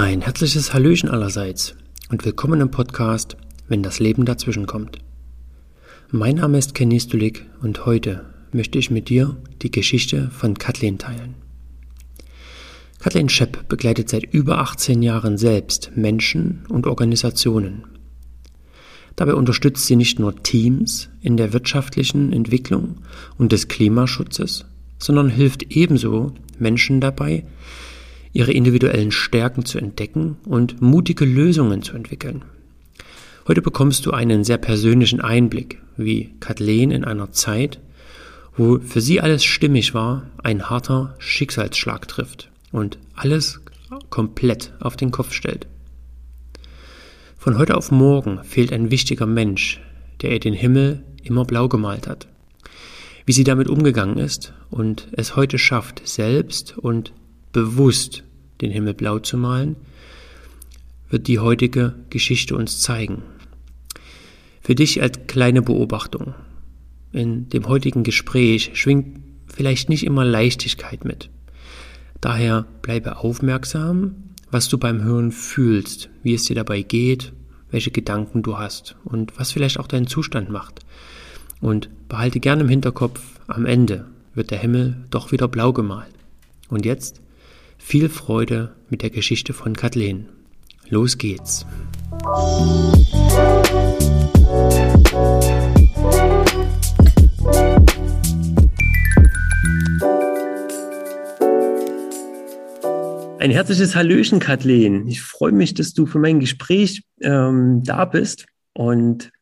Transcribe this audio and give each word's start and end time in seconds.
Ein 0.00 0.22
herzliches 0.22 0.72
Hallöchen 0.72 1.10
allerseits 1.10 1.74
und 2.08 2.24
willkommen 2.24 2.62
im 2.62 2.70
Podcast, 2.70 3.36
wenn 3.68 3.82
das 3.82 4.00
Leben 4.00 4.24
dazwischen 4.24 4.66
kommt. 4.66 4.96
Mein 6.10 6.36
Name 6.36 6.56
ist 6.56 6.74
Kenny 6.74 6.98
Stulik 6.98 7.44
und 7.60 7.84
heute 7.84 8.24
möchte 8.50 8.78
ich 8.78 8.90
mit 8.90 9.10
dir 9.10 9.36
die 9.60 9.70
Geschichte 9.70 10.30
von 10.30 10.56
Kathleen 10.56 10.96
teilen. 10.96 11.34
Kathleen 12.98 13.28
Schepp 13.28 13.68
begleitet 13.68 14.08
seit 14.08 14.24
über 14.24 14.60
18 14.60 15.02
Jahren 15.02 15.36
selbst 15.36 15.90
Menschen 15.96 16.64
und 16.70 16.86
Organisationen. 16.86 17.84
Dabei 19.16 19.34
unterstützt 19.34 19.84
sie 19.84 19.96
nicht 19.96 20.18
nur 20.18 20.42
Teams 20.42 21.10
in 21.20 21.36
der 21.36 21.52
wirtschaftlichen 21.52 22.32
Entwicklung 22.32 23.02
und 23.36 23.52
des 23.52 23.68
Klimaschutzes, 23.68 24.64
sondern 24.98 25.28
hilft 25.28 25.76
ebenso 25.76 26.32
Menschen 26.58 27.02
dabei, 27.02 27.44
ihre 28.32 28.52
individuellen 28.52 29.10
Stärken 29.10 29.64
zu 29.64 29.78
entdecken 29.78 30.36
und 30.44 30.80
mutige 30.80 31.24
Lösungen 31.24 31.82
zu 31.82 31.94
entwickeln. 31.94 32.44
Heute 33.48 33.62
bekommst 33.62 34.06
du 34.06 34.12
einen 34.12 34.44
sehr 34.44 34.58
persönlichen 34.58 35.20
Einblick, 35.20 35.80
wie 35.96 36.34
Kathleen 36.40 36.90
in 36.90 37.04
einer 37.04 37.32
Zeit, 37.32 37.80
wo 38.56 38.78
für 38.78 39.00
sie 39.00 39.20
alles 39.20 39.44
stimmig 39.44 39.94
war, 39.94 40.30
ein 40.42 40.70
harter 40.70 41.14
Schicksalsschlag 41.18 42.06
trifft 42.06 42.50
und 42.72 42.98
alles 43.14 43.60
komplett 44.10 44.72
auf 44.80 44.96
den 44.96 45.10
Kopf 45.10 45.32
stellt. 45.32 45.66
Von 47.36 47.58
heute 47.58 47.76
auf 47.76 47.90
morgen 47.90 48.44
fehlt 48.44 48.72
ein 48.72 48.90
wichtiger 48.90 49.26
Mensch, 49.26 49.80
der 50.20 50.32
ihr 50.32 50.40
den 50.40 50.54
Himmel 50.54 51.02
immer 51.22 51.44
blau 51.44 51.68
gemalt 51.68 52.06
hat. 52.06 52.28
Wie 53.24 53.32
sie 53.32 53.44
damit 53.44 53.68
umgegangen 53.68 54.18
ist 54.18 54.52
und 54.70 55.08
es 55.12 55.36
heute 55.36 55.58
schafft, 55.58 56.06
selbst 56.06 56.76
und 56.76 57.12
bewusst 57.52 58.24
den 58.60 58.70
Himmel 58.70 58.94
blau 58.94 59.18
zu 59.18 59.36
malen, 59.36 59.76
wird 61.08 61.26
die 61.26 61.38
heutige 61.38 61.94
Geschichte 62.10 62.56
uns 62.56 62.80
zeigen. 62.80 63.22
Für 64.62 64.74
dich 64.74 65.02
als 65.02 65.18
kleine 65.26 65.62
Beobachtung. 65.62 66.34
In 67.12 67.48
dem 67.48 67.66
heutigen 67.66 68.04
Gespräch 68.04 68.70
schwingt 68.74 69.18
vielleicht 69.48 69.88
nicht 69.88 70.04
immer 70.04 70.24
Leichtigkeit 70.24 71.04
mit. 71.04 71.28
Daher 72.20 72.66
bleibe 72.82 73.18
aufmerksam, 73.18 74.14
was 74.50 74.68
du 74.68 74.78
beim 74.78 75.02
Hören 75.02 75.32
fühlst, 75.32 76.10
wie 76.22 76.34
es 76.34 76.44
dir 76.44 76.54
dabei 76.54 76.82
geht, 76.82 77.32
welche 77.70 77.90
Gedanken 77.90 78.42
du 78.42 78.58
hast 78.58 78.96
und 79.04 79.38
was 79.38 79.52
vielleicht 79.52 79.78
auch 79.78 79.86
deinen 79.86 80.06
Zustand 80.06 80.50
macht. 80.50 80.80
Und 81.60 81.88
behalte 82.08 82.40
gerne 82.40 82.62
im 82.62 82.68
Hinterkopf, 82.68 83.20
am 83.46 83.66
Ende 83.66 84.06
wird 84.34 84.50
der 84.50 84.58
Himmel 84.58 85.04
doch 85.10 85.32
wieder 85.32 85.48
blau 85.48 85.72
gemalt. 85.72 86.12
Und 86.68 86.84
jetzt 86.84 87.19
viel 87.90 88.08
Freude 88.08 88.76
mit 88.88 89.02
der 89.02 89.10
Geschichte 89.10 89.52
von 89.52 89.74
Kathleen. 89.74 90.28
Los 90.90 91.18
geht's. 91.18 91.66
Ein 103.40 103.50
herzliches 103.50 103.96
Hallöchen, 103.96 104.38
Kathleen. 104.38 105.08
Ich 105.08 105.20
freue 105.20 105.50
mich, 105.50 105.74
dass 105.74 105.92
du 105.92 106.06
für 106.06 106.20
mein 106.20 106.38
Gespräch 106.38 107.02
ähm, 107.20 107.82
da 107.82 108.04
bist. 108.04 108.46
Und 108.72 109.32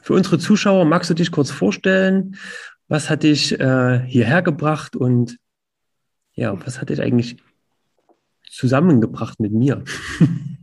für 0.00 0.14
unsere 0.14 0.38
Zuschauer 0.38 0.86
magst 0.86 1.10
du 1.10 1.14
dich 1.14 1.30
kurz 1.30 1.50
vorstellen? 1.50 2.36
Was 2.88 3.10
hat 3.10 3.22
dich 3.22 3.60
äh, 3.60 4.00
hierher 4.06 4.40
gebracht 4.40 4.96
und 4.96 5.36
ja, 6.32 6.58
was 6.64 6.80
hat 6.80 6.88
dich 6.88 7.02
eigentlich 7.02 7.36
zusammengebracht 8.50 9.40
mit 9.40 9.52
mir. 9.52 9.84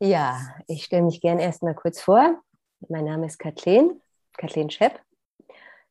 Ja, 0.00 0.54
ich 0.68 0.84
stelle 0.84 1.02
mich 1.02 1.20
gerne 1.20 1.42
erstmal 1.42 1.74
kurz 1.74 2.00
vor. 2.00 2.40
Mein 2.88 3.04
Name 3.04 3.26
ist 3.26 3.38
Kathleen, 3.38 4.00
Kathleen 4.36 4.70
Schepp. 4.70 5.00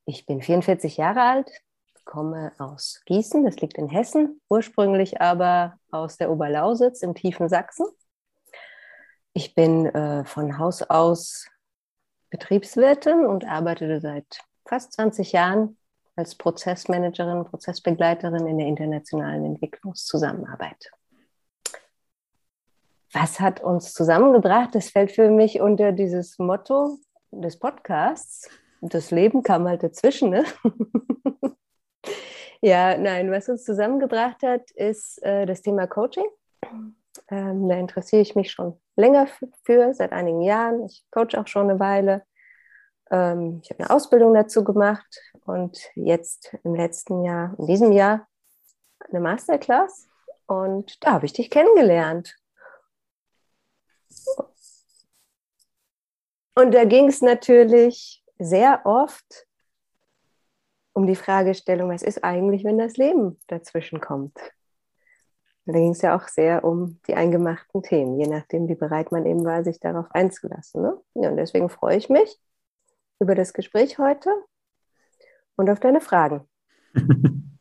Ich 0.05 0.25
bin 0.25 0.41
44 0.41 0.95
Jahre 0.95 1.23
alt, 1.23 1.51
komme 2.05 2.53
aus 2.57 3.01
Gießen, 3.05 3.44
das 3.44 3.57
liegt 3.57 3.77
in 3.77 3.89
Hessen, 3.89 4.39
ursprünglich 4.47 5.19
aber 5.19 5.77
aus 5.91 6.16
der 6.16 6.31
Oberlausitz 6.31 7.01
im 7.01 7.16
tiefen 7.16 7.50
Sachsen. 7.50 7.85
Ich 9.33 9.53
bin 9.55 9.88
äh, 9.88 10.23
von 10.23 10.57
Haus 10.57 10.83
aus 10.83 11.50
Betriebswirtin 12.29 13.25
und 13.25 13.44
arbeite 13.44 14.00
seit 14.00 14.39
fast 14.66 14.94
20 14.94 15.33
Jahren 15.33 15.76
als 16.17 16.35
Prozessmanagerin, 16.35 17.45
Prozessbegleiterin 17.45 18.47
in 18.47 18.57
der 18.57 18.67
internationalen 18.67 19.45
Entwicklungszusammenarbeit. 19.45 20.91
Was 23.13 23.39
hat 23.39 23.61
uns 23.61 23.94
zusammengebracht? 23.94 24.75
Das 24.75 24.89
fällt 24.89 25.11
für 25.11 25.29
mich 25.29 25.61
unter 25.61 25.91
dieses 25.91 26.39
Motto 26.39 26.97
des 27.31 27.57
Podcasts. 27.57 28.50
Das 28.81 29.11
Leben 29.11 29.44
kam 29.44 29.67
halt 29.67 29.83
dazwischen. 29.83 30.31
Ne? 30.31 30.44
ja, 32.61 32.97
nein, 32.97 33.31
was 33.31 33.47
uns 33.47 33.63
zusammengebracht 33.63 34.41
hat, 34.44 34.72
ist 34.72 35.23
äh, 35.23 35.45
das 35.45 35.61
Thema 35.61 35.88
Coaching. 35.88 36.25
Ähm, 37.29 37.69
da 37.69 37.75
interessiere 37.75 38.22
ich 38.22 38.35
mich 38.35 38.51
schon 38.51 38.79
länger 38.95 39.27
für, 39.63 39.94
seit 39.94 40.11
einigen 40.11 40.41
Jahren. 40.41 40.85
Ich 40.85 41.06
coach 41.11 41.35
auch 41.35 41.47
schon 41.47 41.69
eine 41.69 41.79
Weile. 41.79 42.23
Ähm, 43.12 43.62
ich 43.63 43.69
habe 43.69 43.84
eine 43.84 43.90
Ausbildung 43.90 44.34
dazu 44.34 44.63
gemacht 44.63 45.22
und 45.45 45.78
jetzt 45.95 46.56
im 46.63 46.75
letzten 46.75 47.23
Jahr, 47.23 47.56
in 47.57 47.68
diesem 47.68 47.91
Jahr, 47.91 48.28
eine 49.09 49.19
Masterclass. 49.19 50.07
Und 50.45 51.03
da 51.03 51.13
habe 51.13 51.25
ich 51.25 51.34
dich 51.34 51.50
kennengelernt. 51.50 52.35
Und 56.56 56.73
da 56.73 56.85
ging 56.85 57.07
es 57.07 57.22
natürlich 57.22 58.23
sehr 58.40 58.81
oft 58.85 59.45
um 60.94 61.06
die 61.06 61.16
Fragestellung, 61.16 61.91
was 61.91 62.01
ist 62.01 62.24
eigentlich, 62.24 62.63
wenn 62.63 62.79
das 62.79 62.97
Leben 62.97 63.39
dazwischen 63.47 64.01
kommt? 64.01 64.39
da 65.68 65.74
ging 65.74 65.91
es 65.91 66.01
ja 66.01 66.16
auch 66.16 66.28
sehr 66.28 66.63
um 66.63 67.00
die 67.07 67.16
eingemachten 67.16 67.84
Themen, 67.84 68.19
je 68.19 68.28
nachdem, 68.28 68.68
wie 68.68 68.75
bereit 68.75 69.12
man 69.12 69.25
eben 69.25 69.44
war, 69.44 69.63
sich 69.63 69.79
darauf 69.79 70.06
einzulassen. 70.12 70.81
Ne? 70.81 70.97
Ja, 71.16 71.29
und 71.29 71.38
deswegen 71.38 71.69
freue 71.69 71.97
ich 71.97 72.09
mich, 72.09 72.39
über 73.19 73.35
das 73.35 73.53
Gespräch 73.53 73.97
heute 73.97 74.29
und 75.55 75.69
auf 75.69 75.79
deine 75.79 76.01
Fragen. 76.01 76.47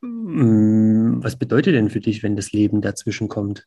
Was 0.00 1.36
bedeutet 1.36 1.74
denn 1.74 1.90
für 1.90 2.00
dich, 2.00 2.22
wenn 2.22 2.36
das 2.36 2.52
Leben 2.52 2.80
dazwischen 2.80 3.28
kommt? 3.28 3.66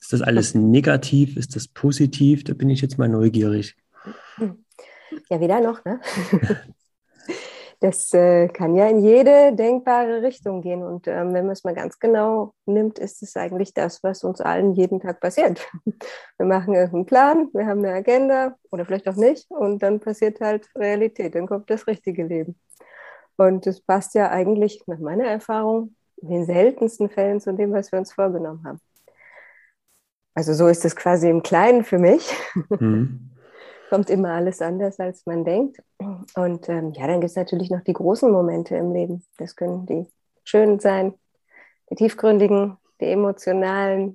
Ist 0.00 0.12
das 0.12 0.22
alles 0.22 0.54
negativ? 0.54 1.36
Ist 1.36 1.54
das 1.54 1.68
positiv? 1.68 2.44
Da 2.44 2.54
bin 2.54 2.70
ich 2.70 2.80
jetzt 2.80 2.98
mal 2.98 3.08
neugierig. 3.08 3.76
Ja, 5.28 5.40
weder 5.40 5.60
noch, 5.60 5.84
ne? 5.84 6.00
das 7.82 8.14
äh, 8.14 8.46
kann 8.46 8.76
ja 8.76 8.86
in 8.88 9.04
jede 9.04 9.54
denkbare 9.56 10.22
Richtung 10.22 10.62
gehen. 10.62 10.84
Und 10.84 11.08
ähm, 11.08 11.34
wenn 11.34 11.46
man 11.46 11.52
es 11.52 11.64
mal 11.64 11.74
ganz 11.74 11.98
genau 11.98 12.54
nimmt, 12.64 13.00
ist 13.00 13.22
es 13.24 13.36
eigentlich 13.36 13.74
das, 13.74 14.04
was 14.04 14.22
uns 14.22 14.40
allen 14.40 14.72
jeden 14.74 15.00
Tag 15.00 15.20
passiert. 15.20 15.68
Wir 16.38 16.46
machen 16.46 16.76
einen 16.76 17.06
Plan, 17.06 17.48
wir 17.52 17.66
haben 17.66 17.84
eine 17.84 17.94
Agenda 17.94 18.56
oder 18.70 18.84
vielleicht 18.84 19.08
auch 19.08 19.16
nicht. 19.16 19.50
Und 19.50 19.82
dann 19.82 19.98
passiert 19.98 20.40
halt 20.40 20.68
Realität, 20.76 21.34
dann 21.34 21.46
kommt 21.46 21.70
das 21.70 21.86
richtige 21.88 22.24
Leben. 22.24 22.56
Und 23.36 23.66
das 23.66 23.80
passt 23.80 24.14
ja 24.14 24.30
eigentlich 24.30 24.84
nach 24.86 24.98
meiner 24.98 25.24
Erfahrung 25.24 25.96
in 26.16 26.30
den 26.30 26.44
seltensten 26.46 27.10
Fällen 27.10 27.40
zu 27.40 27.52
dem, 27.52 27.72
was 27.72 27.90
wir 27.90 27.98
uns 27.98 28.12
vorgenommen 28.12 28.64
haben. 28.64 28.80
Also 30.34 30.54
so 30.54 30.68
ist 30.68 30.84
es 30.84 30.94
quasi 30.94 31.28
im 31.28 31.42
Kleinen 31.42 31.82
für 31.82 31.98
mich. 31.98 32.32
Mhm 32.78 33.28
kommt 33.92 34.08
immer 34.08 34.30
alles 34.30 34.62
anders, 34.62 34.98
als 34.98 35.26
man 35.26 35.44
denkt. 35.44 35.76
Und 36.34 36.66
ähm, 36.70 36.94
ja, 36.94 37.06
dann 37.06 37.20
gibt 37.20 37.30
es 37.30 37.36
natürlich 37.36 37.68
noch 37.68 37.82
die 37.82 37.92
großen 37.92 38.32
Momente 38.32 38.74
im 38.74 38.94
Leben. 38.94 39.22
Das 39.36 39.54
können 39.54 39.84
die 39.84 40.06
schönen 40.44 40.80
sein, 40.80 41.12
die 41.90 41.96
tiefgründigen, 41.96 42.78
die 43.02 43.04
emotionalen, 43.04 44.14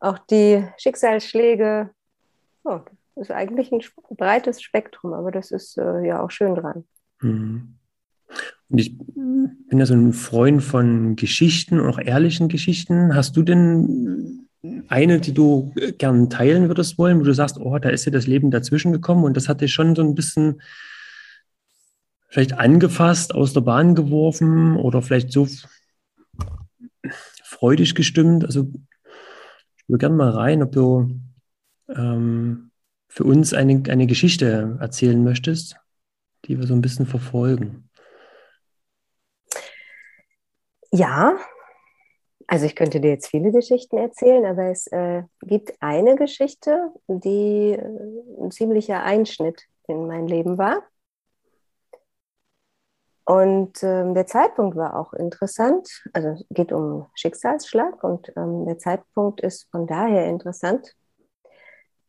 auch 0.00 0.16
die 0.16 0.64
Schicksalsschläge. 0.78 1.90
Oh, 2.64 2.80
das 3.14 3.28
ist 3.28 3.30
eigentlich 3.30 3.72
ein 3.72 3.82
breites 4.16 4.62
Spektrum, 4.62 5.12
aber 5.12 5.30
das 5.30 5.50
ist 5.50 5.76
äh, 5.76 6.06
ja 6.06 6.22
auch 6.22 6.30
schön 6.30 6.54
dran. 6.54 6.86
Mhm. 7.20 7.74
Und 8.70 8.78
ich 8.78 8.96
bin 8.96 9.68
ja 9.78 9.84
so 9.84 9.92
ein 9.92 10.14
Freund 10.14 10.62
von 10.62 11.14
Geschichten, 11.16 11.78
auch 11.78 11.98
ehrlichen 11.98 12.48
Geschichten. 12.48 13.14
Hast 13.14 13.36
du 13.36 13.42
denn 13.42 14.48
eine, 14.88 15.20
die 15.20 15.34
du 15.34 15.72
äh, 15.76 15.92
gern 15.92 16.30
teilen 16.30 16.68
würdest 16.68 16.98
wollen, 16.98 17.20
wo 17.20 17.24
du 17.24 17.34
sagst, 17.34 17.58
oh, 17.58 17.78
da 17.78 17.88
ist 17.88 18.06
dir 18.06 18.10
das 18.10 18.26
Leben 18.26 18.50
dazwischen 18.50 18.92
gekommen 18.92 19.24
und 19.24 19.36
das 19.36 19.48
hat 19.48 19.60
dich 19.60 19.72
schon 19.72 19.94
so 19.94 20.02
ein 20.02 20.14
bisschen 20.14 20.62
vielleicht 22.28 22.54
angefasst, 22.54 23.34
aus 23.34 23.52
der 23.52 23.60
Bahn 23.60 23.94
geworfen 23.94 24.76
oder 24.76 25.02
vielleicht 25.02 25.32
so 25.32 25.46
freudig 27.44 27.94
gestimmt? 27.94 28.44
Also 28.44 28.70
ich 29.76 29.88
würde 29.88 29.98
gerne 29.98 30.16
mal 30.16 30.30
rein, 30.30 30.62
ob 30.62 30.72
du 30.72 31.20
ähm, 31.88 32.70
für 33.08 33.24
uns 33.24 33.52
eine, 33.52 33.82
eine 33.88 34.06
Geschichte 34.06 34.78
erzählen 34.80 35.22
möchtest, 35.22 35.76
die 36.46 36.58
wir 36.58 36.66
so 36.66 36.74
ein 36.74 36.80
bisschen 36.80 37.06
verfolgen. 37.06 37.90
Ja, 40.90 41.36
Also 42.52 42.66
ich 42.66 42.76
könnte 42.76 43.00
dir 43.00 43.12
jetzt 43.12 43.28
viele 43.28 43.50
Geschichten 43.50 43.96
erzählen, 43.96 44.44
aber 44.44 44.64
es 44.64 44.86
äh, 44.88 45.22
gibt 45.40 45.72
eine 45.80 46.16
Geschichte, 46.16 46.92
die 47.06 47.70
äh, 47.70 48.42
ein 48.42 48.50
ziemlicher 48.50 49.02
Einschnitt 49.02 49.62
in 49.88 50.06
mein 50.06 50.26
Leben 50.26 50.58
war. 50.58 50.82
Und 53.24 53.82
ähm, 53.82 54.12
der 54.12 54.26
Zeitpunkt 54.26 54.76
war 54.76 55.00
auch 55.00 55.14
interessant. 55.14 55.88
Also 56.12 56.28
es 56.28 56.44
geht 56.50 56.72
um 56.72 57.06
Schicksalsschlag 57.14 58.04
und 58.04 58.30
ähm, 58.36 58.66
der 58.66 58.76
Zeitpunkt 58.76 59.40
ist 59.40 59.70
von 59.70 59.86
daher 59.86 60.26
interessant, 60.26 60.94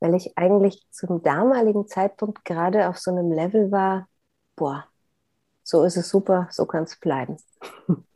weil 0.01 0.13
ich 0.13 0.37
eigentlich 0.37 0.85
zum 0.91 1.23
damaligen 1.23 1.87
Zeitpunkt 1.87 2.43
gerade 2.43 2.89
auf 2.89 2.97
so 2.97 3.11
einem 3.11 3.31
Level 3.31 3.71
war, 3.71 4.09
boah, 4.57 4.83
so 5.63 5.85
ist 5.85 5.95
es 5.95 6.09
super, 6.09 6.49
so 6.51 6.65
kann 6.65 6.83
es 6.83 6.99
bleiben. 6.99 7.37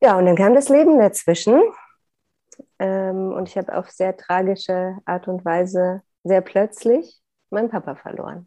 Ja, 0.00 0.18
und 0.18 0.26
dann 0.26 0.36
kam 0.36 0.54
das 0.54 0.68
Leben 0.68 0.98
dazwischen. 0.98 1.60
Ähm, 2.78 3.32
und 3.32 3.48
ich 3.48 3.56
habe 3.56 3.76
auf 3.76 3.90
sehr 3.90 4.16
tragische 4.16 4.96
Art 5.04 5.28
und 5.28 5.44
Weise 5.44 6.02
sehr 6.24 6.40
plötzlich 6.40 7.20
meinen 7.50 7.68
Papa 7.68 7.94
verloren. 7.94 8.46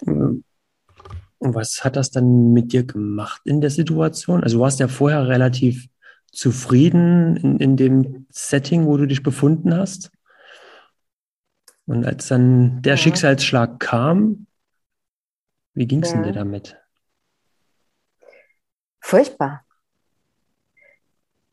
Und 0.00 0.44
was 1.38 1.84
hat 1.84 1.96
das 1.96 2.10
dann 2.10 2.52
mit 2.52 2.72
dir 2.72 2.84
gemacht 2.84 3.42
in 3.44 3.60
der 3.60 3.70
Situation? 3.70 4.42
Also 4.42 4.58
du 4.58 4.62
warst 4.62 4.80
ja 4.80 4.88
vorher 4.88 5.28
relativ 5.28 5.88
zufrieden 6.32 7.36
in, 7.36 7.58
in 7.58 7.76
dem 7.76 8.26
Setting, 8.30 8.86
wo 8.86 8.96
du 8.96 9.06
dich 9.06 9.22
befunden 9.22 9.74
hast. 9.74 10.10
Und 11.86 12.06
als 12.06 12.28
dann 12.28 12.82
der 12.82 12.94
ja. 12.94 12.96
Schicksalsschlag 12.96 13.78
kam, 13.78 14.46
wie 15.74 15.86
ging 15.86 16.02
es 16.02 16.12
ja. 16.12 16.22
dir 16.22 16.32
damit? 16.32 16.78
Furchtbar. 19.04 19.64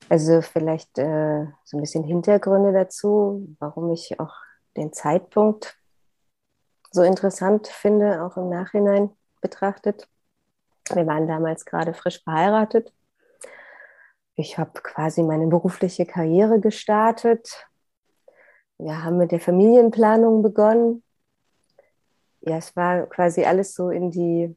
Also 0.07 0.41
vielleicht 0.41 0.97
äh, 0.97 1.47
so 1.65 1.77
ein 1.77 1.81
bisschen 1.81 2.03
Hintergründe 2.05 2.71
dazu, 2.71 3.55
warum 3.59 3.91
ich 3.91 4.19
auch 4.19 4.33
den 4.77 4.93
Zeitpunkt 4.93 5.77
so 6.91 7.03
interessant 7.03 7.67
finde, 7.67 8.23
auch 8.23 8.37
im 8.37 8.49
Nachhinein 8.49 9.09
betrachtet. 9.41 10.07
Wir 10.93 11.05
waren 11.07 11.27
damals 11.27 11.65
gerade 11.65 11.93
frisch 11.93 12.23
verheiratet. 12.23 12.93
Ich 14.35 14.57
habe 14.57 14.81
quasi 14.81 15.21
meine 15.21 15.47
berufliche 15.47 16.05
Karriere 16.05 16.59
gestartet. 16.59 17.67
Wir 18.77 19.03
haben 19.03 19.17
mit 19.17 19.31
der 19.31 19.39
Familienplanung 19.41 20.41
begonnen. 20.41 21.03
Ja, 22.41 22.57
es 22.57 22.75
war 22.75 23.07
quasi 23.07 23.43
alles 23.43 23.75
so 23.75 23.89
in 23.89 24.09
die 24.09 24.55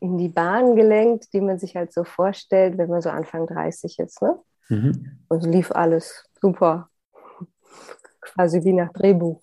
in 0.00 0.16
die 0.16 0.28
Bahn 0.28 0.76
gelenkt, 0.76 1.32
die 1.32 1.40
man 1.40 1.58
sich 1.58 1.76
halt 1.76 1.92
so 1.92 2.04
vorstellt, 2.04 2.78
wenn 2.78 2.88
man 2.88 3.02
so 3.02 3.10
Anfang 3.10 3.46
30 3.46 3.98
ist. 3.98 4.22
Ne? 4.22 4.38
Mhm. 4.68 5.18
Und 5.28 5.44
lief 5.44 5.70
alles 5.70 6.24
super. 6.40 6.88
Quasi 8.20 8.64
wie 8.64 8.72
nach 8.72 8.92
Drehbuch. 8.92 9.40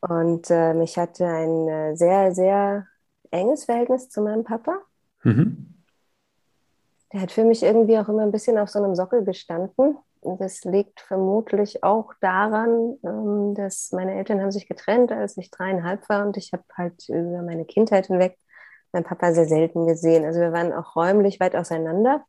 Und 0.00 0.50
äh, 0.50 0.80
ich 0.82 0.98
hatte 0.98 1.26
ein 1.26 1.68
äh, 1.68 1.96
sehr, 1.96 2.32
sehr 2.34 2.86
enges 3.30 3.64
Verhältnis 3.64 4.08
zu 4.08 4.20
meinem 4.20 4.44
Papa. 4.44 4.78
Mhm. 5.22 5.74
Der 7.12 7.22
hat 7.22 7.32
für 7.32 7.44
mich 7.44 7.62
irgendwie 7.62 7.98
auch 7.98 8.08
immer 8.08 8.22
ein 8.22 8.32
bisschen 8.32 8.58
auf 8.58 8.68
so 8.68 8.82
einem 8.82 8.94
Sockel 8.94 9.24
gestanden. 9.24 9.96
Und 10.20 10.40
das 10.40 10.64
liegt 10.64 11.00
vermutlich 11.00 11.82
auch 11.82 12.12
daran, 12.20 12.98
ähm, 13.02 13.54
dass 13.54 13.92
meine 13.92 14.14
Eltern 14.14 14.40
haben 14.40 14.52
sich 14.52 14.68
getrennt, 14.68 15.10
als 15.10 15.36
ich 15.36 15.50
dreieinhalb 15.50 16.08
war 16.08 16.26
und 16.26 16.36
ich 16.36 16.52
habe 16.52 16.64
halt 16.76 17.08
über 17.08 17.42
meine 17.42 17.64
Kindheit 17.64 18.06
hinweg 18.06 18.38
mein 18.94 19.04
Papa 19.04 19.32
sehr 19.34 19.46
selten 19.46 19.86
gesehen. 19.86 20.24
Also 20.24 20.40
wir 20.40 20.52
waren 20.52 20.72
auch 20.72 20.96
räumlich 20.96 21.40
weit 21.40 21.56
auseinander. 21.56 22.24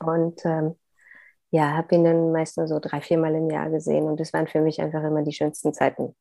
Und 0.00 0.44
ähm, 0.44 0.76
ja, 1.50 1.76
habe 1.76 1.94
ihn 1.94 2.04
dann 2.04 2.32
meist 2.32 2.58
nur 2.58 2.68
so 2.68 2.78
drei, 2.78 3.00
viermal 3.00 3.34
im 3.34 3.50
Jahr 3.50 3.70
gesehen. 3.70 4.04
Und 4.04 4.20
das 4.20 4.32
waren 4.32 4.46
für 4.46 4.60
mich 4.60 4.80
einfach 4.80 5.02
immer 5.02 5.22
die 5.22 5.32
schönsten 5.32 5.72
Zeiten. 5.72 6.14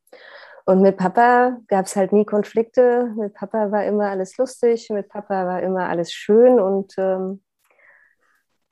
Und 0.65 0.81
mit 0.81 0.97
Papa 0.97 1.57
gab 1.67 1.85
es 1.85 1.95
halt 1.95 2.11
nie 2.13 2.25
Konflikte. 2.25 3.13
Mit 3.17 3.33
Papa 3.33 3.71
war 3.71 3.85
immer 3.85 4.09
alles 4.09 4.37
lustig. 4.37 4.89
Mit 4.89 5.09
Papa 5.09 5.45
war 5.45 5.61
immer 5.61 5.87
alles 5.89 6.11
schön. 6.11 6.59
Und 6.59 6.93
ähm, 6.97 7.43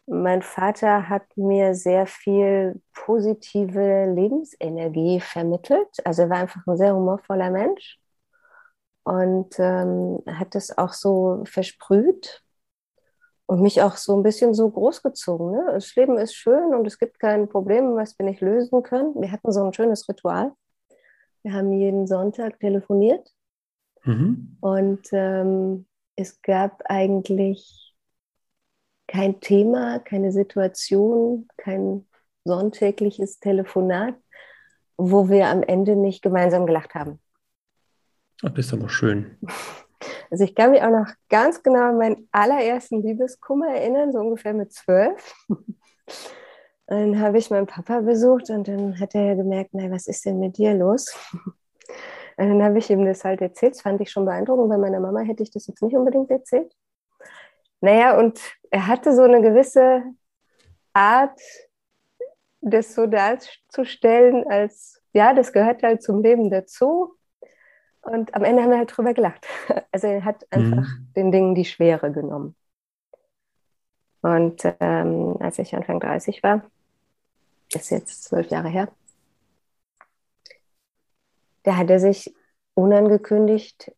mein 0.07 0.41
Vater 0.41 1.09
hat 1.09 1.23
mir 1.35 1.73
sehr 1.73 2.05
viel 2.05 2.81
positive 2.93 4.05
Lebensenergie 4.13 5.19
vermittelt. 5.19 5.89
Also 6.05 6.23
er 6.23 6.29
war 6.29 6.37
einfach 6.37 6.65
ein 6.67 6.77
sehr 6.77 6.95
humorvoller 6.95 7.49
Mensch 7.49 7.99
und 9.05 9.55
ähm, 9.59 10.21
hat 10.27 10.55
das 10.55 10.77
auch 10.77 10.93
so 10.93 11.43
versprüht 11.45 12.43
und 13.45 13.61
mich 13.61 13.81
auch 13.83 13.97
so 13.97 14.17
ein 14.17 14.23
bisschen 14.23 14.53
so 14.55 14.69
großgezogen. 14.69 15.51
Ne? 15.51 15.63
Das 15.73 15.95
Leben 15.95 16.17
ist 16.17 16.33
schön 16.33 16.73
und 16.73 16.87
es 16.87 16.97
gibt 16.97 17.19
kein 17.19 17.47
Problem, 17.47 17.95
was 17.95 18.17
wir 18.17 18.25
nicht 18.25 18.41
lösen 18.41 18.81
können. 18.81 19.13
Wir 19.21 19.31
hatten 19.31 19.51
so 19.51 19.63
ein 19.63 19.73
schönes 19.73 20.09
Ritual. 20.09 20.51
Wir 21.43 21.53
haben 21.53 21.71
jeden 21.71 22.07
Sonntag 22.07 22.59
telefoniert 22.59 23.29
mhm. 24.03 24.57
und 24.61 25.07
ähm, 25.11 25.85
es 26.15 26.41
gab 26.41 26.81
eigentlich 26.85 27.95
kein 29.07 29.39
Thema, 29.39 29.99
keine 29.99 30.31
Situation, 30.31 31.47
kein 31.57 32.07
sonntägliches 32.43 33.39
Telefonat, 33.39 34.15
wo 34.97 35.29
wir 35.29 35.47
am 35.49 35.61
Ende 35.61 35.95
nicht 35.95 36.23
gemeinsam 36.23 36.65
gelacht 36.65 36.95
haben. 36.95 37.19
Das 38.41 38.53
ist 38.57 38.73
aber 38.73 38.89
schön. 38.89 39.37
Also 40.29 40.43
ich 40.43 40.53
kann 40.53 40.71
mich 40.71 40.81
auch 40.81 40.89
noch 40.89 41.07
ganz 41.29 41.63
genau 41.63 41.89
an 41.89 41.97
meinen 41.97 42.27
allerersten 42.31 43.01
Liebeskummer 43.01 43.67
erinnern, 43.67 44.11
so 44.11 44.19
ungefähr 44.19 44.53
mit 44.53 44.73
zwölf. 44.73 45.33
Dann 46.87 47.19
habe 47.19 47.37
ich 47.37 47.49
meinen 47.49 47.65
Papa 47.65 48.01
besucht 48.01 48.49
und 48.49 48.67
dann 48.67 48.99
hat 48.99 49.15
er 49.15 49.23
ja 49.23 49.33
gemerkt, 49.33 49.71
na, 49.73 49.89
was 49.89 50.05
ist 50.05 50.23
denn 50.25 50.39
mit 50.39 50.57
dir 50.57 50.75
los? 50.75 51.17
Und 52.37 52.49
dann 52.49 52.63
habe 52.63 52.77
ich 52.77 52.89
ihm 52.89 53.05
das 53.05 53.23
halt 53.23 53.41
erzählt. 53.41 53.75
Das 53.75 53.81
fand 53.81 54.01
ich 54.01 54.11
schon 54.11 54.25
beeindruckend. 54.25 54.69
Bei 54.69 54.77
meiner 54.77 54.99
Mama 54.99 55.21
hätte 55.21 55.41
ich 55.41 55.51
das 55.51 55.67
jetzt 55.67 55.81
nicht 55.81 55.95
unbedingt 55.95 56.29
erzählt. 56.29 56.75
Naja, 57.79 58.17
und 58.19 58.39
er 58.69 58.87
hatte 58.87 59.15
so 59.15 59.21
eine 59.21 59.41
gewisse 59.41 60.03
Art, 60.93 61.39
das 62.59 62.93
so 62.93 63.07
darzustellen, 63.07 64.45
als 64.47 65.01
ja, 65.13 65.33
das 65.33 65.53
gehört 65.53 65.81
halt 65.81 66.03
zum 66.03 66.21
Leben 66.21 66.49
dazu. 66.49 67.15
Und 68.05 68.35
am 68.35 68.43
Ende 68.43 68.61
haben 68.61 68.69
wir 68.69 68.77
halt 68.77 68.95
drüber 68.95 69.13
gelacht. 69.13 69.45
Also 69.91 70.07
er 70.07 70.25
hat 70.25 70.45
einfach 70.51 70.87
mhm. 70.87 71.07
den 71.15 71.31
Dingen 71.31 71.55
die 71.55 71.65
Schwere 71.65 72.11
genommen. 72.11 72.55
Und 74.21 74.61
ähm, 74.79 75.37
als 75.39 75.57
ich 75.57 75.73
Anfang 75.73 75.99
30 76.01 76.43
war, 76.43 76.63
ist 77.73 77.91
jetzt 77.91 78.25
zwölf 78.25 78.49
Jahre 78.49 78.67
her, 78.67 78.89
da 81.63 81.77
hat 81.77 81.89
er 81.89 81.99
sich 81.99 82.35
unangekündigt 82.73 83.91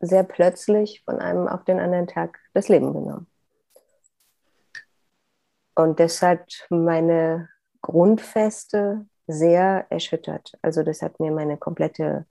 sehr 0.00 0.22
plötzlich 0.22 1.02
von 1.04 1.18
einem 1.18 1.48
auf 1.48 1.64
den 1.64 1.80
anderen 1.80 2.06
Tag 2.06 2.38
das 2.54 2.68
Leben 2.68 2.92
genommen. 2.92 3.26
Und 5.74 6.00
das 6.00 6.22
hat 6.22 6.66
meine 6.70 7.48
Grundfeste 7.82 9.06
sehr 9.26 9.86
erschüttert. 9.90 10.56
Also 10.62 10.82
das 10.82 11.02
hat 11.02 11.18
mir 11.18 11.32
meine 11.32 11.56
komplette 11.56 12.24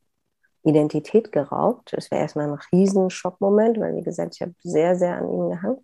Identität 0.65 1.31
geraubt. 1.31 1.93
Das 1.93 2.11
wäre 2.11 2.21
erstmal 2.21 2.49
ein 2.49 2.59
riesen 2.71 3.09
Schockmoment, 3.09 3.79
weil 3.79 3.95
wie 3.95 4.03
gesagt, 4.03 4.35
ich 4.35 4.41
habe 4.41 4.53
sehr, 4.63 4.95
sehr 4.95 5.17
an 5.17 5.29
ihm 5.29 5.49
gehangen. 5.49 5.77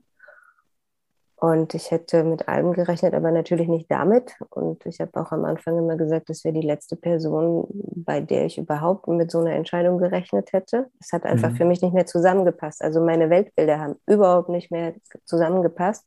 Und 1.41 1.73
ich 1.73 1.89
hätte 1.89 2.23
mit 2.23 2.47
allem 2.47 2.71
gerechnet, 2.73 3.15
aber 3.15 3.31
natürlich 3.31 3.67
nicht 3.67 3.89
damit. 3.89 4.35
Und 4.51 4.85
ich 4.85 5.01
habe 5.01 5.19
auch 5.19 5.31
am 5.31 5.43
Anfang 5.43 5.75
immer 5.75 5.95
gesagt, 5.95 6.29
das 6.29 6.43
wäre 6.43 6.53
die 6.53 6.61
letzte 6.61 6.95
Person, 6.95 7.65
bei 7.71 8.21
der 8.21 8.45
ich 8.45 8.59
überhaupt 8.59 9.07
mit 9.07 9.31
so 9.31 9.39
einer 9.39 9.53
Entscheidung 9.53 9.97
gerechnet 9.97 10.53
hätte. 10.53 10.91
Es 10.99 11.11
hat 11.11 11.25
einfach 11.25 11.49
mhm. 11.49 11.55
für 11.55 11.65
mich 11.65 11.81
nicht 11.81 11.95
mehr 11.95 12.05
zusammengepasst. 12.05 12.83
Also 12.83 13.01
meine 13.01 13.31
Weltbilder 13.31 13.79
haben 13.79 13.95
überhaupt 14.05 14.49
nicht 14.49 14.69
mehr 14.69 14.93
zusammengepasst. 15.25 16.05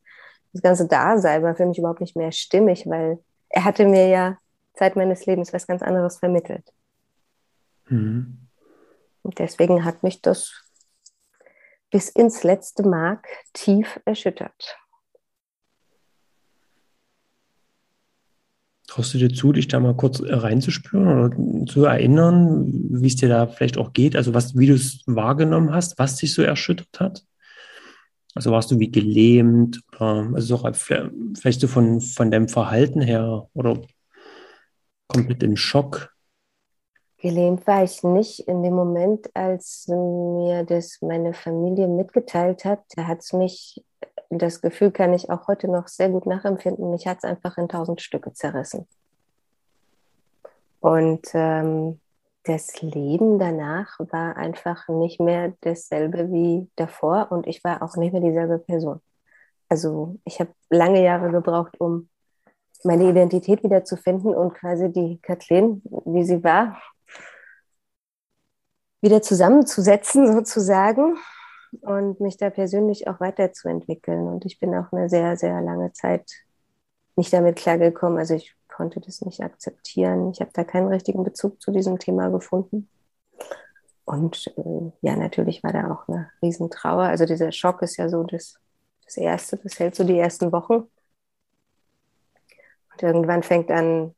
Das 0.52 0.62
ganze 0.62 0.86
Dasein 0.86 1.42
war 1.42 1.56
für 1.56 1.66
mich 1.66 1.78
überhaupt 1.78 2.00
nicht 2.00 2.14
mehr 2.14 2.30
stimmig, 2.30 2.88
weil 2.88 3.18
er 3.48 3.64
hatte 3.64 3.86
mir 3.86 4.06
ja 4.06 4.38
Zeit 4.74 4.94
meines 4.94 5.26
Lebens 5.26 5.52
was 5.52 5.66
ganz 5.66 5.82
anderes 5.82 6.18
vermittelt. 6.18 6.72
Mhm. 7.88 8.43
Und 9.24 9.38
deswegen 9.38 9.84
hat 9.84 10.02
mich 10.02 10.20
das 10.20 10.62
bis 11.90 12.10
ins 12.10 12.44
letzte 12.44 12.82
Mark 12.82 13.26
tief 13.54 14.00
erschüttert. 14.04 14.76
Traust 18.86 19.14
du 19.14 19.18
dir 19.18 19.32
zu, 19.32 19.52
dich 19.52 19.66
da 19.66 19.80
mal 19.80 19.96
kurz 19.96 20.20
reinzuspüren 20.22 21.08
oder 21.08 21.66
zu 21.66 21.84
erinnern, 21.84 22.66
wie 22.90 23.06
es 23.06 23.16
dir 23.16 23.30
da 23.30 23.46
vielleicht 23.46 23.78
auch 23.78 23.94
geht? 23.94 24.14
Also 24.14 24.34
was, 24.34 24.56
wie 24.56 24.66
du 24.66 24.74
es 24.74 25.02
wahrgenommen 25.06 25.72
hast, 25.72 25.98
was 25.98 26.16
dich 26.16 26.34
so 26.34 26.42
erschüttert 26.42 27.00
hat? 27.00 27.24
Also 28.34 28.50
warst 28.50 28.70
du 28.70 28.78
wie 28.78 28.90
gelähmt 28.90 29.80
oder 29.92 30.30
also 30.34 30.56
auch 30.56 30.74
vielleicht 30.74 31.60
so 31.60 31.68
von, 31.68 32.02
von 32.02 32.30
deinem 32.30 32.48
Verhalten 32.48 33.00
her 33.00 33.48
oder 33.54 33.80
komplett 35.08 35.42
im 35.42 35.56
Schock? 35.56 36.13
Gelähmt 37.24 37.66
war 37.66 37.82
ich 37.82 38.02
nicht 38.02 38.40
in 38.40 38.62
dem 38.62 38.74
Moment, 38.74 39.34
als 39.34 39.88
mir 39.88 40.62
das 40.62 41.00
meine 41.00 41.32
Familie 41.32 41.88
mitgeteilt 41.88 42.66
hat. 42.66 42.80
Da 42.96 43.06
hat 43.06 43.20
es 43.20 43.32
mich, 43.32 43.82
das 44.28 44.60
Gefühl 44.60 44.90
kann 44.90 45.14
ich 45.14 45.30
auch 45.30 45.48
heute 45.48 45.68
noch 45.68 45.88
sehr 45.88 46.10
gut 46.10 46.26
nachempfinden, 46.26 46.90
mich 46.90 47.06
hat 47.06 47.16
es 47.16 47.24
einfach 47.24 47.56
in 47.56 47.70
tausend 47.70 48.02
Stücke 48.02 48.34
zerrissen. 48.34 48.86
Und 50.80 51.26
ähm, 51.32 51.98
das 52.42 52.82
Leben 52.82 53.38
danach 53.38 53.98
war 54.00 54.36
einfach 54.36 54.86
nicht 54.88 55.18
mehr 55.18 55.54
dasselbe 55.62 56.30
wie 56.30 56.68
davor 56.76 57.28
und 57.30 57.46
ich 57.46 57.64
war 57.64 57.82
auch 57.82 57.96
nicht 57.96 58.12
mehr 58.12 58.20
dieselbe 58.20 58.58
Person. 58.58 59.00
Also 59.70 60.18
ich 60.26 60.40
habe 60.40 60.50
lange 60.68 61.02
Jahre 61.02 61.30
gebraucht, 61.30 61.80
um 61.80 62.10
meine 62.82 63.08
Identität 63.08 63.64
wiederzufinden 63.64 64.34
und 64.34 64.52
quasi 64.52 64.92
die 64.92 65.18
Kathleen, 65.22 65.80
wie 66.04 66.24
sie 66.24 66.44
war, 66.44 66.76
wieder 69.04 69.20
zusammenzusetzen 69.20 70.32
sozusagen 70.32 71.18
und 71.82 72.20
mich 72.20 72.38
da 72.38 72.48
persönlich 72.48 73.06
auch 73.06 73.20
weiterzuentwickeln. 73.20 74.26
Und 74.26 74.46
ich 74.46 74.58
bin 74.58 74.74
auch 74.74 74.90
eine 74.92 75.10
sehr, 75.10 75.36
sehr 75.36 75.60
lange 75.60 75.92
Zeit 75.92 76.32
nicht 77.14 77.30
damit 77.32 77.56
klargekommen. 77.56 78.18
Also 78.18 78.34
ich 78.34 78.56
konnte 78.66 79.00
das 79.00 79.20
nicht 79.20 79.42
akzeptieren. 79.42 80.30
Ich 80.30 80.40
habe 80.40 80.50
da 80.54 80.64
keinen 80.64 80.88
richtigen 80.88 81.22
Bezug 81.22 81.60
zu 81.60 81.70
diesem 81.70 81.98
Thema 81.98 82.30
gefunden. 82.30 82.88
Und 84.06 84.52
äh, 84.56 84.90
ja, 85.02 85.16
natürlich 85.16 85.62
war 85.62 85.72
da 85.72 85.92
auch 85.92 86.08
eine 86.08 86.30
Riesentrauer. 86.40 87.04
Also 87.04 87.26
dieser 87.26 87.52
Schock 87.52 87.82
ist 87.82 87.98
ja 87.98 88.08
so 88.08 88.22
das, 88.22 88.58
das 89.04 89.18
Erste, 89.18 89.58
das 89.58 89.78
hält 89.78 89.94
so 89.94 90.04
die 90.04 90.18
ersten 90.18 90.50
Wochen. 90.50 90.88
Und 92.92 93.02
irgendwann 93.02 93.42
fängt 93.42 93.70
an, 93.70 94.14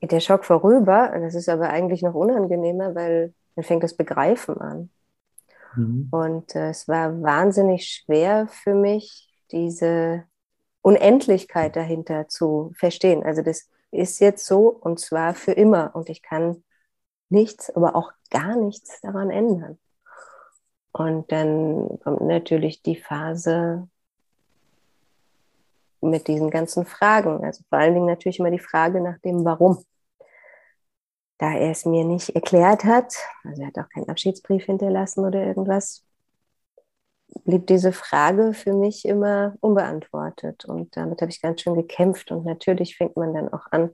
geht 0.00 0.10
der 0.10 0.20
Schock 0.20 0.44
vorüber. 0.44 1.12
Und 1.14 1.22
das 1.22 1.36
ist 1.36 1.48
aber 1.48 1.70
eigentlich 1.70 2.02
noch 2.02 2.14
unangenehmer, 2.14 2.96
weil 2.96 3.32
dann 3.54 3.64
fängt 3.64 3.82
das 3.82 3.94
Begreifen 3.96 4.60
an. 4.60 4.90
Mhm. 5.76 6.08
Und 6.10 6.54
äh, 6.54 6.70
es 6.70 6.88
war 6.88 7.22
wahnsinnig 7.22 7.88
schwer 7.88 8.48
für 8.48 8.74
mich, 8.74 9.28
diese 9.50 10.24
Unendlichkeit 10.82 11.76
dahinter 11.76 12.28
zu 12.28 12.72
verstehen. 12.76 13.22
Also 13.22 13.42
das 13.42 13.68
ist 13.90 14.20
jetzt 14.20 14.46
so 14.46 14.68
und 14.68 14.98
zwar 14.98 15.34
für 15.34 15.52
immer 15.52 15.94
und 15.94 16.08
ich 16.08 16.22
kann 16.22 16.64
nichts, 17.28 17.70
aber 17.70 17.94
auch 17.94 18.12
gar 18.30 18.56
nichts 18.56 19.00
daran 19.00 19.30
ändern. 19.30 19.78
Und 20.92 21.32
dann 21.32 21.98
kommt 22.02 22.20
natürlich 22.22 22.82
die 22.82 22.96
Phase 22.96 23.88
mit 26.02 26.28
diesen 26.28 26.50
ganzen 26.50 26.84
Fragen. 26.84 27.44
Also 27.44 27.62
vor 27.68 27.78
allen 27.78 27.94
Dingen 27.94 28.06
natürlich 28.06 28.38
immer 28.38 28.50
die 28.50 28.58
Frage 28.58 29.00
nach 29.00 29.18
dem 29.18 29.44
Warum 29.44 29.84
da 31.42 31.54
er 31.54 31.72
es 31.72 31.84
mir 31.84 32.04
nicht 32.04 32.36
erklärt 32.36 32.84
hat, 32.84 33.16
also 33.42 33.62
er 33.62 33.66
hat 33.66 33.78
auch 33.78 33.88
keinen 33.88 34.08
Abschiedsbrief 34.08 34.66
hinterlassen 34.66 35.24
oder 35.24 35.44
irgendwas, 35.44 36.04
blieb 37.44 37.66
diese 37.66 37.90
Frage 37.90 38.54
für 38.54 38.72
mich 38.74 39.04
immer 39.04 39.56
unbeantwortet. 39.58 40.64
Und 40.66 40.96
damit 40.96 41.20
habe 41.20 41.32
ich 41.32 41.42
ganz 41.42 41.60
schön 41.60 41.74
gekämpft. 41.74 42.30
Und 42.30 42.44
natürlich 42.44 42.96
fängt 42.96 43.16
man 43.16 43.34
dann 43.34 43.52
auch 43.52 43.66
an, 43.72 43.92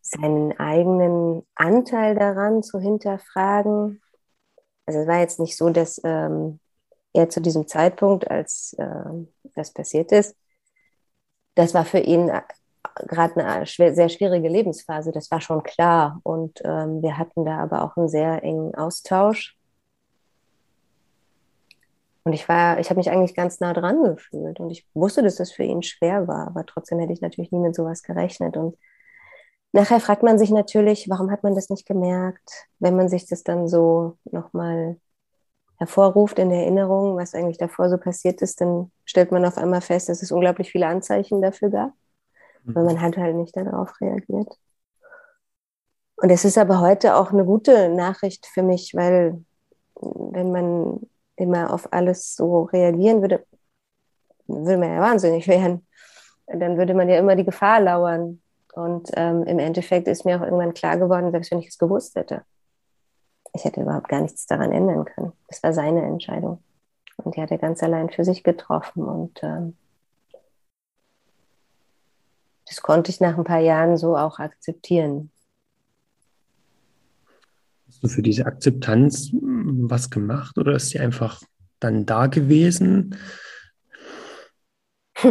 seinen 0.00 0.58
eigenen 0.58 1.46
Anteil 1.54 2.14
daran 2.14 2.62
zu 2.62 2.78
hinterfragen. 2.78 4.00
Also 4.86 5.00
es 5.00 5.06
war 5.06 5.18
jetzt 5.18 5.40
nicht 5.40 5.58
so, 5.58 5.68
dass 5.68 6.00
ähm, 6.04 6.58
er 7.12 7.28
zu 7.28 7.42
diesem 7.42 7.68
Zeitpunkt, 7.68 8.30
als 8.30 8.74
äh, 8.78 9.26
das 9.54 9.74
passiert 9.74 10.10
ist, 10.10 10.34
das 11.54 11.74
war 11.74 11.84
für 11.84 11.98
ihn 11.98 12.30
gerade 12.94 13.44
eine 13.44 13.66
sehr 13.66 14.08
schwierige 14.08 14.48
Lebensphase, 14.48 15.12
das 15.12 15.30
war 15.30 15.40
schon 15.40 15.62
klar. 15.62 16.20
Und 16.22 16.60
ähm, 16.64 17.02
wir 17.02 17.18
hatten 17.18 17.44
da 17.44 17.58
aber 17.58 17.82
auch 17.84 17.96
einen 17.96 18.08
sehr 18.08 18.42
engen 18.42 18.74
Austausch. 18.74 19.56
Und 22.24 22.34
ich 22.34 22.46
war, 22.46 22.78
ich 22.78 22.90
habe 22.90 22.98
mich 22.98 23.10
eigentlich 23.10 23.34
ganz 23.34 23.60
nah 23.60 23.72
dran 23.72 24.02
gefühlt 24.04 24.60
und 24.60 24.68
ich 24.68 24.86
wusste, 24.92 25.22
dass 25.22 25.36
das 25.36 25.50
für 25.50 25.62
ihn 25.62 25.82
schwer 25.82 26.28
war, 26.28 26.46
aber 26.48 26.66
trotzdem 26.66 26.98
hätte 26.98 27.12
ich 27.14 27.22
natürlich 27.22 27.52
nie 27.52 27.58
mit 27.58 27.74
sowas 27.74 28.02
gerechnet. 28.02 28.58
Und 28.58 28.76
nachher 29.72 29.98
fragt 29.98 30.22
man 30.22 30.38
sich 30.38 30.50
natürlich, 30.50 31.08
warum 31.08 31.30
hat 31.30 31.42
man 31.42 31.54
das 31.54 31.70
nicht 31.70 31.86
gemerkt, 31.86 32.66
wenn 32.80 32.96
man 32.96 33.08
sich 33.08 33.26
das 33.26 33.44
dann 33.44 33.66
so 33.66 34.18
nochmal 34.30 34.98
hervorruft 35.78 36.38
in 36.38 36.50
der 36.50 36.58
Erinnerung, 36.58 37.16
was 37.16 37.34
eigentlich 37.34 37.56
davor 37.56 37.88
so 37.88 37.96
passiert 37.96 38.42
ist, 38.42 38.60
dann 38.60 38.90
stellt 39.06 39.32
man 39.32 39.44
auf 39.46 39.56
einmal 39.56 39.80
fest, 39.80 40.08
dass 40.08 40.22
es 40.22 40.32
unglaublich 40.32 40.70
viele 40.70 40.86
Anzeichen 40.86 41.40
dafür 41.40 41.70
gab. 41.70 41.92
Weil 42.64 42.84
man 42.84 43.00
hat 43.00 43.16
halt 43.16 43.36
nicht 43.36 43.56
darauf 43.56 44.00
reagiert. 44.00 44.58
Und 46.16 46.30
es 46.30 46.44
ist 46.44 46.58
aber 46.58 46.80
heute 46.80 47.16
auch 47.16 47.32
eine 47.32 47.44
gute 47.44 47.88
Nachricht 47.88 48.46
für 48.46 48.62
mich, 48.62 48.94
weil 48.94 49.44
wenn 50.00 50.52
man 50.52 51.00
immer 51.36 51.72
auf 51.72 51.92
alles 51.92 52.34
so 52.34 52.62
reagieren 52.64 53.20
würde, 53.20 53.44
würde 54.46 54.78
man 54.78 54.92
ja 54.92 55.00
wahnsinnig 55.00 55.46
werden. 55.46 55.86
Dann 56.46 56.76
würde 56.76 56.94
man 56.94 57.08
ja 57.08 57.18
immer 57.18 57.36
die 57.36 57.44
Gefahr 57.44 57.80
lauern. 57.80 58.40
Und 58.74 59.10
ähm, 59.14 59.44
im 59.44 59.58
Endeffekt 59.58 60.08
ist 60.08 60.24
mir 60.24 60.36
auch 60.36 60.44
irgendwann 60.44 60.74
klar 60.74 60.96
geworden, 60.96 61.30
selbst 61.30 61.50
wenn 61.50 61.58
ich 61.58 61.68
es 61.68 61.78
gewusst 61.78 62.14
hätte, 62.16 62.42
ich 63.52 63.64
hätte 63.64 63.80
überhaupt 63.80 64.08
gar 64.08 64.20
nichts 64.20 64.46
daran 64.46 64.72
ändern 64.72 65.04
können. 65.04 65.32
Es 65.48 65.62
war 65.62 65.72
seine 65.72 66.02
Entscheidung. 66.02 66.62
Und 67.16 67.36
die 67.36 67.42
hat 67.42 67.50
er 67.50 67.58
ganz 67.58 67.82
allein 67.82 68.10
für 68.10 68.24
sich 68.24 68.44
getroffen. 68.44 69.04
Und 69.04 69.42
ähm, 69.42 69.76
das 72.68 72.82
konnte 72.82 73.10
ich 73.10 73.20
nach 73.20 73.36
ein 73.38 73.44
paar 73.44 73.60
Jahren 73.60 73.96
so 73.96 74.16
auch 74.16 74.38
akzeptieren. 74.38 75.30
Hast 77.86 78.02
du 78.04 78.08
für 78.08 78.22
diese 78.22 78.46
Akzeptanz 78.46 79.30
hm, 79.32 79.90
was 79.90 80.10
gemacht 80.10 80.58
oder 80.58 80.74
ist 80.74 80.90
sie 80.90 81.00
einfach 81.00 81.42
dann 81.80 82.04
da 82.06 82.26
gewesen? 82.26 83.16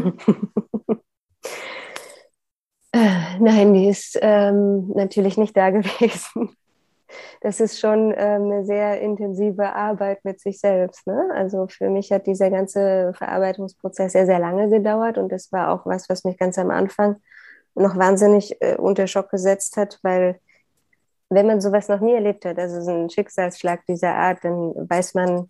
Nein, 3.39 3.73
die 3.73 3.87
ist 3.87 4.17
ähm, 4.21 4.91
natürlich 4.95 5.37
nicht 5.37 5.55
da 5.55 5.69
gewesen. 5.71 6.57
Das 7.41 7.59
ist 7.59 7.79
schon 7.79 8.13
ähm, 8.17 8.51
eine 8.51 8.65
sehr 8.65 8.99
intensive 8.99 9.73
Arbeit 9.73 10.25
mit 10.25 10.39
sich 10.39 10.59
selbst. 10.59 11.05
Ne? 11.07 11.29
Also 11.33 11.67
für 11.67 11.89
mich 11.89 12.11
hat 12.11 12.27
dieser 12.27 12.49
ganze 12.49 13.13
Verarbeitungsprozess 13.15 14.11
sehr, 14.13 14.25
sehr 14.25 14.39
lange 14.39 14.69
gedauert 14.69 15.17
und 15.17 15.31
das 15.31 15.51
war 15.51 15.71
auch 15.71 15.85
was, 15.85 16.09
was 16.09 16.23
mich 16.23 16.37
ganz 16.37 16.57
am 16.57 16.71
Anfang 16.71 17.17
noch 17.77 17.97
wahnsinnig 17.97 18.61
äh, 18.61 18.75
unter 18.75 19.07
Schock 19.07 19.29
gesetzt 19.29 19.77
hat, 19.77 19.99
weil 20.03 20.39
wenn 21.29 21.47
man 21.47 21.61
sowas 21.61 21.89
noch 21.89 21.99
nie 21.99 22.13
erlebt 22.13 22.45
hat, 22.45 22.57
also 22.57 22.81
so 22.81 22.91
ein 22.91 23.09
Schicksalsschlag 23.09 23.85
dieser 23.85 24.15
Art, 24.15 24.43
dann 24.43 24.73
weiß 24.89 25.13
man, 25.13 25.49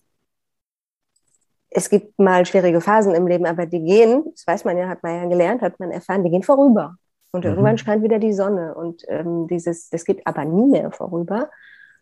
es 1.70 1.90
gibt 1.90 2.18
mal 2.18 2.46
schwierige 2.46 2.82
Phasen 2.82 3.14
im 3.14 3.28
Leben, 3.28 3.46
aber 3.46 3.66
die 3.66 3.84
gehen, 3.84 4.24
das 4.32 4.48
weiß 4.48 4.66
man 4.66 4.78
ja, 4.78 4.88
hat 4.88 5.04
man 5.04 5.16
ja 5.16 5.26
gelernt, 5.28 5.62
hat 5.62 5.80
man 5.80 5.92
erfahren, 5.92 6.24
die 6.24 6.32
gehen 6.32 6.44
vorüber. 6.44 6.96
Und 7.32 7.44
mhm. 7.44 7.52
irgendwann 7.52 7.78
scheint 7.78 8.04
wieder 8.04 8.20
die 8.20 8.34
Sonne. 8.34 8.74
Und 8.74 9.04
ähm, 9.08 9.48
dieses, 9.48 9.90
das 9.90 10.06
geht 10.06 10.26
aber 10.26 10.46
nie 10.46 10.68
mehr 10.68 10.92
vorüber. 10.92 11.50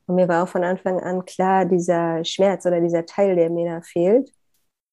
Und 0.06 0.16
mir 0.16 0.28
war 0.28 0.44
auch 0.44 0.48
von 0.48 0.64
Anfang 0.64 1.00
an 1.00 1.26
klar, 1.26 1.66
dieser 1.66 2.24
Schmerz 2.24 2.66
oder 2.66 2.80
dieser 2.80 3.06
Teil, 3.06 3.36
der 3.36 3.50
mir 3.50 3.70
da 3.70 3.82
fehlt, 3.82 4.32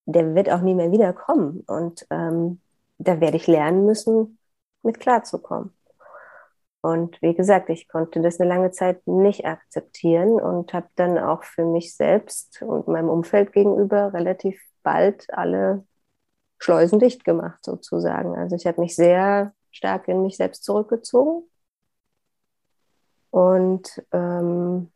der 0.06 0.34
wird 0.34 0.50
auch 0.50 0.62
nie 0.62 0.74
mehr 0.74 0.90
wiederkommen. 0.90 1.62
Und 1.66 2.06
ähm, 2.10 2.60
da 2.98 3.20
werde 3.20 3.36
ich 3.36 3.46
lernen 3.46 3.84
müssen, 3.84 4.38
mit 4.82 5.00
klarzukommen. 5.00 5.72
Und 6.82 7.22
wie 7.22 7.34
gesagt, 7.34 7.70
ich 7.70 7.88
konnte 7.88 8.20
das 8.20 8.40
eine 8.40 8.48
lange 8.48 8.72
Zeit 8.72 9.06
nicht 9.06 9.46
akzeptieren 9.46 10.40
und 10.40 10.74
habe 10.74 10.88
dann 10.96 11.16
auch 11.16 11.44
für 11.44 11.64
mich 11.64 11.94
selbst 11.94 12.60
und 12.62 12.88
meinem 12.88 13.08
Umfeld 13.08 13.52
gegenüber 13.52 14.12
relativ 14.12 14.60
bald 14.82 15.32
alle 15.32 15.86
Schleusen 16.58 16.98
dicht 16.98 17.24
gemacht, 17.24 17.64
sozusagen. 17.64 18.36
Also 18.36 18.56
ich 18.56 18.66
habe 18.66 18.80
mich 18.80 18.96
sehr 18.96 19.54
stark 19.70 20.08
in 20.08 20.22
mich 20.22 20.36
selbst 20.36 20.64
zurückgezogen 20.64 21.44
und 23.30 24.04
ähm, 24.12 24.92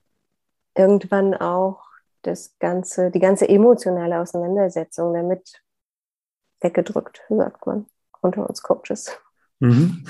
irgendwann 0.74 1.34
auch 1.34 1.84
das 2.22 2.58
ganze, 2.58 3.10
die 3.10 3.20
ganze 3.20 3.48
emotionale 3.48 4.20
Auseinandersetzung 4.20 5.14
damit 5.14 5.62
weggedrückt, 6.60 7.22
sagt 7.28 7.66
man 7.66 7.86
unter 8.20 8.48
uns 8.48 8.62
Coaches. 8.62 9.18
Mhm. 9.60 10.04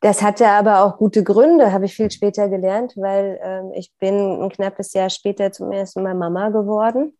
Das 0.00 0.22
hatte 0.22 0.46
aber 0.48 0.84
auch 0.84 0.98
gute 0.98 1.24
Gründe, 1.24 1.72
habe 1.72 1.86
ich 1.86 1.96
viel 1.96 2.10
später 2.10 2.48
gelernt, 2.48 2.94
weil 2.96 3.40
ähm, 3.42 3.72
ich 3.74 3.92
bin 3.98 4.42
ein 4.42 4.50
knappes 4.50 4.92
Jahr 4.92 5.10
später 5.10 5.52
zum 5.52 5.72
ersten 5.72 6.02
Mal 6.02 6.14
Mama 6.14 6.50
geworden. 6.50 7.16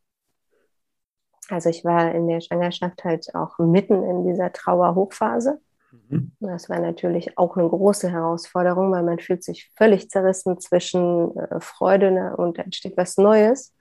Also 1.48 1.70
ich 1.70 1.84
war 1.84 2.12
in 2.12 2.28
der 2.28 2.40
Schwangerschaft 2.40 3.04
halt 3.04 3.34
auch 3.34 3.58
mitten 3.58 4.02
in 4.02 4.26
dieser 4.26 4.52
Trauerhochphase. 4.52 5.60
Mhm. 6.08 6.32
Das 6.40 6.68
war 6.68 6.80
natürlich 6.80 7.38
auch 7.38 7.56
eine 7.56 7.68
große 7.68 8.10
Herausforderung, 8.10 8.92
weil 8.92 9.02
man 9.02 9.18
fühlt 9.18 9.42
sich 9.42 9.72
völlig 9.76 10.10
zerrissen 10.10 10.60
zwischen 10.60 11.36
äh, 11.36 11.60
Freude 11.60 12.10
ne, 12.10 12.36
und 12.36 12.58
entsteht 12.58 12.96
was 12.96 13.16
Neues, 13.16 13.74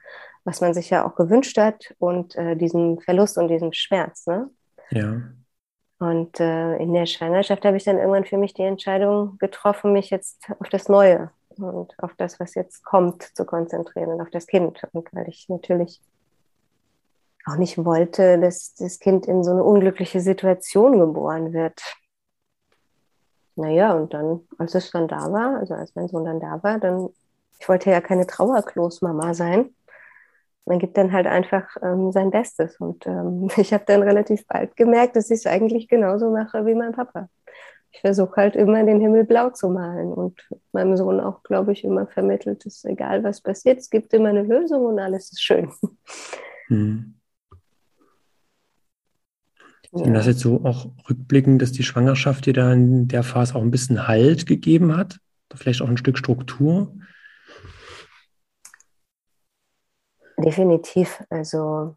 was 0.44 0.62
man 0.62 0.74
sich 0.74 0.90
ja 0.90 1.06
auch 1.06 1.16
gewünscht 1.16 1.58
hat 1.58 1.94
und 1.98 2.36
äh, 2.36 2.56
diesem 2.56 3.00
Verlust 3.00 3.38
und 3.38 3.50
diesem 3.50 3.74
Schmerz. 3.74 4.26
Ne? 4.28 4.50
Ja. 4.92 5.22
Und 6.00 6.40
äh, 6.40 6.76
in 6.78 6.94
der 6.94 7.06
Schwangerschaft 7.06 7.64
habe 7.64 7.78
ich 7.78 7.86
dann 7.86 7.98
irgendwann 7.98 8.26
für 8.26 8.38
mich 8.38 8.54
die 8.54 8.64
Entscheidung 8.64 9.38
getroffen, 9.38 9.94
mich 9.94 10.10
jetzt 10.10 10.46
auf 10.60 10.70
das 10.70 10.90
Neue 10.90 11.32
und 11.58 11.94
auf 12.00 12.14
das, 12.18 12.40
was 12.40 12.54
jetzt 12.56 12.84
kommt, 12.84 13.24
zu 13.24 13.46
konzentrieren 13.46 14.10
und 14.10 14.22
auf 14.22 14.30
das 14.30 14.46
Kind. 14.46 14.82
Und 14.92 15.14
weil 15.14 15.30
ich 15.30 15.48
natürlich 15.48 16.02
auch 17.46 17.56
nicht 17.56 17.78
wollte, 17.84 18.40
dass 18.40 18.74
das 18.76 19.00
Kind 19.00 19.28
in 19.28 19.44
so 19.44 19.52
eine 19.52 19.64
unglückliche 19.64 20.20
Situation 20.20 21.00
geboren 21.00 21.54
wird. 21.54 21.82
Naja, 23.56 23.94
und 23.94 24.14
dann, 24.14 24.42
als 24.58 24.76
es 24.76 24.92
dann 24.92 25.08
da 25.08 25.32
war, 25.32 25.60
also 25.60 25.76
als 25.76 25.96
mein 25.96 26.10
Sohn 26.10 26.26
dann 26.26 26.42
da 26.42 26.62
war, 26.62 26.80
dann, 26.80 27.10
ich 27.60 27.70
wollte 27.70 27.90
ja 27.90 28.02
keine 28.02 28.28
Trauerklos-Mama 28.28 29.34
sein. 29.34 29.74
Man 30.66 30.80
gibt 30.80 30.98
dann 30.98 31.12
halt 31.12 31.28
einfach 31.28 31.78
ähm, 31.84 32.12
sein 32.12 32.32
Bestes. 32.32 32.80
Und 32.80 33.06
ähm, 33.08 33.50
ich 33.58 33.74
habe 33.74 33.84
dann 33.86 34.04
relativ 34.04 34.46
bald 34.48 34.76
gemerkt, 34.76 35.16
dass 35.16 35.30
ich 35.30 35.40
es 35.40 35.46
eigentlich 35.48 35.88
genauso 35.88 36.32
mache 36.32 36.66
wie 36.66 36.76
mein 36.76 36.94
Papa. 36.94 37.30
Ich 37.92 38.02
versuche 38.02 38.36
halt 38.36 38.58
immer 38.58 38.84
den 38.84 39.00
Himmel 39.00 39.24
blau 39.24 39.52
zu 39.52 39.70
malen 39.70 40.12
und 40.12 40.42
meinem 40.74 40.98
Sohn 40.98 41.22
auch, 41.22 41.44
glaube 41.44 41.72
ich, 41.72 41.86
immer 41.86 42.08
vermittelt, 42.08 42.66
dass 42.66 42.84
egal 42.84 43.24
was 43.24 43.40
passiert, 43.40 43.80
es 43.80 43.90
gibt 43.90 44.14
immer 44.14 44.30
eine 44.30 44.44
Lösung 44.44 44.86
und 44.86 45.00
alles 45.00 45.32
ist 45.32 45.42
schön. 45.42 45.72
Hm. 46.68 47.14
Und 49.92 50.14
das 50.14 50.26
jetzt 50.26 50.40
so 50.40 50.66
auch 50.66 50.88
rückblickend, 51.10 51.62
dass 51.62 51.72
die 51.72 51.84
Schwangerschaft 51.84 52.48
dir 52.48 52.54
da 52.54 52.74
in 52.74 53.08
der 53.08 53.24
Phase 53.24 53.56
auch 53.56 53.62
ein 53.62 53.72
bisschen 53.72 54.08
Halt 54.08 54.46
gegeben 54.46 54.98
hat? 54.98 55.20
Vielleicht 55.54 55.82
auch 55.82 55.88
ein 55.88 55.98
Stück 55.98 56.18
Struktur? 56.18 56.92
Definitiv. 60.38 61.24
Also 61.30 61.96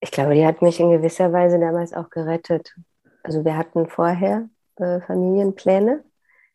ich 0.00 0.10
glaube, 0.10 0.34
die 0.34 0.46
hat 0.46 0.62
mich 0.62 0.78
in 0.80 0.90
gewisser 0.90 1.32
Weise 1.32 1.58
damals 1.58 1.92
auch 1.92 2.10
gerettet. 2.10 2.74
Also 3.22 3.44
wir 3.44 3.56
hatten 3.56 3.88
vorher 3.88 4.48
äh, 4.76 5.00
Familienpläne, 5.00 6.04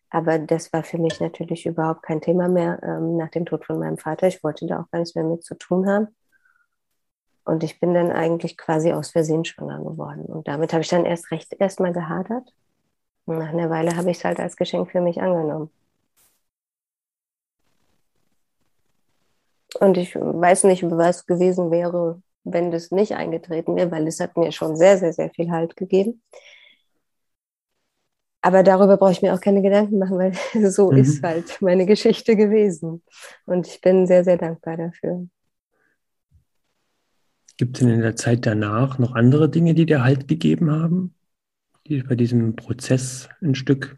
aber 0.10 0.40
das 0.40 0.72
war 0.72 0.84
für 0.84 0.98
mich 0.98 1.20
natürlich 1.20 1.66
überhaupt 1.66 2.04
kein 2.04 2.22
Thema 2.22 2.48
mehr 2.48 2.82
ähm, 2.84 3.18
nach 3.18 3.30
dem 3.30 3.46
Tod 3.46 3.66
von 3.66 3.80
meinem 3.80 3.98
Vater. 3.98 4.28
Ich 4.28 4.44
wollte 4.44 4.66
da 4.66 4.80
auch 4.82 4.92
gar 4.92 5.00
nichts 5.00 5.16
mehr 5.16 5.26
mit 5.26 5.44
zu 5.44 5.56
tun 5.56 5.90
haben. 5.90 6.08
Und 7.46 7.64
ich 7.64 7.80
bin 7.82 7.94
dann 7.94 8.12
eigentlich 8.12 8.58
quasi 8.58 8.94
aus 8.94 9.12
Versehen 9.12 9.44
schwanger 9.44 9.80
geworden. 9.80 10.24
Und 10.26 10.48
damit 10.48 10.72
habe 10.72 10.82
ich 10.82 10.88
dann 10.88 11.06
erst 11.06 11.30
recht 11.32 11.54
erstmal 11.60 11.92
gehadert. 11.92 12.54
Und 13.26 13.40
nach 13.40 13.50
einer 13.50 13.70
Weile 13.70 13.98
habe 13.98 14.12
ich 14.12 14.18
es 14.18 14.24
halt 14.24 14.40
als 14.40 14.56
Geschenk 14.56 14.92
für 14.92 15.02
mich 15.02 15.22
angenommen. 15.22 15.70
Und 19.84 19.98
ich 19.98 20.16
weiß 20.16 20.64
nicht, 20.64 20.82
was 20.84 21.26
gewesen 21.26 21.70
wäre, 21.70 22.22
wenn 22.46 22.72
das 22.72 22.92
nicht 22.92 23.16
eingetreten 23.16 23.76
wäre, 23.76 23.92
weil 23.92 24.08
es 24.08 24.22
hat 24.22 24.38
mir 24.38 24.54
schon 24.54 24.78
sehr, 24.78 24.98
sehr, 24.98 25.12
sehr 25.12 25.30
viel 25.32 25.52
Halt 25.52 25.76
gegeben. 25.76 26.22
Aber 28.40 28.64
darüber 28.64 28.96
brauche 28.96 29.12
ich 29.12 29.22
mir 29.22 29.34
auch 29.34 29.42
keine 29.42 29.62
Gedanken 29.62 30.00
machen, 30.00 30.18
weil 30.18 30.34
so 30.72 30.90
mhm. 30.90 31.00
ist 31.00 31.22
halt 31.22 31.62
meine 31.62 31.86
Geschichte 31.86 32.38
gewesen. 32.38 33.04
Und 33.46 33.68
ich 33.68 33.82
bin 33.82 34.08
sehr, 34.08 34.24
sehr 34.24 34.38
dankbar 34.38 34.78
dafür. 34.78 35.28
Gibt 37.58 37.76
es 37.76 37.80
denn 37.82 37.94
in 37.94 38.02
der 38.02 38.16
Zeit 38.16 38.46
danach 38.46 39.00
noch 39.00 39.16
andere 39.16 39.50
Dinge, 39.50 39.74
die 39.74 39.86
dir 39.86 40.02
Halt 40.02 40.30
gegeben 40.30 40.72
haben, 40.72 41.14
die 41.88 42.04
bei 42.04 42.16
diesem 42.16 42.56
Prozess 42.56 43.28
ein 43.42 43.54
Stück 43.54 43.98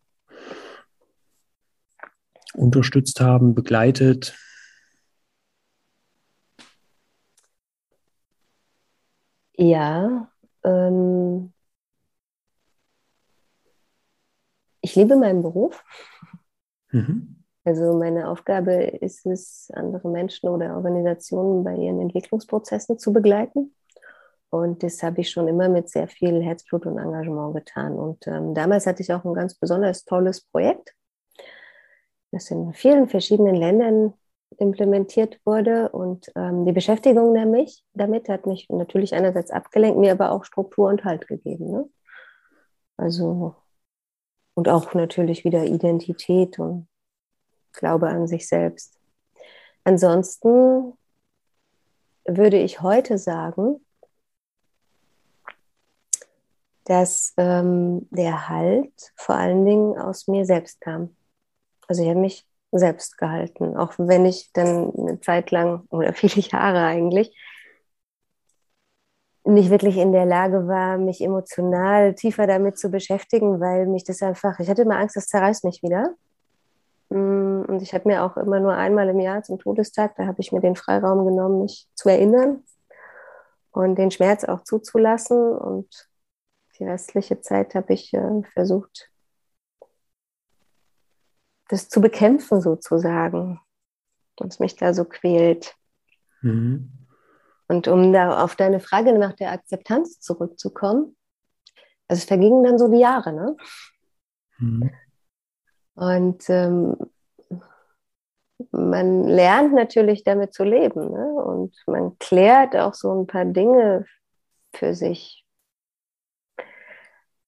unterstützt 2.55 3.21
haben, 3.21 3.53
begleitet? 3.53 4.35
Ja, 9.57 10.29
ähm, 10.63 11.53
ich 14.81 14.95
liebe 14.95 15.15
meinen 15.15 15.41
Beruf. 15.41 15.83
Mhm. 16.91 17.43
Also 17.63 17.97
meine 17.97 18.29
Aufgabe 18.29 18.73
ist 18.73 19.25
es, 19.25 19.71
andere 19.73 20.07
Menschen 20.09 20.49
oder 20.49 20.75
Organisationen 20.75 21.63
bei 21.63 21.75
ihren 21.75 21.99
Entwicklungsprozessen 21.99 22.99
zu 22.99 23.11
begleiten. 23.11 23.73
Und 24.49 24.83
das 24.83 25.01
habe 25.01 25.21
ich 25.21 25.31
schon 25.31 25.47
immer 25.47 25.67
mit 25.67 25.89
sehr 25.89 26.07
viel 26.07 26.41
Herzblut 26.43 26.85
und 26.85 26.97
Engagement 26.97 27.55
getan. 27.55 27.97
Und 27.97 28.27
ähm, 28.27 28.53
damals 28.53 28.85
hatte 28.85 29.01
ich 29.01 29.11
auch 29.11 29.25
ein 29.25 29.33
ganz 29.33 29.55
besonders 29.55 30.05
tolles 30.05 30.41
Projekt, 30.41 30.93
das 32.31 32.51
in 32.51 32.73
vielen 32.73 33.07
verschiedenen 33.09 33.55
Ländern 33.55 34.13
implementiert 34.57 35.39
wurde. 35.45 35.89
Und 35.89 36.31
ähm, 36.35 36.65
die 36.65 36.71
Beschäftigung 36.71 37.33
nämlich, 37.33 37.83
damit 37.93 38.29
hat 38.29 38.45
mich 38.45 38.67
natürlich 38.69 39.13
einerseits 39.13 39.51
abgelenkt, 39.51 39.97
mir 39.97 40.11
aber 40.11 40.31
auch 40.31 40.45
Struktur 40.45 40.89
und 40.89 41.03
Halt 41.03 41.27
gegeben. 41.27 41.71
Ne? 41.71 41.89
Also, 42.97 43.55
und 44.53 44.69
auch 44.69 44.93
natürlich 44.93 45.43
wieder 45.43 45.65
Identität 45.65 46.59
und 46.59 46.87
Glaube 47.73 48.07
an 48.07 48.27
sich 48.27 48.47
selbst. 48.47 48.97
Ansonsten 49.83 50.93
würde 52.25 52.57
ich 52.57 52.81
heute 52.81 53.17
sagen, 53.17 53.85
dass 56.85 57.33
ähm, 57.37 58.07
der 58.11 58.47
Halt 58.47 59.11
vor 59.15 59.35
allen 59.35 59.65
Dingen 59.65 59.97
aus 59.97 60.27
mir 60.27 60.45
selbst 60.45 60.79
kam. 60.81 61.15
Also 61.87 62.03
ich 62.03 62.09
habe 62.09 62.19
mich 62.19 62.47
selbst 62.77 63.17
gehalten, 63.17 63.77
auch 63.77 63.93
wenn 63.97 64.25
ich 64.25 64.51
dann 64.53 64.93
eine 64.95 65.19
Zeit 65.21 65.51
lang 65.51 65.83
oder 65.89 66.13
viele 66.13 66.41
Jahre 66.41 66.85
eigentlich 66.85 67.35
nicht 69.45 69.69
wirklich 69.69 69.97
in 69.97 70.11
der 70.11 70.25
Lage 70.25 70.67
war, 70.67 70.97
mich 70.97 71.21
emotional 71.21 72.15
tiefer 72.15 72.47
damit 72.47 72.79
zu 72.79 72.89
beschäftigen, 72.89 73.59
weil 73.59 73.85
mich 73.85 74.03
das 74.03 74.21
einfach, 74.23 74.59
ich 74.59 74.69
hatte 74.69 74.81
immer 74.81 74.97
Angst, 74.97 75.15
das 75.15 75.27
zerreißt 75.27 75.63
mich 75.65 75.83
wieder. 75.83 76.15
Mm, 77.09 77.61
und 77.67 77.81
ich 77.81 77.93
habe 77.93 78.07
mir 78.07 78.23
auch 78.23 78.37
immer 78.37 78.59
nur 78.59 78.73
einmal 78.73 79.07
im 79.09 79.19
Jahr 79.19 79.43
zum 79.43 79.59
Todestag, 79.59 80.15
da 80.15 80.25
habe 80.25 80.41
ich 80.41 80.51
mir 80.51 80.61
den 80.61 80.75
Freiraum 80.75 81.25
genommen, 81.27 81.61
mich 81.61 81.87
zu 81.93 82.09
erinnern 82.09 82.63
und 83.71 83.97
den 83.97 84.09
Schmerz 84.09 84.43
auch 84.45 84.63
zuzulassen. 84.63 85.55
Und 85.55 86.09
die 86.79 86.85
restliche 86.85 87.39
Zeit 87.41 87.75
habe 87.75 87.93
ich 87.93 88.13
äh, 88.15 88.41
versucht, 88.53 89.11
das 91.69 91.89
zu 91.89 92.01
bekämpfen 92.01 92.61
sozusagen, 92.61 93.59
was 94.37 94.59
mich 94.59 94.75
da 94.75 94.93
so 94.93 95.05
quält. 95.05 95.75
Mhm. 96.41 96.91
Und 97.67 97.87
um 97.87 98.13
da 98.13 98.43
auf 98.43 98.55
deine 98.55 98.79
Frage 98.79 99.17
nach 99.17 99.33
der 99.33 99.51
Akzeptanz 99.51 100.19
zurückzukommen, 100.19 101.15
also 102.07 102.19
es 102.19 102.25
vergingen 102.25 102.63
dann 102.63 102.77
so 102.77 102.87
die 102.87 102.99
Jahre, 102.99 103.33
ne? 103.33 103.57
Mhm. 104.59 104.91
Und 105.95 106.49
ähm, 106.49 106.95
man 108.71 109.23
lernt 109.23 109.73
natürlich 109.73 110.23
damit 110.23 110.53
zu 110.53 110.63
leben 110.63 111.11
ne? 111.11 111.33
und 111.33 111.75
man 111.87 112.17
klärt 112.19 112.75
auch 112.75 112.93
so 112.93 113.11
ein 113.11 113.27
paar 113.27 113.45
Dinge 113.45 114.05
für 114.73 114.93
sich. 114.93 115.45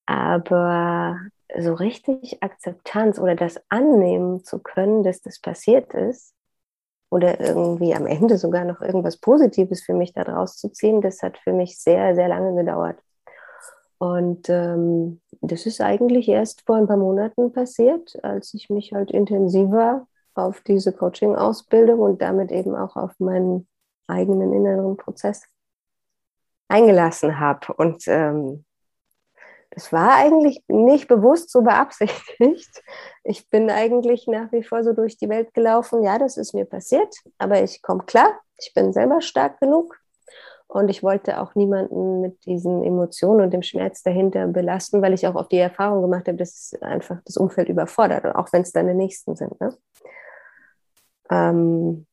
Aber 0.06 1.20
so 1.58 1.74
richtig 1.74 2.42
Akzeptanz 2.44 3.20
oder 3.20 3.36
das 3.36 3.60
annehmen 3.70 4.44
zu 4.44 4.60
können, 4.60 5.04
dass 5.04 5.22
das 5.22 5.40
passiert 5.40 5.94
ist 5.94 6.34
oder 7.10 7.40
irgendwie 7.40 7.94
am 7.96 8.06
Ende 8.06 8.38
sogar 8.38 8.66
noch 8.66 8.82
irgendwas 8.82 9.18
Positives 9.18 9.82
für 9.84 9.94
mich 9.94 10.14
daraus 10.14 10.58
zu 10.58 10.70
ziehen, 10.70 11.02
das 11.02 11.22
hat 11.22 11.38
für 11.38 11.54
mich 11.54 11.80
sehr, 11.80 12.16
sehr 12.16 12.28
lange 12.28 12.56
gedauert. 12.56 13.02
Und 14.00 14.50
ähm, 14.50 15.22
das 15.42 15.66
ist 15.66 15.82
eigentlich 15.82 16.28
erst 16.28 16.62
vor 16.66 16.76
ein 16.76 16.88
paar 16.88 16.98
Monaten 16.98 17.52
passiert, 17.52 18.18
als 18.24 18.54
ich 18.54 18.70
mich 18.70 18.94
halt 18.94 19.12
intensiver 19.12 20.08
auf 20.36 20.62
diese 20.62 20.94
Coaching-Ausbildung 20.94 22.00
und 22.00 22.22
damit 22.22 22.52
eben 22.52 22.76
auch 22.76 22.96
auf 22.96 23.20
meinen 23.20 23.68
eigenen 24.08 24.54
inneren 24.54 24.98
Prozess 24.98 25.44
eingelassen 26.68 27.40
habe. 27.40 27.74
Und 27.74 28.04
ähm, 28.08 28.66
das 29.78 29.94
war 29.94 30.16
eigentlich 30.16 30.64
nicht 30.68 31.08
bewusst 31.08 31.52
so 31.52 31.62
beabsichtigt. 31.62 32.84
Ich 33.24 33.48
bin 33.52 33.70
eigentlich 33.70 34.26
nach 34.26 34.52
wie 34.52 34.64
vor 34.64 34.84
so 34.84 34.92
durch 34.92 35.18
die 35.18 35.30
Welt 35.30 35.54
gelaufen. 35.54 36.02
Ja, 36.02 36.18
das 36.18 36.36
ist 36.36 36.56
mir 36.56 36.66
passiert, 36.66 37.14
aber 37.38 37.62
ich 37.62 37.84
komme 37.84 38.04
klar. 38.06 38.40
Ich 38.58 38.74
bin 38.74 38.92
selber 38.92 39.22
stark 39.22 39.60
genug. 39.60 39.96
Und 40.66 40.90
ich 40.90 41.04
wollte 41.04 41.40
auch 41.40 41.54
niemanden 41.54 42.22
mit 42.22 42.44
diesen 42.46 42.84
Emotionen 42.84 43.42
und 43.42 43.54
dem 43.54 43.62
Schmerz 43.62 44.02
dahinter 44.02 44.48
belasten, 44.48 45.04
weil 45.04 45.14
ich 45.14 45.28
auch 45.28 45.36
auf 45.36 45.48
die 45.48 45.60
Erfahrung 45.60 46.02
gemacht 46.02 46.28
habe, 46.28 46.40
dass 46.40 46.74
einfach 46.82 47.22
das 47.26 47.38
Umfeld 47.38 47.70
überfordert, 47.70 48.36
auch 48.36 48.52
wenn 48.54 48.64
es 48.64 48.72
deine 48.72 48.96
Nächsten 48.96 49.36
sind. 49.36 49.62
Ne? 49.62 49.78
Ähm, 51.30 52.08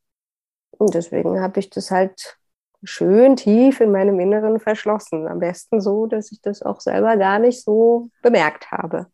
und 0.77 0.94
deswegen 0.94 1.40
habe 1.40 1.61
ich 1.61 1.70
das 1.70 1.90
halt 1.90 2.37
schön 2.85 3.37
tief 3.37 3.81
in 3.81 3.90
meinem 3.92 4.20
Inneren 4.20 4.61
verschlossen. 4.61 5.27
Am 5.27 5.38
besten 5.38 5.81
so, 5.81 6.07
dass 6.07 6.33
ich 6.33 6.40
das 6.40 6.62
auch 6.62 6.81
selber 6.81 7.16
gar 7.16 7.38
nicht 7.38 7.62
so 7.62 8.11
bemerkt 8.23 8.70
habe. 8.70 9.07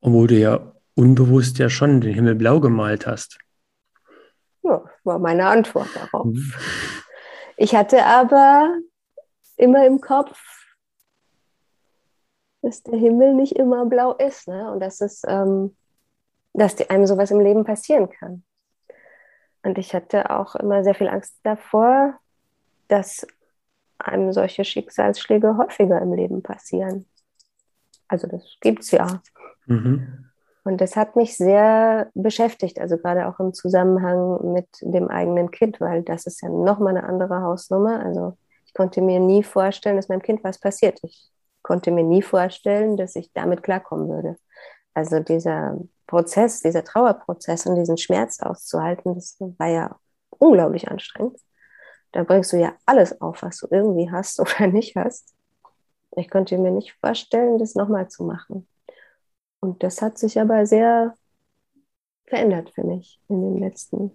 Obwohl 0.00 0.28
du 0.28 0.34
ja 0.36 0.72
unbewusst 0.94 1.58
ja 1.58 1.68
schon 1.68 2.00
den 2.00 2.14
Himmel 2.14 2.34
blau 2.34 2.60
gemalt 2.60 3.06
hast. 3.06 3.38
Ja, 4.62 4.84
war 5.04 5.18
meine 5.18 5.46
Antwort 5.46 5.88
darauf. 5.94 6.26
Mhm. 6.26 6.52
Ich 7.56 7.74
hatte 7.74 8.04
aber 8.04 8.78
immer 9.56 9.86
im 9.86 10.00
Kopf, 10.00 10.38
dass 12.62 12.82
der 12.82 12.98
Himmel 12.98 13.34
nicht 13.34 13.52
immer 13.52 13.86
blau 13.86 14.12
ist 14.14 14.48
ne? 14.48 14.70
und 14.70 14.80
dass, 14.80 15.00
es, 15.00 15.22
ähm, 15.26 15.76
dass 16.52 16.80
einem 16.90 17.06
sowas 17.06 17.30
im 17.30 17.40
Leben 17.40 17.64
passieren 17.64 18.10
kann. 18.10 18.44
Und 19.66 19.78
ich 19.78 19.94
hatte 19.94 20.30
auch 20.30 20.54
immer 20.54 20.84
sehr 20.84 20.94
viel 20.94 21.08
Angst 21.08 21.40
davor, 21.42 22.14
dass 22.86 23.26
einem 23.98 24.32
solche 24.32 24.64
Schicksalsschläge 24.64 25.56
häufiger 25.56 26.00
im 26.00 26.12
Leben 26.12 26.40
passieren. 26.40 27.04
Also 28.06 28.28
das 28.28 28.44
gibt 28.60 28.84
es 28.84 28.92
ja. 28.92 29.20
Mhm. 29.66 30.30
Und 30.62 30.80
das 30.80 30.94
hat 30.94 31.16
mich 31.16 31.36
sehr 31.36 32.12
beschäftigt, 32.14 32.78
also 32.78 32.96
gerade 32.96 33.26
auch 33.26 33.40
im 33.40 33.54
Zusammenhang 33.54 34.52
mit 34.52 34.68
dem 34.82 35.08
eigenen 35.08 35.50
Kind, 35.50 35.80
weil 35.80 36.04
das 36.04 36.26
ist 36.26 36.42
ja 36.42 36.48
nochmal 36.48 36.96
eine 36.96 37.08
andere 37.08 37.40
Hausnummer. 37.40 38.04
Also 38.04 38.38
ich 38.66 38.72
konnte 38.72 39.02
mir 39.02 39.18
nie 39.18 39.42
vorstellen, 39.42 39.96
dass 39.96 40.08
meinem 40.08 40.22
Kind 40.22 40.44
was 40.44 40.60
passiert. 40.60 41.00
Ich 41.02 41.28
konnte 41.62 41.90
mir 41.90 42.04
nie 42.04 42.22
vorstellen, 42.22 42.96
dass 42.96 43.16
ich 43.16 43.32
damit 43.32 43.64
klarkommen 43.64 44.08
würde. 44.08 44.36
Also 44.94 45.18
dieser 45.18 45.76
Prozess, 46.06 46.60
dieser 46.60 46.84
Trauerprozess 46.84 47.66
und 47.66 47.76
diesen 47.76 47.98
Schmerz 47.98 48.40
auszuhalten, 48.40 49.14
das 49.14 49.36
war 49.40 49.68
ja 49.68 49.98
unglaublich 50.30 50.88
anstrengend. 50.88 51.38
Da 52.12 52.22
bringst 52.22 52.52
du 52.52 52.58
ja 52.58 52.74
alles 52.86 53.20
auf, 53.20 53.42
was 53.42 53.58
du 53.58 53.68
irgendwie 53.70 54.10
hast 54.10 54.40
oder 54.40 54.66
nicht 54.68 54.96
hast. 54.96 55.34
Ich 56.16 56.30
konnte 56.30 56.56
mir 56.58 56.70
nicht 56.70 56.94
vorstellen, 57.00 57.58
das 57.58 57.74
nochmal 57.74 58.08
zu 58.08 58.24
machen. 58.24 58.66
Und 59.60 59.82
das 59.82 60.00
hat 60.00 60.18
sich 60.18 60.40
aber 60.40 60.64
sehr 60.66 61.14
verändert 62.26 62.70
für 62.70 62.84
mich 62.84 63.20
in 63.28 63.42
den 63.42 63.58
letzten, 63.58 64.12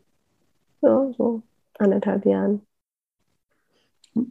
ja, 0.82 1.12
so 1.18 1.44
anderthalb 1.78 2.26
Jahren. 2.26 2.66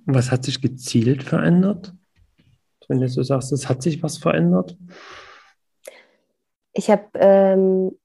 Was 0.04 0.30
hat 0.30 0.44
sich 0.44 0.60
gezielt 0.60 1.22
verändert? 1.22 1.94
Wenn 2.88 3.00
du 3.00 3.08
so 3.08 3.22
sagst, 3.22 3.52
es 3.52 3.68
hat 3.68 3.82
sich 3.82 4.02
was 4.02 4.18
verändert? 4.18 4.76
Ich 6.72 6.90
habe 6.90 7.08
ähm, 7.14 7.98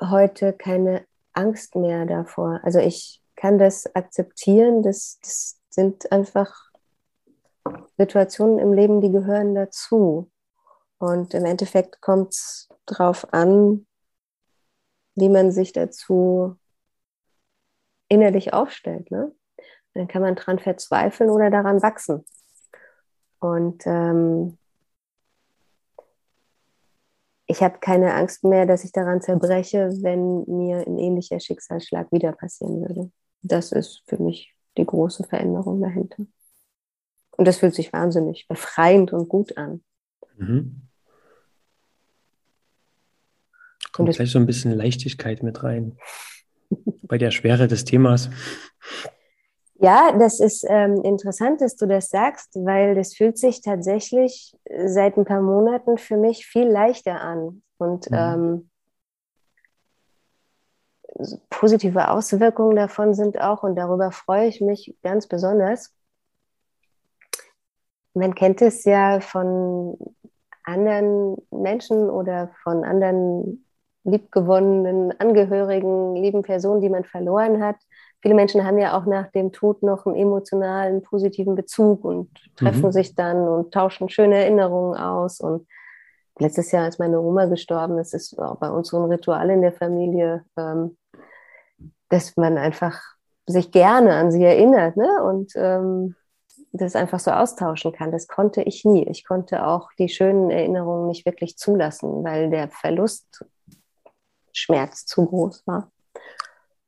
heute 0.00 0.52
keine 0.52 1.06
Angst 1.32 1.76
mehr 1.76 2.06
davor. 2.06 2.60
Also 2.62 2.78
ich 2.78 3.22
kann 3.36 3.58
das 3.58 3.94
akzeptieren. 3.94 4.82
Das, 4.82 5.18
das 5.22 5.60
sind 5.70 6.10
einfach 6.12 6.70
Situationen 7.96 8.58
im 8.58 8.72
Leben, 8.72 9.00
die 9.00 9.10
gehören 9.10 9.54
dazu. 9.54 10.30
Und 10.98 11.34
im 11.34 11.44
Endeffekt 11.44 12.00
kommt 12.00 12.32
es 12.34 12.68
darauf 12.86 13.32
an, 13.32 13.86
wie 15.14 15.28
man 15.28 15.50
sich 15.50 15.72
dazu 15.72 16.56
innerlich 18.08 18.52
aufstellt. 18.52 19.10
Ne? 19.10 19.32
Dann 19.94 20.08
kann 20.08 20.22
man 20.22 20.36
daran 20.36 20.58
verzweifeln 20.58 21.30
oder 21.30 21.50
daran 21.50 21.82
wachsen. 21.82 22.24
Und 23.40 23.82
ähm, 23.86 24.58
ich 27.52 27.62
habe 27.62 27.78
keine 27.80 28.14
Angst 28.14 28.44
mehr, 28.44 28.64
dass 28.64 28.82
ich 28.82 28.92
daran 28.92 29.20
zerbreche, 29.20 29.90
wenn 30.00 30.44
mir 30.46 30.86
ein 30.86 30.98
ähnlicher 30.98 31.38
Schicksalsschlag 31.38 32.10
wieder 32.10 32.32
passieren 32.32 32.80
würde. 32.80 33.12
Das 33.42 33.72
ist 33.72 34.02
für 34.06 34.16
mich 34.16 34.54
die 34.78 34.86
große 34.86 35.24
Veränderung 35.24 35.82
dahinter. 35.82 36.24
Und 37.32 37.46
das 37.46 37.58
fühlt 37.58 37.74
sich 37.74 37.92
wahnsinnig 37.92 38.48
befreiend 38.48 39.12
und 39.12 39.28
gut 39.28 39.58
an. 39.58 39.84
Mhm. 40.38 40.88
Kommt 43.92 44.14
gleich 44.14 44.30
so 44.30 44.38
ein 44.38 44.46
bisschen 44.46 44.72
Leichtigkeit 44.72 45.42
mit 45.42 45.62
rein 45.62 45.98
bei 47.02 47.18
der 47.18 47.30
Schwere 47.30 47.68
des 47.68 47.84
Themas. 47.84 48.30
Ja, 49.82 50.12
das 50.16 50.38
ist 50.38 50.64
ähm, 50.68 51.02
interessant, 51.02 51.60
dass 51.60 51.74
du 51.74 51.86
das 51.86 52.08
sagst, 52.08 52.54
weil 52.54 52.94
das 52.94 53.16
fühlt 53.16 53.36
sich 53.36 53.62
tatsächlich 53.62 54.56
seit 54.86 55.16
ein 55.16 55.24
paar 55.24 55.42
Monaten 55.42 55.98
für 55.98 56.16
mich 56.16 56.46
viel 56.46 56.68
leichter 56.68 57.20
an. 57.20 57.64
Und 57.78 58.08
mhm. 58.08 58.16
ähm, 58.16 58.70
positive 61.50 62.10
Auswirkungen 62.10 62.76
davon 62.76 63.12
sind 63.14 63.40
auch, 63.40 63.64
und 63.64 63.74
darüber 63.74 64.12
freue 64.12 64.46
ich 64.46 64.60
mich 64.60 64.96
ganz 65.02 65.26
besonders. 65.26 65.92
Man 68.14 68.36
kennt 68.36 68.62
es 68.62 68.84
ja 68.84 69.18
von 69.18 69.98
anderen 70.62 71.36
Menschen 71.50 72.08
oder 72.08 72.52
von 72.62 72.84
anderen 72.84 73.66
liebgewonnenen 74.04 75.18
Angehörigen, 75.20 76.14
lieben 76.14 76.42
Personen, 76.42 76.80
die 76.80 76.88
man 76.88 77.04
verloren 77.04 77.64
hat. 77.64 77.76
Viele 78.22 78.34
Menschen 78.34 78.64
haben 78.64 78.78
ja 78.78 78.96
auch 78.96 79.04
nach 79.04 79.30
dem 79.32 79.50
Tod 79.50 79.82
noch 79.82 80.06
einen 80.06 80.14
emotionalen, 80.14 81.02
positiven 81.02 81.56
Bezug 81.56 82.04
und 82.04 82.30
treffen 82.56 82.86
mhm. 82.86 82.92
sich 82.92 83.16
dann 83.16 83.48
und 83.48 83.74
tauschen 83.74 84.08
schöne 84.08 84.36
Erinnerungen 84.36 84.96
aus. 84.96 85.40
Und 85.40 85.66
letztes 86.38 86.70
Jahr, 86.70 86.84
als 86.84 87.00
meine 87.00 87.20
Oma 87.20 87.46
gestorben 87.46 87.98
ist, 87.98 88.14
ist 88.14 88.38
auch 88.38 88.56
bei 88.56 88.70
uns 88.70 88.88
so 88.88 89.02
ein 89.02 89.10
Ritual 89.10 89.50
in 89.50 89.60
der 89.60 89.72
Familie, 89.72 90.44
ähm, 90.56 90.96
dass 92.10 92.36
man 92.36 92.58
einfach 92.58 93.00
sich 93.46 93.72
gerne 93.72 94.14
an 94.14 94.30
sie 94.30 94.44
erinnert 94.44 94.96
ne? 94.96 95.22
und 95.24 95.52
ähm, 95.56 96.14
das 96.72 96.94
einfach 96.94 97.18
so 97.18 97.32
austauschen 97.32 97.92
kann. 97.92 98.12
Das 98.12 98.28
konnte 98.28 98.62
ich 98.62 98.84
nie. 98.84 99.06
Ich 99.08 99.26
konnte 99.26 99.66
auch 99.66 99.90
die 99.98 100.08
schönen 100.08 100.50
Erinnerungen 100.50 101.08
nicht 101.08 101.26
wirklich 101.26 101.58
zulassen, 101.58 102.22
weil 102.22 102.50
der 102.50 102.68
Verlust 102.68 103.44
Schmerz 104.52 105.06
zu 105.06 105.26
groß 105.26 105.66
war. 105.66 105.90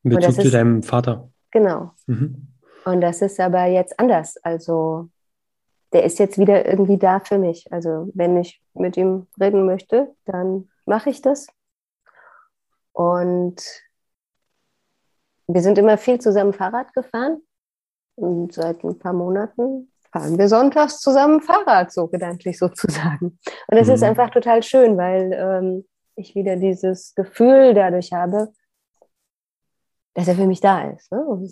In 0.04 0.10
Bezug 0.10 0.34
zu 0.34 0.42
ist, 0.42 0.54
deinem 0.54 0.82
Vater. 0.82 1.30
Genau. 1.50 1.92
Mhm. 2.06 2.48
Und 2.84 3.00
das 3.00 3.22
ist 3.22 3.40
aber 3.40 3.64
jetzt 3.64 3.98
anders. 3.98 4.36
Also 4.42 5.08
der 5.92 6.04
ist 6.04 6.18
jetzt 6.18 6.38
wieder 6.38 6.66
irgendwie 6.66 6.98
da 6.98 7.20
für 7.20 7.38
mich. 7.38 7.72
Also 7.72 8.10
wenn 8.14 8.36
ich 8.36 8.60
mit 8.74 8.96
ihm 8.96 9.26
reden 9.40 9.64
möchte, 9.64 10.14
dann 10.26 10.68
mache 10.84 11.10
ich 11.10 11.22
das. 11.22 11.46
Und 12.92 13.56
wir 15.46 15.62
sind 15.62 15.78
immer 15.78 15.98
viel 15.98 16.20
zusammen 16.20 16.52
Fahrrad 16.52 16.92
gefahren. 16.94 17.40
Und 18.16 18.52
seit 18.52 18.84
ein 18.84 18.98
paar 18.98 19.12
Monaten 19.12 19.90
fahren 20.12 20.38
wir 20.38 20.48
sonntags 20.48 21.00
zusammen 21.00 21.40
Fahrrad, 21.40 21.92
so 21.92 22.06
gedanklich 22.06 22.58
sozusagen. 22.58 23.38
Und 23.66 23.76
es 23.76 23.88
mhm. 23.88 23.94
ist 23.94 24.02
einfach 24.02 24.30
total 24.30 24.62
schön, 24.62 24.96
weil 24.96 25.32
ähm, 25.32 25.84
ich 26.16 26.34
wieder 26.34 26.56
dieses 26.56 27.14
Gefühl 27.14 27.74
dadurch 27.74 28.12
habe, 28.12 28.52
dass 30.14 30.28
er 30.28 30.36
für 30.36 30.46
mich 30.46 30.60
da 30.60 30.90
ist. 30.90 31.10
Ne? 31.12 31.48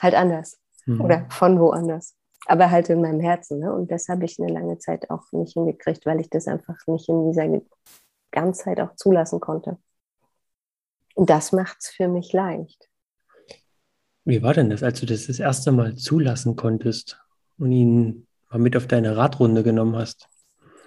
Halt 0.00 0.14
anders 0.14 0.58
mhm. 0.86 1.00
oder 1.00 1.26
von 1.30 1.58
woanders. 1.58 2.14
Aber 2.46 2.70
halt 2.70 2.90
in 2.90 3.00
meinem 3.00 3.20
Herzen. 3.20 3.60
Ne? 3.60 3.72
Und 3.72 3.90
das 3.90 4.08
habe 4.08 4.26
ich 4.26 4.38
eine 4.38 4.52
lange 4.52 4.78
Zeit 4.78 5.08
auch 5.10 5.32
nicht 5.32 5.54
hingekriegt, 5.54 6.04
weil 6.04 6.20
ich 6.20 6.28
das 6.28 6.46
einfach 6.46 6.76
nicht 6.86 7.08
in 7.08 7.26
dieser 7.30 7.48
Ganzheit 8.32 8.80
auch 8.80 8.94
zulassen 8.96 9.40
konnte. 9.40 9.78
Und 11.14 11.30
das 11.30 11.52
macht 11.52 11.78
es 11.80 11.88
für 11.88 12.08
mich 12.08 12.32
leicht. 12.32 12.90
Wie 14.24 14.42
war 14.42 14.52
denn 14.52 14.70
das, 14.70 14.82
als 14.82 15.00
du 15.00 15.06
das 15.06 15.26
das 15.26 15.38
erste 15.38 15.70
Mal 15.70 15.94
zulassen 15.96 16.56
konntest 16.56 17.18
und 17.58 17.72
ihn 17.72 18.26
mal 18.50 18.58
mit 18.58 18.76
auf 18.76 18.86
deine 18.86 19.16
Radrunde 19.16 19.62
genommen 19.62 19.96
hast? 19.96 20.28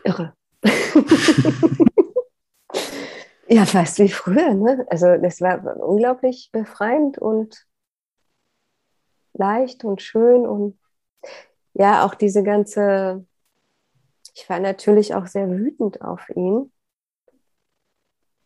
Irre. 0.03 0.33
Ja, 3.49 3.65
fast 3.65 3.99
wie 3.99 4.09
früher. 4.09 4.53
Ne? 4.53 4.85
Also 4.89 5.17
das 5.17 5.41
war 5.41 5.77
unglaublich 5.77 6.49
befreiend 6.51 7.17
und 7.17 7.65
leicht 9.33 9.83
und 9.83 10.01
schön 10.01 10.45
und 10.45 10.77
ja, 11.73 12.05
auch 12.05 12.15
diese 12.15 12.43
ganze, 12.43 13.25
ich 14.33 14.49
war 14.49 14.59
natürlich 14.59 15.13
auch 15.13 15.27
sehr 15.27 15.49
wütend 15.49 16.01
auf 16.01 16.27
ihn, 16.35 16.71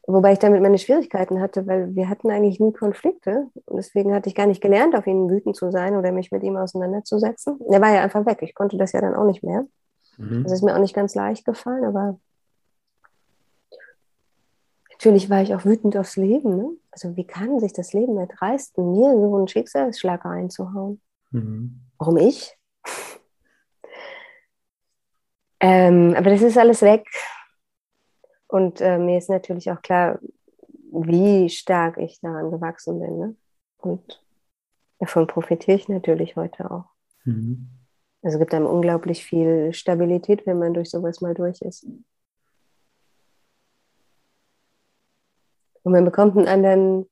wobei 0.06 0.34
ich 0.34 0.40
damit 0.40 0.62
meine 0.62 0.78
Schwierigkeiten 0.78 1.40
hatte, 1.40 1.66
weil 1.66 1.96
wir 1.96 2.10
hatten 2.10 2.30
eigentlich 2.30 2.60
nie 2.60 2.74
Konflikte 2.74 3.48
und 3.66 3.78
deswegen 3.78 4.14
hatte 4.14 4.28
ich 4.28 4.36
gar 4.36 4.48
nicht 4.48 4.62
gelernt, 4.62 4.96
auf 4.96 5.08
ihn 5.08 5.30
wütend 5.30 5.56
zu 5.56 5.72
sein 5.72 5.96
oder 5.96 6.12
mich 6.12 6.32
mit 6.32 6.44
ihm 6.44 6.58
auseinanderzusetzen. 6.58 7.60
Er 7.70 7.82
war 7.82 7.94
ja 7.94 8.02
einfach 8.02 8.26
weg, 8.26 8.40
ich 8.42 8.54
konnte 8.54 8.78
das 8.78 8.92
ja 8.92 9.02
dann 9.02 9.16
auch 9.16 9.26
nicht 9.26 9.44
mehr. 9.44 9.66
Mhm. 10.18 10.44
Das 10.44 10.52
ist 10.52 10.62
mir 10.62 10.76
auch 10.76 10.82
nicht 10.82 10.96
ganz 10.96 11.16
leicht 11.16 11.46
gefallen, 11.46 11.86
aber 11.86 12.20
Natürlich 15.04 15.32
war 15.32 15.42
ich 15.42 15.56
auch 15.56 15.66
wütend 15.66 15.98
aufs 15.98 16.16
Leben. 16.16 16.58
Ne? 16.58 16.78
Also 16.92 17.18
wie 17.18 17.26
kann 17.26 17.60
sich 17.60 17.74
das 17.74 17.92
Leben 17.92 18.20
erdreisten, 18.20 18.92
mir 18.92 19.12
so 19.12 19.36
einen 19.36 19.48
Schicksalsschlag 19.48 20.24
einzuhauen? 20.28 21.02
Mhm. 21.32 21.82
Warum 21.98 22.18
ich? 22.18 22.56
ähm, 25.60 26.14
aber 26.16 26.30
das 26.30 26.44
ist 26.44 26.56
alles 26.56 26.84
weg. 26.84 27.08
Und 28.46 28.80
äh, 28.80 29.00
mir 29.00 29.18
ist 29.18 29.32
natürlich 29.32 29.72
auch 29.72 29.82
klar, 29.82 30.20
wie 30.92 31.50
stark 31.50 31.98
ich 31.98 32.20
daran 32.22 32.52
gewachsen 32.52 33.00
bin. 33.00 33.18
Ne? 33.18 33.36
Und 33.78 34.24
davon 35.00 35.26
profitiere 35.26 35.78
ich 35.78 35.90
natürlich 35.90 36.36
heute 36.36 36.70
auch. 36.70 36.86
Mhm. 37.24 37.70
Also 38.22 38.36
es 38.36 38.40
gibt 38.40 38.54
einem 38.54 38.68
unglaublich 38.68 39.26
viel 39.26 39.74
Stabilität, 39.74 40.46
wenn 40.46 40.60
man 40.60 40.76
durch 40.76 40.92
sowas 40.92 41.22
mal 41.22 41.34
durch 41.34 41.60
ist. 41.64 41.88
Und 45.84 45.94
man 45.94 46.06
bekommt 46.06 46.38
einen 46.38 46.48
anderen, 46.48 47.10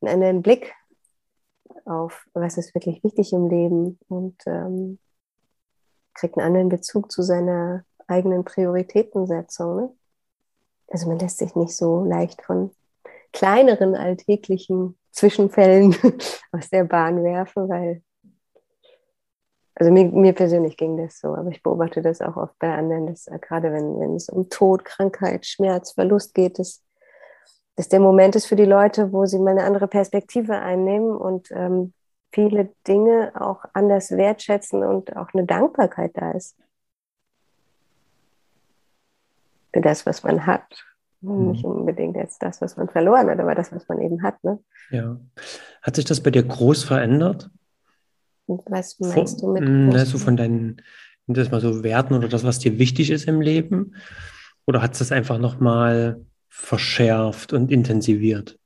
einen 0.00 0.14
anderen 0.14 0.42
Blick 0.42 0.74
auf, 1.84 2.26
was 2.32 2.56
ist 2.56 2.74
wirklich 2.74 3.02
wichtig 3.02 3.32
im 3.32 3.48
Leben 3.48 3.98
und 4.08 4.36
ähm, 4.46 4.98
kriegt 6.14 6.36
einen 6.36 6.46
anderen 6.46 6.68
Bezug 6.68 7.10
zu 7.10 7.22
seiner 7.22 7.84
eigenen 8.06 8.44
Prioritätensetzung. 8.44 9.76
Ne? 9.76 9.90
Also 10.88 11.08
man 11.08 11.18
lässt 11.18 11.38
sich 11.38 11.54
nicht 11.54 11.76
so 11.76 12.04
leicht 12.04 12.42
von 12.42 12.70
kleineren 13.32 13.94
alltäglichen 13.94 14.98
Zwischenfällen 15.12 15.96
aus 16.52 16.68
der 16.70 16.84
Bahn 16.84 17.22
werfen, 17.22 17.68
weil, 17.68 18.02
also 19.74 19.92
mir, 19.92 20.04
mir, 20.06 20.32
persönlich 20.32 20.76
ging 20.76 20.96
das 20.96 21.20
so, 21.20 21.28
aber 21.28 21.50
ich 21.50 21.62
beobachte 21.62 22.02
das 22.02 22.20
auch 22.20 22.36
oft 22.36 22.58
bei 22.58 22.72
anderen, 22.74 23.06
dass 23.06 23.26
äh, 23.28 23.38
gerade 23.40 23.72
wenn, 23.72 23.98
wenn 24.00 24.14
es 24.16 24.28
um 24.28 24.48
Tod, 24.50 24.84
Krankheit, 24.84 25.46
Schmerz, 25.46 25.92
Verlust 25.92 26.34
geht, 26.34 26.58
dass, 26.58 26.82
dass 27.80 27.88
der 27.88 28.00
Moment 28.00 28.36
ist 28.36 28.44
für 28.44 28.56
die 28.56 28.66
Leute, 28.66 29.10
wo 29.10 29.24
sie 29.24 29.38
mal 29.38 29.52
eine 29.52 29.64
andere 29.64 29.88
Perspektive 29.88 30.58
einnehmen 30.58 31.16
und 31.16 31.50
ähm, 31.50 31.94
viele 32.30 32.68
Dinge 32.86 33.32
auch 33.34 33.64
anders 33.72 34.10
wertschätzen 34.10 34.82
und 34.82 35.16
auch 35.16 35.32
eine 35.32 35.46
Dankbarkeit 35.46 36.10
da 36.12 36.32
ist. 36.32 36.58
Für 39.72 39.80
das, 39.80 40.04
was 40.04 40.22
man 40.24 40.44
hat. 40.44 40.84
Mhm. 41.22 41.52
Nicht 41.52 41.64
unbedingt 41.64 42.16
jetzt 42.16 42.42
das, 42.42 42.60
was 42.60 42.76
man 42.76 42.90
verloren 42.90 43.30
hat, 43.30 43.40
aber 43.40 43.54
das, 43.54 43.72
was 43.72 43.88
man 43.88 44.02
eben 44.02 44.22
hat. 44.22 44.44
Ne? 44.44 44.58
Ja. 44.90 45.18
Hat 45.80 45.96
sich 45.96 46.04
das 46.04 46.22
bei 46.22 46.30
dir 46.30 46.42
groß 46.42 46.84
verändert? 46.84 47.48
Was 48.46 49.00
meinst 49.00 49.40
von, 49.40 49.54
du 49.56 49.58
mit 49.58 49.66
mm, 49.66 49.90
groß? 49.92 50.10
So 50.10 50.18
von 50.18 50.36
deinen, 50.36 50.82
das 51.26 51.50
mal 51.50 51.62
so 51.62 51.82
Werten 51.82 52.12
oder 52.12 52.28
das, 52.28 52.44
was 52.44 52.58
dir 52.58 52.78
wichtig 52.78 53.10
ist 53.10 53.26
im 53.26 53.40
Leben? 53.40 53.94
Oder 54.66 54.82
hat 54.82 54.92
es 54.92 54.98
das 54.98 55.12
einfach 55.12 55.38
nochmal 55.38 56.26
verschärft 56.50 57.52
und 57.54 57.70
intensiviert? 57.70 58.58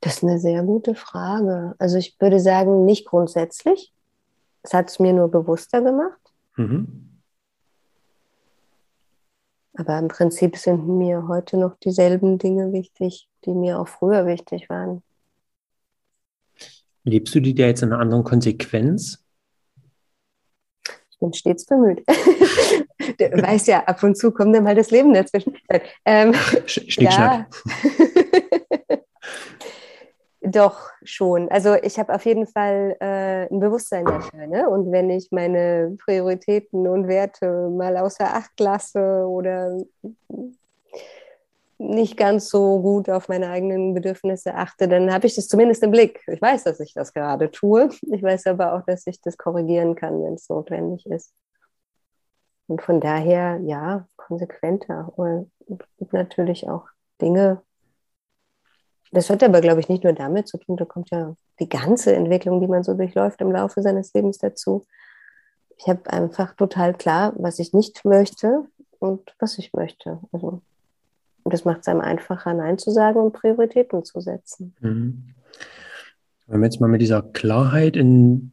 Das 0.00 0.16
ist 0.16 0.22
eine 0.24 0.38
sehr 0.38 0.62
gute 0.62 0.94
Frage. 0.94 1.74
Also 1.78 1.98
ich 1.98 2.16
würde 2.20 2.40
sagen, 2.40 2.84
nicht 2.84 3.06
grundsätzlich. 3.06 3.92
Es 4.62 4.72
hat 4.72 4.88
es 4.88 4.98
mir 4.98 5.12
nur 5.12 5.30
bewusster 5.30 5.82
gemacht. 5.82 6.20
Mhm. 6.56 7.20
Aber 9.74 9.98
im 9.98 10.08
Prinzip 10.08 10.56
sind 10.56 10.88
mir 10.88 11.28
heute 11.28 11.58
noch 11.58 11.76
dieselben 11.78 12.38
Dinge 12.38 12.72
wichtig, 12.72 13.28
die 13.44 13.52
mir 13.52 13.78
auch 13.78 13.88
früher 13.88 14.26
wichtig 14.26 14.70
waren. 14.70 15.02
Lebst 17.04 17.34
du 17.34 17.40
die 17.40 17.54
dir 17.54 17.66
jetzt 17.66 17.82
in 17.82 17.92
einer 17.92 18.00
anderen 18.00 18.24
Konsequenz? 18.24 19.22
Ich 21.10 21.18
bin 21.20 21.32
stets 21.32 21.66
bemüht. 21.66 22.04
du 23.18 23.42
weißt 23.42 23.66
ja, 23.68 23.84
ab 23.84 24.02
und 24.02 24.16
zu 24.16 24.30
kommt 24.30 24.54
dann 24.54 24.64
mal 24.64 24.74
das 24.74 24.90
Leben 24.90 25.12
dazwischen. 25.14 25.56
Ähm, 26.04 26.34
Schnickschnack. 26.66 27.46
Ja. 27.46 27.46
Doch, 30.46 30.90
schon. 31.02 31.48
Also 31.48 31.74
ich 31.74 31.98
habe 31.98 32.14
auf 32.14 32.24
jeden 32.24 32.46
Fall 32.46 32.96
äh, 33.00 33.52
ein 33.52 33.58
Bewusstsein 33.58 34.04
dafür. 34.04 34.46
Ne? 34.46 34.68
Und 34.68 34.92
wenn 34.92 35.10
ich 35.10 35.32
meine 35.32 35.96
Prioritäten 36.04 36.86
und 36.86 37.08
Werte 37.08 37.68
mal 37.68 37.96
außer 37.96 38.32
Acht 38.32 38.58
lasse 38.60 39.26
oder 39.26 39.76
nicht 41.78 42.16
ganz 42.16 42.48
so 42.48 42.80
gut 42.80 43.10
auf 43.10 43.28
meine 43.28 43.50
eigenen 43.50 43.92
Bedürfnisse 43.92 44.54
achte, 44.54 44.88
dann 44.88 45.12
habe 45.12 45.26
ich 45.26 45.34
das 45.34 45.48
zumindest 45.48 45.82
im 45.82 45.90
Blick. 45.90 46.20
Ich 46.28 46.40
weiß, 46.40 46.64
dass 46.64 46.78
ich 46.80 46.94
das 46.94 47.12
gerade 47.12 47.50
tue. 47.50 47.88
Ich 48.12 48.22
weiß 48.22 48.46
aber 48.46 48.74
auch, 48.74 48.82
dass 48.82 49.06
ich 49.06 49.20
das 49.20 49.36
korrigieren 49.36 49.96
kann, 49.96 50.22
wenn 50.22 50.34
es 50.34 50.48
notwendig 50.48 51.06
ist. 51.06 51.32
Und 52.68 52.82
von 52.82 53.00
daher, 53.00 53.58
ja, 53.62 54.06
konsequenter. 54.16 55.12
Und 55.16 55.50
natürlich 56.12 56.68
auch 56.68 56.86
Dinge 57.20 57.62
das 59.12 59.30
hat 59.30 59.42
aber, 59.42 59.60
glaube 59.60 59.80
ich, 59.80 59.88
nicht 59.88 60.04
nur 60.04 60.12
damit 60.12 60.48
zu 60.48 60.58
tun, 60.58 60.76
da 60.76 60.84
kommt 60.84 61.10
ja 61.10 61.36
die 61.60 61.68
ganze 61.68 62.14
Entwicklung, 62.14 62.60
die 62.60 62.66
man 62.66 62.82
so 62.82 62.94
durchläuft 62.94 63.40
im 63.40 63.52
Laufe 63.52 63.82
seines 63.82 64.12
Lebens 64.12 64.38
dazu. 64.38 64.84
Ich 65.78 65.88
habe 65.88 66.10
einfach 66.12 66.54
total 66.54 66.94
klar, 66.94 67.32
was 67.36 67.58
ich 67.58 67.72
nicht 67.72 68.04
möchte 68.04 68.66
und 68.98 69.34
was 69.38 69.58
ich 69.58 69.72
möchte. 69.72 70.20
Also, 70.32 70.60
und 71.44 71.54
das 71.54 71.64
macht 71.64 71.80
es 71.80 71.88
einem 71.88 72.00
einfacher, 72.00 72.52
Nein 72.54 72.78
zu 72.78 72.90
sagen 72.90 73.20
und 73.20 73.32
Prioritäten 73.32 74.04
zu 74.04 74.20
setzen. 74.20 74.74
Mhm. 74.80 75.34
Wenn 76.46 76.60
wir 76.60 76.66
jetzt 76.66 76.80
mal 76.80 76.88
mit 76.88 77.00
dieser 77.00 77.22
Klarheit 77.22 77.96
in, 77.96 78.52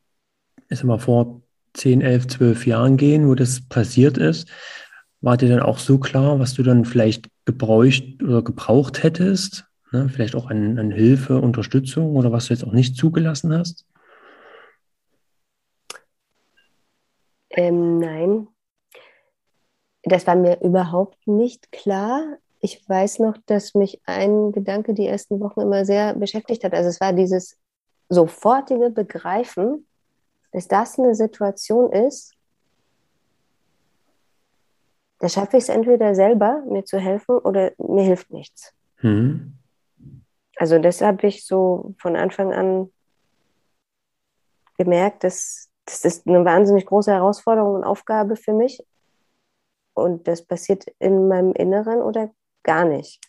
ich 0.69 0.79
sag 0.79 0.85
mal, 0.85 0.99
vor 0.99 1.41
10, 1.73 2.01
11, 2.01 2.27
12 2.27 2.67
Jahren 2.67 2.97
gehen, 2.97 3.27
wo 3.27 3.35
das 3.35 3.61
passiert 3.67 4.17
ist, 4.17 4.49
war 5.21 5.37
dir 5.37 5.49
dann 5.49 5.61
auch 5.61 5.79
so 5.79 5.97
klar, 5.99 6.39
was 6.39 6.53
du 6.53 6.63
dann 6.63 6.85
vielleicht 6.85 7.29
gebraucht 7.45 8.03
oder 8.21 8.41
gebraucht 8.41 9.03
hättest, 9.03 9.65
Ne? 9.93 10.09
Vielleicht 10.09 10.35
auch 10.35 10.49
an, 10.49 10.79
an 10.79 10.91
Hilfe, 10.91 11.39
Unterstützung 11.39 12.15
oder 12.15 12.31
was 12.31 12.47
du 12.47 12.55
jetzt 12.55 12.65
auch 12.65 12.73
nicht 12.73 12.97
zugelassen 12.97 13.55
hast? 13.55 13.85
Ähm, 17.51 17.99
nein, 17.99 18.47
das 20.01 20.25
war 20.25 20.35
mir 20.35 20.59
überhaupt 20.61 21.27
nicht 21.27 21.71
klar. 21.71 22.37
Ich 22.59 22.81
weiß 22.89 23.19
noch, 23.19 23.37
dass 23.45 23.75
mich 23.75 24.01
ein 24.05 24.51
Gedanke 24.51 24.95
die 24.95 25.05
ersten 25.05 25.39
Wochen 25.39 25.61
immer 25.61 25.85
sehr 25.85 26.15
beschäftigt 26.15 26.63
hat. 26.63 26.73
Also 26.73 26.89
es 26.89 26.99
war 26.99 27.13
dieses 27.13 27.59
sofortige 28.09 28.89
Begreifen, 28.89 29.85
dass 30.53 30.67
das 30.67 30.97
eine 30.97 31.15
Situation 31.15 31.91
ist, 31.91 32.33
da 35.19 35.29
schaffe 35.29 35.57
ich 35.57 35.63
es 35.63 35.69
entweder 35.69 36.15
selber, 36.15 36.63
mir 36.67 36.85
zu 36.85 36.99
helfen, 36.99 37.37
oder 37.37 37.71
mir 37.77 38.03
hilft 38.03 38.31
nichts. 38.31 38.73
Mhm 39.01 39.57
also 40.57 40.79
das 40.79 41.01
habe 41.01 41.27
ich 41.27 41.45
so 41.45 41.93
von 41.99 42.15
Anfang 42.15 42.53
an 42.53 42.91
gemerkt, 44.77 45.23
dass 45.23 45.69
das 45.85 46.05
ist 46.05 46.27
eine 46.27 46.45
wahnsinnig 46.45 46.85
große 46.85 47.11
Herausforderung 47.11 47.75
und 47.75 47.83
Aufgabe 47.83 48.37
für 48.37 48.53
mich. 48.53 48.81
Und 49.93 50.27
das 50.27 50.45
passiert 50.45 50.85
in 50.99 51.27
meinem 51.27 51.51
Inneren 51.51 52.01
oder 52.01 52.31
gar 52.63 52.85
nicht. 52.85 53.19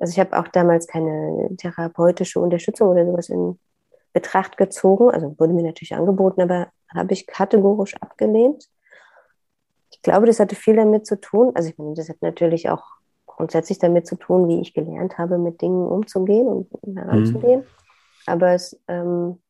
Also 0.00 0.10
ich 0.10 0.18
habe 0.18 0.36
auch 0.36 0.48
damals 0.48 0.88
keine 0.88 1.48
therapeutische 1.56 2.40
Unterstützung 2.40 2.88
oder 2.88 3.06
sowas 3.06 3.28
in 3.28 3.58
Betracht 4.16 4.56
gezogen. 4.56 5.10
Also 5.10 5.38
wurde 5.38 5.52
mir 5.52 5.62
natürlich 5.62 5.94
angeboten, 5.94 6.40
aber 6.40 6.68
habe 6.88 7.12
ich 7.12 7.26
kategorisch 7.26 7.94
abgelehnt. 8.00 8.66
Ich 9.90 10.00
glaube, 10.00 10.24
das 10.24 10.40
hatte 10.40 10.54
viel 10.54 10.74
damit 10.74 11.06
zu 11.06 11.20
tun. 11.20 11.52
Also 11.54 11.68
ich 11.68 11.76
meine, 11.76 11.92
das 11.92 12.08
hat 12.08 12.22
natürlich 12.22 12.70
auch 12.70 12.82
grundsätzlich 13.26 13.78
damit 13.78 14.06
zu 14.06 14.16
tun, 14.16 14.48
wie 14.48 14.62
ich 14.62 14.72
gelernt 14.72 15.18
habe, 15.18 15.36
mit 15.36 15.60
Dingen 15.60 15.86
umzugehen 15.86 16.46
und 16.46 16.96
heranzugehen. 16.96 17.60
Mhm. 17.60 17.66
Aber 18.24 18.52
es, 18.54 18.80
ähm, 18.88 19.42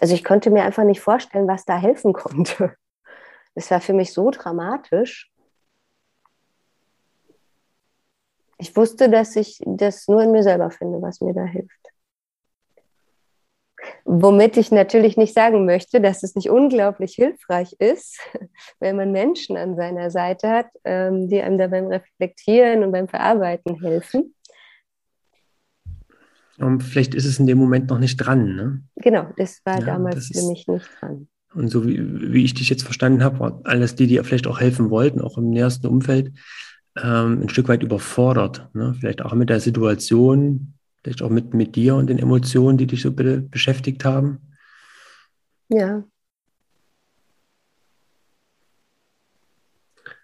also 0.00 0.14
ich 0.14 0.22
konnte 0.22 0.50
mir 0.50 0.62
einfach 0.62 0.84
nicht 0.84 1.00
vorstellen, 1.00 1.48
was 1.48 1.64
da 1.64 1.76
helfen 1.76 2.12
konnte. 2.12 2.76
Es 3.56 3.72
war 3.72 3.80
für 3.80 3.92
mich 3.92 4.12
so 4.12 4.30
dramatisch. 4.30 5.32
Ich 8.58 8.76
wusste, 8.76 9.10
dass 9.10 9.34
ich 9.34 9.60
das 9.66 10.06
nur 10.06 10.22
in 10.22 10.30
mir 10.30 10.44
selber 10.44 10.70
finde, 10.70 11.02
was 11.02 11.20
mir 11.20 11.34
da 11.34 11.42
hilft. 11.42 11.95
Womit 14.08 14.56
ich 14.56 14.70
natürlich 14.70 15.16
nicht 15.16 15.34
sagen 15.34 15.66
möchte, 15.66 16.00
dass 16.00 16.22
es 16.22 16.36
nicht 16.36 16.48
unglaublich 16.48 17.14
hilfreich 17.14 17.72
ist, 17.80 18.20
wenn 18.80 18.94
man 18.94 19.10
Menschen 19.10 19.56
an 19.56 19.74
seiner 19.74 20.10
Seite 20.12 20.48
hat, 20.48 20.66
ähm, 20.84 21.28
die 21.28 21.42
einem 21.42 21.58
da 21.58 21.66
beim 21.66 21.88
Reflektieren 21.88 22.84
und 22.84 22.92
beim 22.92 23.08
Verarbeiten 23.08 23.80
helfen. 23.80 24.32
Und 26.58 26.82
vielleicht 26.82 27.16
ist 27.16 27.24
es 27.24 27.40
in 27.40 27.48
dem 27.48 27.58
Moment 27.58 27.90
noch 27.90 27.98
nicht 27.98 28.16
dran. 28.16 28.54
Ne? 28.54 28.82
Genau, 28.94 29.26
das 29.36 29.60
war 29.64 29.80
ja, 29.80 29.86
damals 29.86 30.28
das 30.28 30.40
für 30.40 30.48
mich 30.48 30.68
nicht 30.68 30.88
dran. 31.00 31.26
Und 31.52 31.68
so 31.68 31.84
wie, 31.84 32.32
wie 32.32 32.44
ich 32.44 32.54
dich 32.54 32.70
jetzt 32.70 32.84
verstanden 32.84 33.24
habe, 33.24 33.40
war 33.40 33.60
alles 33.64 33.96
die, 33.96 34.06
die 34.06 34.22
vielleicht 34.22 34.46
auch 34.46 34.60
helfen 34.60 34.88
wollten, 34.88 35.20
auch 35.20 35.36
im 35.36 35.50
nähersten 35.50 35.88
Umfeld, 35.88 36.32
ähm, 36.96 37.42
ein 37.42 37.48
Stück 37.48 37.66
weit 37.66 37.82
überfordert. 37.82 38.68
Ne? 38.72 38.94
Vielleicht 39.00 39.22
auch 39.22 39.34
mit 39.34 39.50
der 39.50 39.58
Situation, 39.58 40.74
vielleicht 41.06 41.22
auch 41.22 41.30
mit, 41.30 41.54
mit 41.54 41.76
dir 41.76 41.94
und 41.94 42.08
den 42.08 42.18
Emotionen, 42.18 42.78
die 42.78 42.88
dich 42.88 43.02
so 43.02 43.12
be 43.12 43.40
beschäftigt 43.40 44.04
haben? 44.04 44.40
Ja. 45.68 46.02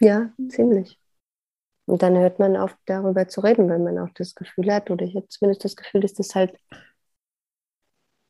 Ja, 0.01 0.33
ziemlich. 0.49 0.99
Und 1.87 2.03
dann 2.03 2.17
hört 2.19 2.41
man 2.41 2.57
auf, 2.57 2.77
darüber 2.87 3.29
zu 3.29 3.43
reden, 3.43 3.69
weil 3.69 3.79
man 3.79 3.99
auch 3.99 4.09
das 4.15 4.35
Gefühl 4.35 4.73
hat, 4.73 4.91
oder 4.91 5.05
ich 5.05 5.15
habe 5.15 5.29
zumindest 5.29 5.65
das 5.65 5.77
Gefühl, 5.77 6.01
dass 6.01 6.15
das 6.15 6.35
halt 6.35 6.57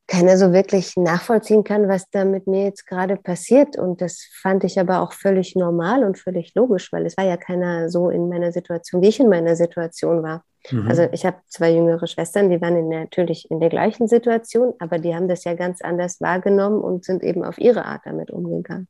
keiner 0.05 0.37
so 0.37 0.53
wirklich 0.53 0.95
nachvollziehen 0.95 1.63
kann, 1.63 1.87
was 1.87 2.07
da 2.11 2.23
mit 2.23 2.45
mir 2.45 2.65
jetzt 2.65 2.85
gerade 2.85 3.15
passiert. 3.15 3.79
Und 3.79 3.99
das 4.01 4.27
fand 4.43 4.63
ich 4.63 4.79
aber 4.79 5.01
auch 5.01 5.13
völlig 5.13 5.55
normal 5.55 6.03
und 6.03 6.19
völlig 6.19 6.53
logisch, 6.53 6.91
weil 6.93 7.07
es 7.07 7.17
war 7.17 7.25
ja 7.25 7.37
keiner 7.37 7.89
so 7.89 8.11
in 8.11 8.29
meiner 8.29 8.51
Situation, 8.51 9.01
wie 9.01 9.07
ich 9.07 9.19
in 9.19 9.29
meiner 9.29 9.55
Situation 9.55 10.21
war. 10.21 10.43
Mhm. 10.71 10.87
Also 10.87 11.07
ich 11.11 11.25
habe 11.25 11.37
zwei 11.47 11.71
jüngere 11.73 12.07
Schwestern, 12.07 12.49
die 12.49 12.61
waren 12.61 12.77
in 12.77 12.89
der, 12.89 13.01
natürlich 13.01 13.49
in 13.51 13.59
der 13.59 13.69
gleichen 13.69 14.07
Situation, 14.07 14.73
aber 14.79 14.99
die 14.99 15.13
haben 15.13 15.27
das 15.27 15.43
ja 15.43 15.53
ganz 15.53 15.81
anders 15.81 16.21
wahrgenommen 16.21 16.81
und 16.81 17.03
sind 17.03 17.23
eben 17.23 17.43
auf 17.43 17.57
ihre 17.57 17.85
Art 17.85 18.01
damit 18.05 18.31
umgegangen. 18.31 18.87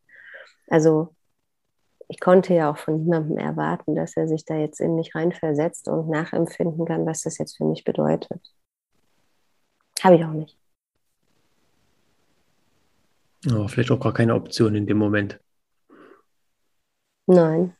Also 0.67 1.13
ich 2.07 2.19
konnte 2.19 2.53
ja 2.53 2.71
auch 2.71 2.77
von 2.77 3.03
niemandem 3.03 3.37
erwarten, 3.37 3.95
dass 3.95 4.15
er 4.15 4.27
sich 4.27 4.45
da 4.45 4.55
jetzt 4.55 4.79
in 4.79 4.95
mich 4.95 5.15
reinversetzt 5.15 5.87
und 5.87 6.09
nachempfinden 6.09 6.85
kann, 6.85 7.05
was 7.05 7.21
das 7.21 7.37
jetzt 7.37 7.57
für 7.57 7.65
mich 7.65 7.83
bedeutet. 7.83 8.41
Habe 10.01 10.15
ich 10.17 10.25
auch 10.25 10.33
nicht. 10.33 10.57
Oh, 13.51 13.67
vielleicht 13.67 13.91
auch 13.91 13.99
gar 13.99 14.13
keine 14.13 14.35
Option 14.35 14.75
in 14.75 14.85
dem 14.85 14.97
Moment. 14.97 15.39
Nein. 17.25 17.75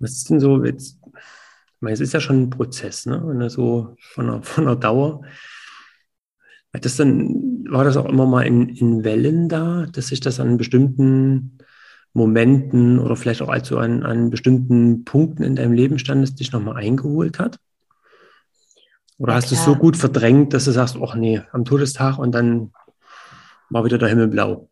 Was 0.00 0.12
ist 0.12 0.30
denn 0.30 0.40
so 0.40 0.64
jetzt? 0.64 0.98
Ich 1.04 1.82
meine, 1.82 1.94
es 1.94 2.00
ist 2.00 2.12
ja 2.12 2.20
schon 2.20 2.42
ein 2.42 2.50
Prozess, 2.50 3.06
ne? 3.06 3.22
Wenn 3.24 3.40
er 3.40 3.50
so 3.50 3.94
von 4.14 4.26
der, 4.26 4.42
von 4.42 4.64
der 4.64 4.76
Dauer. 4.76 5.22
Hat 6.72 6.84
das 6.84 6.96
dann, 6.96 7.64
war 7.68 7.84
das 7.84 7.96
auch 7.96 8.06
immer 8.06 8.26
mal 8.26 8.42
in, 8.42 8.68
in 8.68 9.04
Wellen 9.04 9.48
da, 9.48 9.86
dass 9.86 10.08
sich 10.08 10.20
das 10.20 10.40
an 10.40 10.56
bestimmten 10.56 11.58
Momenten 12.12 12.98
oder 12.98 13.16
vielleicht 13.16 13.42
auch 13.42 13.48
also 13.48 13.78
an, 13.78 14.02
an 14.02 14.30
bestimmten 14.30 15.04
Punkten 15.04 15.42
in 15.42 15.56
deinem 15.56 15.72
Leben 15.72 15.98
standest, 15.98 16.40
dich 16.40 16.52
nochmal 16.52 16.76
eingeholt 16.76 17.38
hat? 17.38 17.58
Oder 19.18 19.32
ja, 19.32 19.36
hast 19.36 19.50
du 19.50 19.54
es 19.54 19.64
so 19.64 19.74
gut 19.74 19.96
verdrängt, 19.96 20.54
dass 20.54 20.64
du 20.64 20.70
sagst, 20.70 20.96
ach 21.00 21.14
nee, 21.14 21.42
am 21.52 21.64
Todestag 21.64 22.18
und 22.18 22.32
dann 22.32 22.72
war 23.68 23.84
wieder 23.84 23.98
der 23.98 24.08
Himmel 24.08 24.28
blau? 24.28 24.70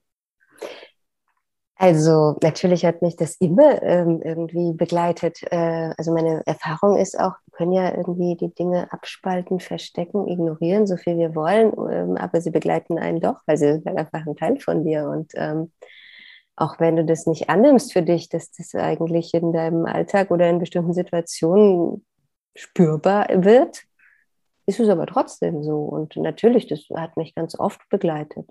Also 1.81 2.37
natürlich 2.43 2.85
hat 2.85 3.03
mich 3.03 3.15
das 3.15 3.37
immer 3.37 3.81
ähm, 3.85 4.21
irgendwie 4.25 4.73
begleitet. 4.73 5.41
Äh, 5.53 5.93
also 5.97 6.13
meine 6.13 6.43
Erfahrung 6.45 6.97
ist 6.97 7.19
auch, 7.19 7.35
wir 7.47 7.53
können 7.53 7.71
ja 7.71 7.97
irgendwie 7.97 8.37
die 8.37 8.53
Dinge 8.53 8.93
abspalten, 8.93 9.61
verstecken, 9.61 10.27
ignorieren, 10.27 10.89
so 10.89 10.97
viel 10.97 11.17
wir 11.19 11.37
wollen, 11.37 11.73
ähm, 11.93 12.17
aber 12.17 12.41
sie 12.41 12.51
begleiten 12.51 12.99
einen 12.99 13.21
doch, 13.21 13.37
weil 13.47 13.57
sie 13.59 13.73
sind 13.73 13.87
halt 13.87 13.97
einfach 13.97 14.27
ein 14.27 14.35
Teil 14.35 14.59
von 14.59 14.85
dir. 14.85 15.09
Und 15.09 15.31
ähm, 15.37 15.71
auch 16.57 16.81
wenn 16.81 16.97
du 16.97 17.05
das 17.05 17.27
nicht 17.27 17.49
annimmst 17.49 17.93
für 17.93 18.03
dich, 18.03 18.29
dass 18.29 18.51
das 18.51 18.75
eigentlich 18.75 19.33
in 19.33 19.53
deinem 19.53 19.87
Alltag 19.87 20.33
oder 20.33 20.51
in 20.51 20.59
bestimmten 20.59 20.95
Situationen 20.95 22.05
spürbar 22.57 23.29
wird, 23.31 23.85
ist 24.67 24.81
es 24.81 24.89
aber 24.89 25.07
trotzdem 25.07 25.63
so. 25.63 25.77
Und 25.83 26.17
natürlich, 26.17 26.67
das 26.67 26.89
hat 26.93 27.17
mich 27.17 27.37
ganz 27.37 27.57
oft 27.57 27.81
begleitet 27.89 28.51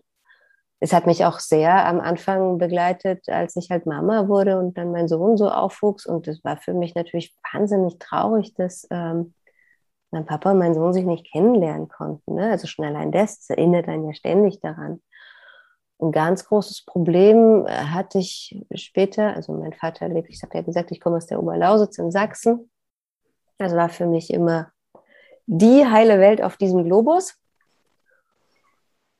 es 0.80 0.94
hat 0.94 1.08
mich 1.08 1.26
auch 1.26 1.40
sehr 1.40 1.86
am 1.88 2.00
Anfang 2.00 2.58
begleitet, 2.60 3.28
als 3.30 3.56
ich 3.56 3.72
halt 3.72 3.86
Mama 3.86 4.28
wurde 4.28 4.60
und 4.60 4.78
dann 4.78 4.92
mein 4.92 5.08
Sohn 5.08 5.38
so 5.38 5.50
aufwuchs. 5.50 6.06
Und 6.06 6.28
es 6.28 6.44
war 6.44 6.58
für 6.58 6.74
mich 6.74 6.94
natürlich 6.94 7.36
wahnsinnig 7.52 7.98
traurig, 7.98 8.54
dass 8.54 8.88
ähm, 8.92 9.34
mein 10.12 10.26
Papa 10.26 10.52
und 10.52 10.60
mein 10.60 10.76
Sohn 10.76 10.94
sich 10.94 11.06
nicht 11.06 11.32
kennenlernen 11.32 11.88
konnten. 11.88 12.36
Ne? 12.36 12.52
Also 12.52 12.68
schon 12.68 12.86
allein 12.86 13.12
das, 13.12 13.40
das 13.40 13.50
erinnert 13.50 13.88
einen 13.88 14.06
ja 14.06 14.14
ständig 14.14 14.60
daran. 14.60 15.02
Ein 16.00 16.12
ganz 16.12 16.46
großes 16.46 16.86
Problem 16.86 17.66
äh, 17.66 17.72
hatte 17.72 18.20
ich 18.20 18.64
später, 18.76 19.36
also 19.36 19.54
mein 19.54 19.74
Vater 19.74 20.08
lebt, 20.08 20.30
ich 20.30 20.44
habe 20.44 20.56
ja 20.56 20.62
gesagt, 20.62 20.92
ich 20.92 21.02
komme 21.02 21.18
aus 21.18 21.26
der 21.26 21.42
Oberlausitz 21.42 21.98
in 21.98 22.12
Sachsen. 22.12 22.70
Also 23.58 23.76
war 23.76 23.90
für 23.90 24.06
mich 24.06 24.32
immer 24.32 24.72
die 25.48 25.86
heile 25.88 26.20
Welt 26.20 26.44
auf 26.44 26.58
diesem 26.58 26.84
Globus. 26.84 27.36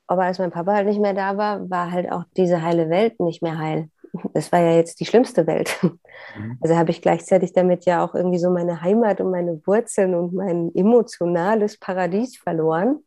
Aber 0.08 0.24
als 0.24 0.38
mein 0.38 0.50
Papa 0.50 0.72
halt 0.72 0.88
nicht 0.88 1.00
mehr 1.00 1.14
da 1.14 1.36
war, 1.36 1.68
war 1.70 1.92
halt 1.92 2.10
auch 2.10 2.24
diese 2.36 2.62
heile 2.62 2.88
Welt 2.88 3.20
nicht 3.20 3.42
mehr 3.42 3.58
heil. 3.58 3.90
Das 4.32 4.50
war 4.52 4.60
ja 4.60 4.72
jetzt 4.72 5.00
die 5.00 5.04
schlimmste 5.04 5.46
Welt. 5.46 5.78
Mhm. 5.82 6.58
Also 6.62 6.76
habe 6.76 6.90
ich 6.90 7.02
gleichzeitig 7.02 7.52
damit 7.52 7.84
ja 7.84 8.04
auch 8.04 8.14
irgendwie 8.14 8.38
so 8.38 8.50
meine 8.50 8.80
Heimat 8.80 9.20
und 9.20 9.30
meine 9.30 9.60
Wurzeln 9.66 10.14
und 10.14 10.32
mein 10.32 10.74
emotionales 10.74 11.78
Paradies 11.78 12.38
verloren. 12.38 13.04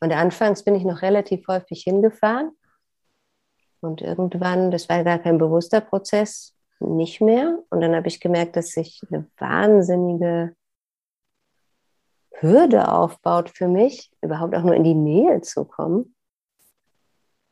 Und 0.00 0.12
anfangs 0.12 0.62
bin 0.62 0.74
ich 0.76 0.84
noch 0.84 1.02
relativ 1.02 1.46
häufig 1.48 1.82
hingefahren. 1.82 2.52
Und 3.80 4.00
irgendwann, 4.00 4.70
das 4.70 4.88
war 4.88 5.02
gar 5.04 5.18
kein 5.18 5.38
bewusster 5.38 5.80
Prozess, 5.80 6.54
nicht 6.78 7.20
mehr. 7.20 7.58
Und 7.70 7.80
dann 7.80 7.94
habe 7.94 8.08
ich 8.08 8.20
gemerkt, 8.20 8.56
dass 8.56 8.76
ich 8.76 9.02
eine 9.10 9.26
wahnsinnige 9.38 10.54
Hürde 12.40 12.92
aufbaut 12.92 13.50
für 13.50 13.68
mich, 13.68 14.10
überhaupt 14.22 14.54
auch 14.54 14.62
nur 14.62 14.74
in 14.74 14.84
die 14.84 14.94
Nähe 14.94 15.40
zu 15.40 15.64
kommen. 15.64 16.14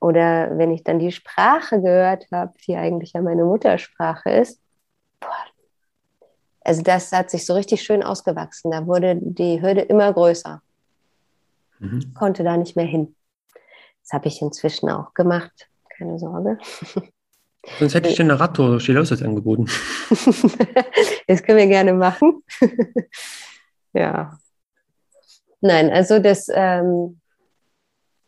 Oder 0.01 0.57
wenn 0.57 0.71
ich 0.71 0.85
dann 0.85 0.99
die 0.99 1.13
Sprache 1.13 1.81
gehört 1.81 2.29
habe, 2.33 2.55
die 2.67 2.77
eigentlich 2.77 3.13
ja 3.13 3.21
meine 3.21 3.45
Muttersprache 3.45 4.31
ist, 4.31 4.61
boah, 5.21 5.29
also 6.69 6.83
das 6.83 7.13
hat 7.13 7.31
sich 7.31 7.47
so 7.47 7.55
richtig 7.55 7.83
schön 7.83 8.03
ausgewachsen. 8.03 8.71
Da 8.71 8.87
wurde 8.87 9.19
die 9.19 9.63
Hürde 9.63 9.81
immer 9.81 10.13
größer. 10.13 10.61
Mhm. 11.79 12.13
Konnte 12.13 12.45
da 12.45 12.59
nicht 12.59 12.77
mehr 12.77 12.85
hin. 12.85 13.15
Das 14.03 14.13
habe 14.13 14.29
ich 14.29 14.43
inzwischen 14.43 14.91
auch 14.91 15.15
gemacht. 15.15 15.71
Keine 15.97 16.19
Sorge. 16.19 16.59
Sonst 17.79 17.95
hätte 17.95 18.11
ich 18.11 18.17
dir 18.17 18.25
eine 18.25 18.39
Radtour 18.39 18.69
durch 18.69 18.85
die 18.85 18.93
Lausitz 18.93 19.23
angeboten. 19.23 19.67
das 21.27 21.43
können 21.43 21.59
wir 21.59 21.67
gerne 21.67 21.95
machen. 21.95 22.43
ja, 23.95 24.39
Nein, 25.61 25.91
also 25.91 26.19
das 26.19 26.47
ähm, 26.53 27.21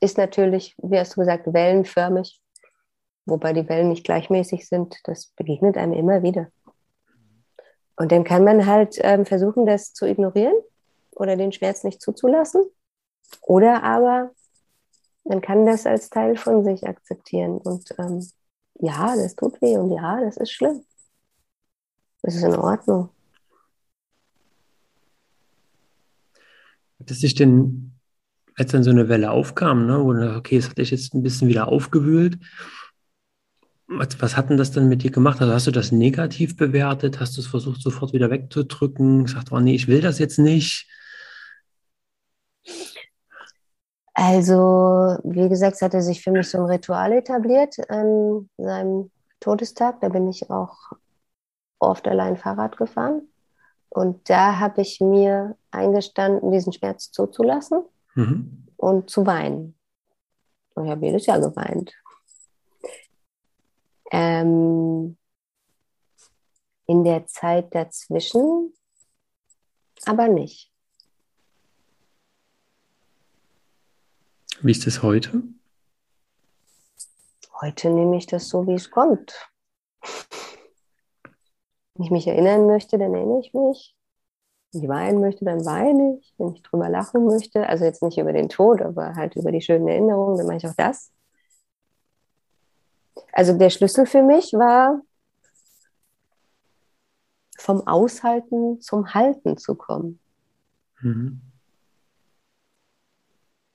ist 0.00 0.18
natürlich, 0.18 0.74
wie 0.78 0.98
hast 0.98 1.16
du 1.16 1.20
gesagt, 1.20 1.52
wellenförmig, 1.52 2.40
wobei 3.26 3.52
die 3.52 3.68
Wellen 3.68 3.90
nicht 3.90 4.04
gleichmäßig 4.04 4.68
sind. 4.68 4.96
Das 5.04 5.28
begegnet 5.36 5.76
einem 5.76 5.92
immer 5.92 6.22
wieder. 6.22 6.48
Und 7.96 8.12
dann 8.12 8.24
kann 8.24 8.44
man 8.44 8.66
halt 8.66 8.98
ähm, 9.02 9.26
versuchen, 9.26 9.66
das 9.66 9.92
zu 9.92 10.06
ignorieren 10.06 10.54
oder 11.12 11.36
den 11.36 11.52
Schmerz 11.52 11.84
nicht 11.84 12.00
zuzulassen. 12.00 12.64
Oder 13.42 13.82
aber 13.82 14.30
man 15.24 15.40
kann 15.40 15.66
das 15.66 15.86
als 15.86 16.08
Teil 16.10 16.36
von 16.36 16.64
sich 16.64 16.86
akzeptieren. 16.86 17.58
Und 17.58 17.94
ähm, 17.98 18.26
ja, 18.80 19.14
das 19.14 19.36
tut 19.36 19.60
weh 19.60 19.76
und 19.76 19.92
ja, 19.92 20.20
das 20.20 20.38
ist 20.38 20.50
schlimm. 20.50 20.84
Das 22.22 22.34
ist 22.34 22.42
in 22.42 22.56
Ordnung. 22.56 23.10
Hat 27.00 27.10
es 27.10 27.20
sich 27.20 27.34
denn, 27.34 27.92
als 28.56 28.72
dann 28.72 28.84
so 28.84 28.90
eine 28.90 29.08
Welle 29.08 29.30
aufkam, 29.30 29.86
ne, 29.86 30.04
wo 30.04 30.12
du 30.12 30.36
okay, 30.36 30.58
es 30.58 30.68
hat 30.68 30.78
dich 30.78 30.90
jetzt 30.90 31.14
ein 31.14 31.22
bisschen 31.22 31.48
wieder 31.48 31.68
aufgewühlt, 31.68 32.38
was, 33.90 34.20
was 34.20 34.36
hat 34.36 34.50
denn 34.50 34.56
das 34.56 34.70
dann 34.70 34.88
mit 34.88 35.02
dir 35.02 35.10
gemacht? 35.10 35.40
Also 35.40 35.52
hast 35.52 35.66
du 35.66 35.72
das 35.72 35.90
negativ 35.92 36.56
bewertet? 36.56 37.18
Hast 37.20 37.36
du 37.36 37.40
es 37.40 37.48
versucht, 37.48 37.82
sofort 37.82 38.12
wieder 38.12 38.30
wegzudrücken? 38.30 39.24
Gesagt, 39.24 39.50
oh 39.50 39.58
nee, 39.58 39.74
ich 39.74 39.88
will 39.88 40.00
das 40.00 40.18
jetzt 40.18 40.38
nicht? 40.38 40.86
Also, 44.14 45.18
wie 45.24 45.48
gesagt, 45.48 45.76
es 45.76 45.82
hatte 45.82 46.02
sich 46.02 46.22
für 46.22 46.30
mich 46.30 46.48
so 46.48 46.58
ein 46.58 46.64
Ritual 46.64 47.12
etabliert 47.12 47.76
an 47.90 48.48
seinem 48.58 49.10
Todestag. 49.40 50.00
Da 50.00 50.08
bin 50.08 50.28
ich 50.28 50.50
auch 50.50 50.76
oft 51.78 52.06
allein 52.06 52.36
Fahrrad 52.36 52.76
gefahren. 52.76 53.29
Und 53.90 54.28
da 54.30 54.58
habe 54.58 54.82
ich 54.82 55.00
mir 55.00 55.56
eingestanden, 55.70 56.52
diesen 56.52 56.72
Schmerz 56.72 57.10
zuzulassen 57.10 57.82
mhm. 58.14 58.66
und 58.76 59.10
zu 59.10 59.26
weinen. 59.26 59.76
Und 60.74 60.84
ich 60.86 60.90
habe 60.90 61.06
jedes 61.06 61.26
Jahr 61.26 61.40
geweint. 61.40 61.92
Ähm, 64.12 65.16
in 66.86 67.04
der 67.04 67.26
Zeit 67.26 67.74
dazwischen 67.74 68.72
aber 70.06 70.28
nicht. 70.28 70.70
Wie 74.62 74.72
ist 74.72 74.86
es 74.86 75.02
heute? 75.02 75.42
Heute 77.60 77.90
nehme 77.90 78.16
ich 78.16 78.26
das 78.26 78.48
so, 78.48 78.66
wie 78.66 78.74
es 78.74 78.90
kommt. 78.90 79.34
Wenn 81.94 82.04
ich 82.04 82.10
mich 82.10 82.26
erinnern 82.26 82.66
möchte, 82.66 82.98
dann 82.98 83.14
erinnere 83.14 83.40
ich 83.40 83.52
mich. 83.52 83.94
Wenn 84.72 84.82
ich 84.82 84.88
weinen 84.88 85.20
möchte, 85.20 85.44
dann 85.44 85.64
weine 85.64 86.18
ich. 86.20 86.34
Wenn 86.38 86.54
ich 86.54 86.62
drüber 86.62 86.88
lachen 86.88 87.24
möchte, 87.24 87.68
also 87.68 87.84
jetzt 87.84 88.02
nicht 88.02 88.18
über 88.18 88.32
den 88.32 88.48
Tod, 88.48 88.80
aber 88.82 89.14
halt 89.14 89.36
über 89.36 89.52
die 89.52 89.60
schönen 89.60 89.88
Erinnerungen, 89.88 90.36
dann 90.36 90.46
mache 90.46 90.58
ich 90.58 90.66
auch 90.66 90.76
das. 90.76 91.12
Also 93.32 93.56
der 93.56 93.70
Schlüssel 93.70 94.06
für 94.06 94.22
mich 94.22 94.52
war, 94.52 95.02
vom 97.58 97.86
Aushalten 97.86 98.80
zum 98.80 99.12
Halten 99.12 99.56
zu 99.56 99.74
kommen. 99.74 100.18
Mhm. 101.00 101.40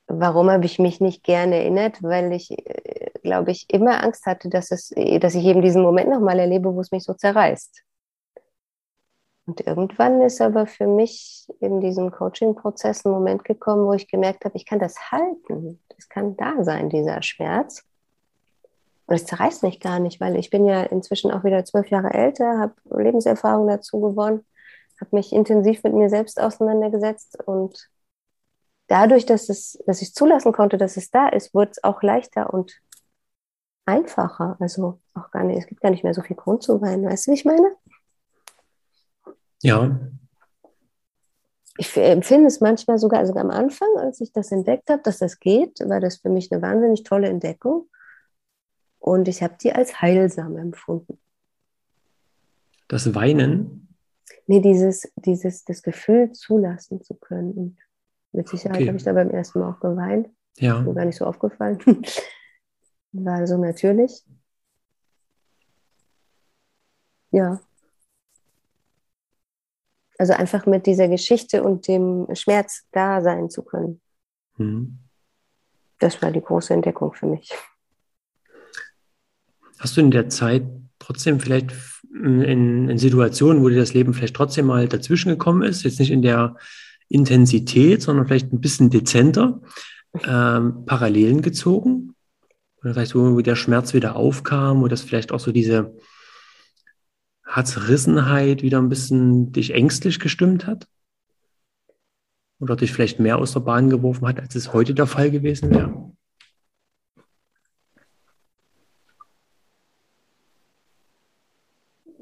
Warum 0.07 0.49
habe 0.49 0.65
ich 0.65 0.79
mich 0.79 1.01
nicht 1.01 1.23
gerne 1.23 1.55
erinnert? 1.55 2.01
Weil 2.01 2.31
ich, 2.31 2.51
äh, 2.51 3.11
glaube 3.23 3.51
ich, 3.51 3.65
immer 3.69 4.03
Angst 4.03 4.25
hatte, 4.25 4.49
dass, 4.49 4.71
es, 4.71 4.93
dass 5.19 5.35
ich 5.35 5.45
eben 5.45 5.61
diesen 5.61 5.81
Moment 5.81 6.09
nochmal 6.09 6.39
erlebe, 6.39 6.73
wo 6.73 6.79
es 6.79 6.91
mich 6.91 7.03
so 7.03 7.13
zerreißt. 7.13 7.84
Und 9.45 9.61
irgendwann 9.65 10.21
ist 10.21 10.41
aber 10.41 10.65
für 10.65 10.87
mich 10.87 11.47
in 11.59 11.79
diesem 11.79 12.11
Coaching-Prozess 12.11 13.05
ein 13.05 13.11
Moment 13.11 13.43
gekommen, 13.43 13.85
wo 13.85 13.93
ich 13.93 14.07
gemerkt 14.07 14.43
habe, 14.43 14.57
ich 14.57 14.65
kann 14.65 14.79
das 14.79 15.11
halten. 15.11 15.79
Das 15.89 16.09
kann 16.09 16.35
da 16.35 16.63
sein, 16.63 16.89
dieser 16.89 17.21
Schmerz. 17.21 17.83
Und 19.05 19.15
es 19.15 19.25
zerreißt 19.25 19.61
mich 19.61 19.79
gar 19.79 19.99
nicht, 19.99 20.19
weil 20.19 20.35
ich 20.35 20.49
bin 20.49 20.65
ja 20.65 20.81
inzwischen 20.83 21.31
auch 21.31 21.43
wieder 21.43 21.63
zwölf 21.63 21.89
Jahre 21.89 22.11
älter, 22.11 22.57
habe 22.59 22.73
Lebenserfahrung 23.03 23.67
dazu 23.67 24.01
gewonnen, 24.01 24.43
habe 24.99 25.15
mich 25.15 25.31
intensiv 25.31 25.83
mit 25.83 25.93
mir 25.93 26.09
selbst 26.09 26.41
auseinandergesetzt 26.41 27.37
und 27.45 27.89
dadurch, 28.87 29.27
dass, 29.27 29.49
es, 29.49 29.77
dass 29.85 30.01
ich 30.01 30.15
zulassen 30.15 30.53
konnte, 30.53 30.77
dass 30.77 30.97
es 30.97 31.11
da 31.11 31.27
ist, 31.27 31.53
wurde 31.53 31.71
es 31.71 31.83
auch 31.83 32.01
leichter 32.01 32.51
und 32.51 32.81
einfacher. 33.85 34.57
Also 34.59 34.99
auch 35.13 35.29
gar 35.29 35.43
nicht, 35.43 35.59
es 35.59 35.67
gibt 35.67 35.81
gar 35.81 35.91
nicht 35.91 36.03
mehr 36.03 36.13
so 36.15 36.21
viel 36.21 36.35
Grund 36.35 36.63
zu 36.63 36.81
weinen. 36.81 37.05
Weißt 37.05 37.27
du, 37.27 37.31
wie 37.31 37.35
ich 37.35 37.45
meine? 37.45 37.75
Ja. 39.65 39.99
Ich 41.77 41.97
empfinde 41.97 42.47
es 42.47 42.61
manchmal 42.61 42.99
sogar, 42.99 43.19
also 43.19 43.33
am 43.33 43.49
Anfang, 43.49 43.89
als 43.97 44.21
ich 44.21 44.31
das 44.31 44.51
entdeckt 44.51 44.89
habe, 44.91 45.01
dass 45.01 45.17
das 45.17 45.39
geht, 45.39 45.79
war 45.79 45.99
das 45.99 46.17
für 46.17 46.29
mich 46.29 46.51
eine 46.51 46.61
wahnsinnig 46.61 47.03
tolle 47.03 47.27
Entdeckung. 47.27 47.89
Und 48.99 49.27
ich 49.27 49.41
habe 49.41 49.55
die 49.59 49.73
als 49.73 50.01
heilsam 50.01 50.55
empfunden. 50.57 51.19
Das 52.87 53.13
Weinen? 53.15 53.89
Nee, 54.45 54.61
dieses, 54.61 55.11
dieses, 55.15 55.65
das 55.65 55.81
Gefühl 55.81 56.31
zulassen 56.31 57.01
zu 57.01 57.15
können. 57.15 57.51
Und 57.53 57.77
mit 58.33 58.47
Sicherheit 58.47 58.77
okay. 58.77 58.87
habe 58.87 58.97
ich 58.97 59.03
da 59.03 59.13
beim 59.13 59.31
ersten 59.31 59.59
Mal 59.59 59.71
auch 59.71 59.79
geweint. 59.79 60.29
Ja. 60.57 60.79
Mir 60.81 60.93
gar 60.93 61.05
nicht 61.05 61.17
so 61.17 61.25
aufgefallen. 61.25 61.79
War 63.11 63.47
so 63.47 63.57
natürlich. 63.57 64.23
Ja. 67.31 67.59
Also 70.17 70.33
einfach 70.33 70.65
mit 70.65 70.85
dieser 70.85 71.07
Geschichte 71.07 71.63
und 71.63 71.87
dem 71.87 72.27
Schmerz 72.33 72.83
da 72.91 73.21
sein 73.21 73.49
zu 73.49 73.63
können. 73.63 74.01
Mhm. 74.57 74.99
Das 75.99 76.21
war 76.21 76.31
die 76.31 76.41
große 76.41 76.73
Entdeckung 76.73 77.13
für 77.13 77.25
mich. 77.25 77.51
Hast 79.79 79.97
du 79.97 80.01
in 80.01 80.11
der 80.11 80.29
Zeit 80.29 80.63
trotzdem 80.99 81.39
vielleicht 81.39 81.71
in, 82.13 82.87
in, 82.89 82.97
Situationen, 82.97 83.61
wo 83.61 83.69
dir 83.69 83.77
das 83.77 83.93
Leben 83.93 84.13
vielleicht 84.13 84.35
trotzdem 84.35 84.67
mal 84.67 84.87
dazwischen 84.87 85.29
gekommen 85.29 85.63
ist, 85.63 85.83
jetzt 85.83 85.99
nicht 85.99 86.11
in 86.11 86.21
der 86.21 86.55
Intensität, 87.09 88.01
sondern 88.01 88.25
vielleicht 88.25 88.53
ein 88.53 88.61
bisschen 88.61 88.89
dezenter, 88.89 89.61
ähm, 90.25 90.85
Parallelen 90.85 91.41
gezogen? 91.41 92.15
Oder 92.81 92.93
vielleicht, 92.93 93.15
wo 93.15 93.41
der 93.41 93.55
Schmerz 93.55 93.93
wieder 93.93 94.15
aufkam, 94.15 94.81
wo 94.81 94.87
das 94.87 95.01
vielleicht 95.01 95.31
auch 95.31 95.39
so 95.39 95.51
diese 95.51 95.95
Herzrissenheit 97.45 98.61
wieder 98.61 98.79
ein 98.79 98.89
bisschen 98.89 99.51
dich 99.51 99.73
ängstlich 99.73 100.19
gestimmt 100.19 100.67
hat? 100.67 100.87
Oder 102.59 102.75
dich 102.75 102.91
vielleicht 102.91 103.19
mehr 103.19 103.37
aus 103.37 103.53
der 103.53 103.59
Bahn 103.59 103.89
geworfen 103.89 104.27
hat, 104.27 104.39
als 104.39 104.55
es 104.55 104.73
heute 104.73 104.93
der 104.93 105.07
Fall 105.07 105.29
gewesen 105.29 105.69
wäre? 105.71 106.15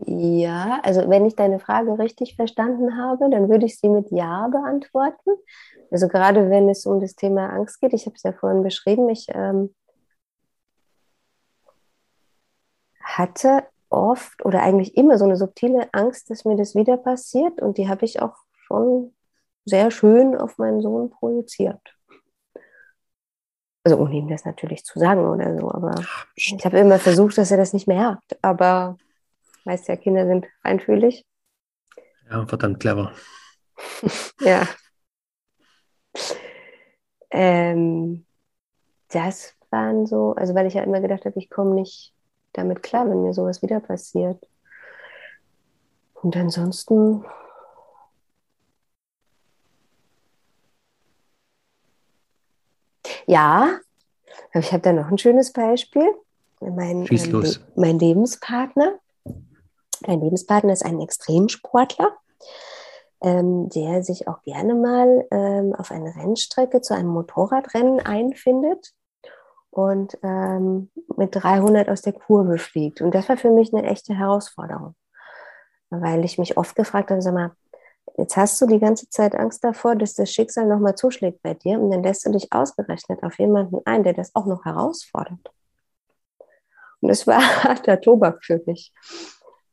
Ja, 0.06 0.80
also 0.84 1.10
wenn 1.10 1.26
ich 1.26 1.36
deine 1.36 1.60
Frage 1.60 1.98
richtig 1.98 2.36
verstanden 2.36 2.98
habe, 2.98 3.30
dann 3.30 3.50
würde 3.50 3.66
ich 3.66 3.80
sie 3.80 3.90
mit 3.90 4.12
Ja 4.12 4.48
beantworten. 4.48 5.32
Also 5.92 6.08
gerade 6.08 6.50
wenn 6.50 6.68
es 6.70 6.86
um 6.86 7.00
das 7.00 7.16
Thema 7.16 7.50
Angst 7.50 7.80
geht, 7.80 7.94
ich 7.94 8.06
habe 8.06 8.16
es 8.16 8.24
ja 8.24 8.34
vorhin 8.34 8.64
beschrieben, 8.64 9.08
ich 9.10 9.28
ähm, 9.30 9.74
hatte 13.02 13.64
oft 13.94 14.44
oder 14.46 14.62
eigentlich 14.64 14.98
immer 14.98 15.18
so 15.18 15.26
eine 15.26 15.38
subtile 15.38 15.88
Angst, 15.94 16.30
dass 16.30 16.46
mir 16.46 16.58
das 16.58 16.76
wieder 16.76 16.98
passiert 16.98 17.62
und 17.62 17.78
die 17.78 17.88
habe 17.88 18.06
ich 18.06 18.22
auch 18.22 18.36
schon 18.66 19.14
sehr 19.66 19.92
schön 19.92 20.36
auf 20.36 20.58
meinen 20.58 20.82
Sohn 20.82 21.10
projiziert. 21.10 21.80
Also 23.86 23.98
ohne 23.98 24.16
ihm 24.16 24.28
das 24.30 24.46
natürlich 24.46 24.86
zu 24.86 24.98
sagen 24.98 25.26
oder 25.26 25.58
so, 25.58 25.70
aber 25.70 25.96
ich 26.36 26.58
habe 26.64 26.80
immer 26.80 27.00
versucht, 27.00 27.38
dass 27.38 27.52
er 27.52 27.58
das 27.58 27.74
nicht 27.74 27.88
merkt. 27.88 28.38
Aber 28.42 28.98
weißt 29.66 29.90
ja, 29.90 29.98
Kinder 29.98 30.26
sind 30.26 30.48
feinfühlig. 30.62 31.26
Ja, 32.30 32.46
verdammt 32.48 32.80
clever. 32.80 33.12
ja. 34.40 34.68
Ähm, 37.30 38.26
das 39.10 39.56
waren 39.70 40.06
so, 40.06 40.34
also 40.34 40.56
weil 40.56 40.68
ich 40.68 40.76
ja 40.76 40.84
immer 40.84 41.02
gedacht 41.02 41.26
habe, 41.26 41.38
ich 41.38 41.50
komme 41.50 41.76
nicht 41.76 42.13
damit 42.54 42.84
klar, 42.84 43.10
wenn 43.10 43.24
mir 43.24 43.34
sowas 43.34 43.62
wieder 43.62 43.80
passiert. 43.80 44.48
Und 46.14 46.38
ansonsten. 46.38 47.26
Ja, 53.26 53.80
ich 54.54 54.72
habe 54.72 54.82
da 54.82 54.94
noch 54.94 55.10
ein 55.10 55.18
schönes 55.18 55.52
Beispiel. 55.52 56.08
Mein, 56.60 57.06
Schieß 57.08 57.28
los. 57.28 57.60
mein 57.76 58.00
Lebenspartner. 58.00 59.00
Mein 60.06 60.22
Lebenspartner 60.22 60.74
ist 60.74 60.86
ein 60.86 61.02
Extremsportler, 61.02 62.18
ähm, 63.22 63.70
der 63.70 64.04
sich 64.04 64.28
auch 64.28 64.42
gerne 64.44 64.76
mal 64.76 65.28
ähm, 65.32 65.74
auf 65.76 65.92
eine 65.92 66.16
Rennstrecke 66.16 66.82
zu 66.82 66.94
einem 66.94 67.10
Motorradrennen 67.10 68.00
einfindet 68.00 68.94
und 69.74 70.18
ähm, 70.22 70.92
mit 71.18 71.36
300 71.36 71.90
aus 71.90 72.04
der 72.04 72.14
Kurve 72.14 72.60
fliegt. 72.60 73.02
Und 73.02 73.16
das 73.16 73.28
war 73.28 73.38
für 73.38 73.50
mich 73.50 73.74
eine 73.74 73.88
echte 73.88 74.14
Herausforderung, 74.14 74.96
weil 75.90 76.24
ich 76.24 76.38
mich 76.38 76.58
oft 76.58 76.76
gefragt 76.76 77.10
habe, 77.10 77.24
sag 77.24 77.34
mal, 77.34 77.52
jetzt 78.18 78.38
hast 78.38 78.62
du 78.62 78.68
die 78.68 78.80
ganze 78.80 79.10
Zeit 79.10 79.36
Angst 79.36 79.64
davor, 79.64 79.96
dass 79.96 80.14
das 80.14 80.32
Schicksal 80.32 80.68
nochmal 80.68 80.94
zuschlägt 80.94 81.42
bei 81.42 81.56
dir 81.56 81.80
und 81.80 81.90
dann 81.90 82.04
lässt 82.04 82.24
du 82.26 82.32
dich 82.32 82.54
ausgerechnet 82.54 83.24
auf 83.24 83.40
jemanden 83.40 83.80
ein, 83.86 84.04
der 84.04 84.14
das 84.14 84.36
auch 84.36 84.46
noch 84.46 84.64
herausfordert. 84.64 85.52
Und 87.02 87.10
es 87.10 87.26
war 87.26 87.42
harter 87.64 88.00
Tobak 88.00 88.44
für 88.46 88.62
mich. 88.68 88.94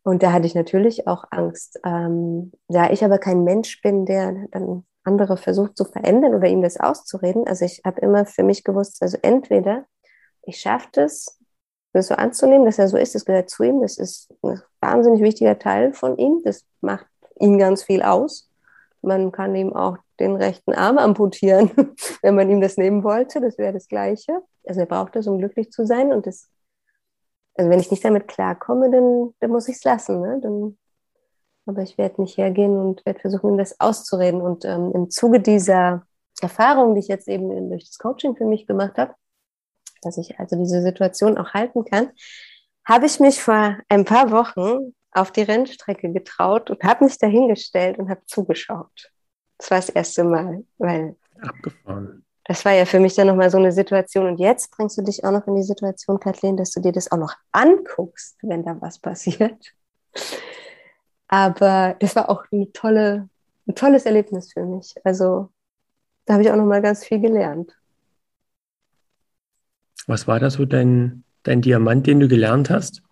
Und 0.03 0.23
da 0.23 0.33
hatte 0.33 0.47
ich 0.47 0.55
natürlich 0.55 1.07
auch 1.07 1.25
Angst. 1.31 1.79
Ähm, 1.85 2.53
da 2.69 2.91
ich 2.91 3.05
aber 3.05 3.19
kein 3.19 3.45
Mensch 3.45 3.83
bin, 3.83 4.07
der 4.07 4.47
dann 4.51 4.87
andere 5.05 5.37
versucht 5.37 5.77
zu 5.77 5.85
verändern 5.85 6.35
oder 6.35 6.49
ihm 6.49 6.63
das 6.63 6.79
auszureden. 6.79 7.47
Also 7.47 7.65
ich 7.65 7.83
habe 7.85 8.01
immer 8.01 8.27
für 8.27 8.43
mich 8.43 8.65
gewusst, 8.65 9.03
also 9.03 9.19
entweder 9.23 9.87
ich 10.43 10.61
schaffe 10.61 11.03
es, 11.03 11.39
das 11.93 12.07
so 12.07 12.15
anzunehmen, 12.15 12.67
dass 12.67 12.79
er 12.79 12.89
so 12.89 12.97
ist, 12.97 13.15
das 13.15 13.25
gehört 13.25 13.51
zu 13.51 13.65
ihm, 13.65 13.83
das 13.83 13.99
ist 13.99 14.33
ein 14.43 14.61
wahnsinnig 14.81 15.23
wichtiger 15.23 15.59
Teil 15.59 15.93
von 15.93 16.17
ihm, 16.19 16.41
das 16.45 16.65
macht 16.81 17.07
ihn 17.41 17.59
ganz 17.59 17.83
viel 17.83 18.03
aus. 18.03 18.49
Man 19.03 19.33
kann 19.33 19.55
ihm 19.57 19.73
auch 19.73 19.97
den 20.21 20.37
rechten 20.37 20.73
Arm 20.73 20.99
amputieren, 20.99 21.71
wenn 22.23 22.35
man 22.35 22.51
ihm 22.51 22.61
das 22.61 22.77
nehmen 22.77 23.03
wollte, 23.03 23.41
das 23.41 23.59
wäre 23.59 23.73
das 23.73 23.89
Gleiche. 23.89 24.41
Also 24.67 24.81
er 24.81 24.87
braucht 24.87 25.17
das, 25.17 25.27
um 25.27 25.39
glücklich 25.39 25.73
zu 25.73 25.85
sein 25.87 26.13
und 26.13 26.27
das, 26.27 26.49
also 27.55 27.71
wenn 27.71 27.81
ich 27.81 27.91
nicht 27.91 28.05
damit 28.05 28.29
klarkomme, 28.29 28.91
dann, 28.91 29.35
dann 29.41 29.51
muss 29.51 29.69
ich 29.69 29.77
es 29.77 29.85
lassen, 29.85 30.21
ne? 30.21 30.39
dann 30.41 30.79
aber 31.67 31.83
ich 31.83 31.99
werde 31.99 32.21
nicht 32.21 32.37
hergehen 32.37 32.77
und 32.77 33.05
werde 33.07 33.21
versuchen, 33.21 33.51
ihm 33.51 33.59
das 33.59 33.79
auszureden. 33.81 34.41
Und 34.41 34.65
ähm, 34.65 34.93
im 34.95 35.11
Zuge 35.11 35.41
dieser 35.41 36.07
Erfahrung, 36.41 36.95
die 36.95 37.01
ich 37.01 37.09
jetzt 37.09 37.29
eben 37.29 37.71
durch 37.71 37.87
das 37.87 37.99
Coaching 37.99 38.37
für 38.37 38.45
mich 38.45 38.67
gemacht 38.67 38.97
habe, 38.97 39.15
dass 40.03 40.19
ich 40.19 40.39
also 40.39 40.57
diese 40.57 40.83
Situation 40.83 41.39
auch 41.39 41.53
halten 41.53 41.85
kann, 41.85 42.11
habe 42.85 43.07
ich 43.07 43.21
mich 43.21 43.43
vor 43.43 43.77
ein 43.89 44.05
paar 44.05 44.31
Wochen 44.31 44.95
auf 45.13 45.33
die 45.33 45.43
Rennstrecke 45.43 46.13
getraut 46.13 46.71
und 46.71 46.83
habe 46.83 47.05
mich 47.05 47.19
dahingestellt 47.19 47.99
und 47.99 48.09
habe 48.09 48.23
zugeschaut. 48.27 49.13
Das 49.59 49.71
war 49.71 49.79
das 49.79 49.91
erste 49.91 50.25
Mal, 50.25 50.65
weil 50.79 51.17
abgefahren. 51.41 52.25
Das 52.45 52.65
war 52.65 52.73
ja 52.73 52.85
für 52.85 52.99
mich 52.99 53.15
dann 53.15 53.29
nochmal 53.29 53.51
so 53.51 53.59
eine 53.59 53.71
Situation. 53.71 54.27
Und 54.27 54.41
jetzt 54.41 54.71
bringst 54.73 54.99
du 54.99 55.03
dich 55.03 55.25
auch 55.25 55.31
noch 55.31 55.47
in 55.47 55.55
die 55.55 55.63
Situation, 55.63 56.19
Kathleen, 56.19 56.57
dass 56.57 56.73
du 56.73 56.81
dir 56.81 56.91
das 56.91 57.13
auch 57.13 57.19
noch 57.19 57.35
anguckst, 57.53 58.39
wenn 58.43 58.65
da 58.65 58.77
was 58.81 58.99
passiert. 58.99 59.73
Aber 61.33 61.95
das 62.01 62.17
war 62.17 62.29
auch 62.29 62.45
eine 62.51 62.73
tolle, 62.73 63.29
ein 63.69 63.75
tolles 63.77 64.05
Erlebnis 64.05 64.53
für 64.53 64.67
mich. 64.67 64.95
Also 65.05 65.49
da 66.27 66.35
habe 66.35 66.43
ich 66.43 66.51
auch 66.51 66.57
noch 66.57 66.67
mal 66.67 66.83
ganz 66.83 67.05
viel 67.05 67.21
gelernt. 67.21 67.73
Was 70.09 70.27
war 70.27 70.41
da 70.41 70.51
so 70.51 70.65
dein, 70.65 71.23
dein 71.45 71.63
Diamant, 71.63 72.09
den 72.09 72.19
du 72.19 72.27
gelernt 72.27 72.69
hast? 72.69 73.03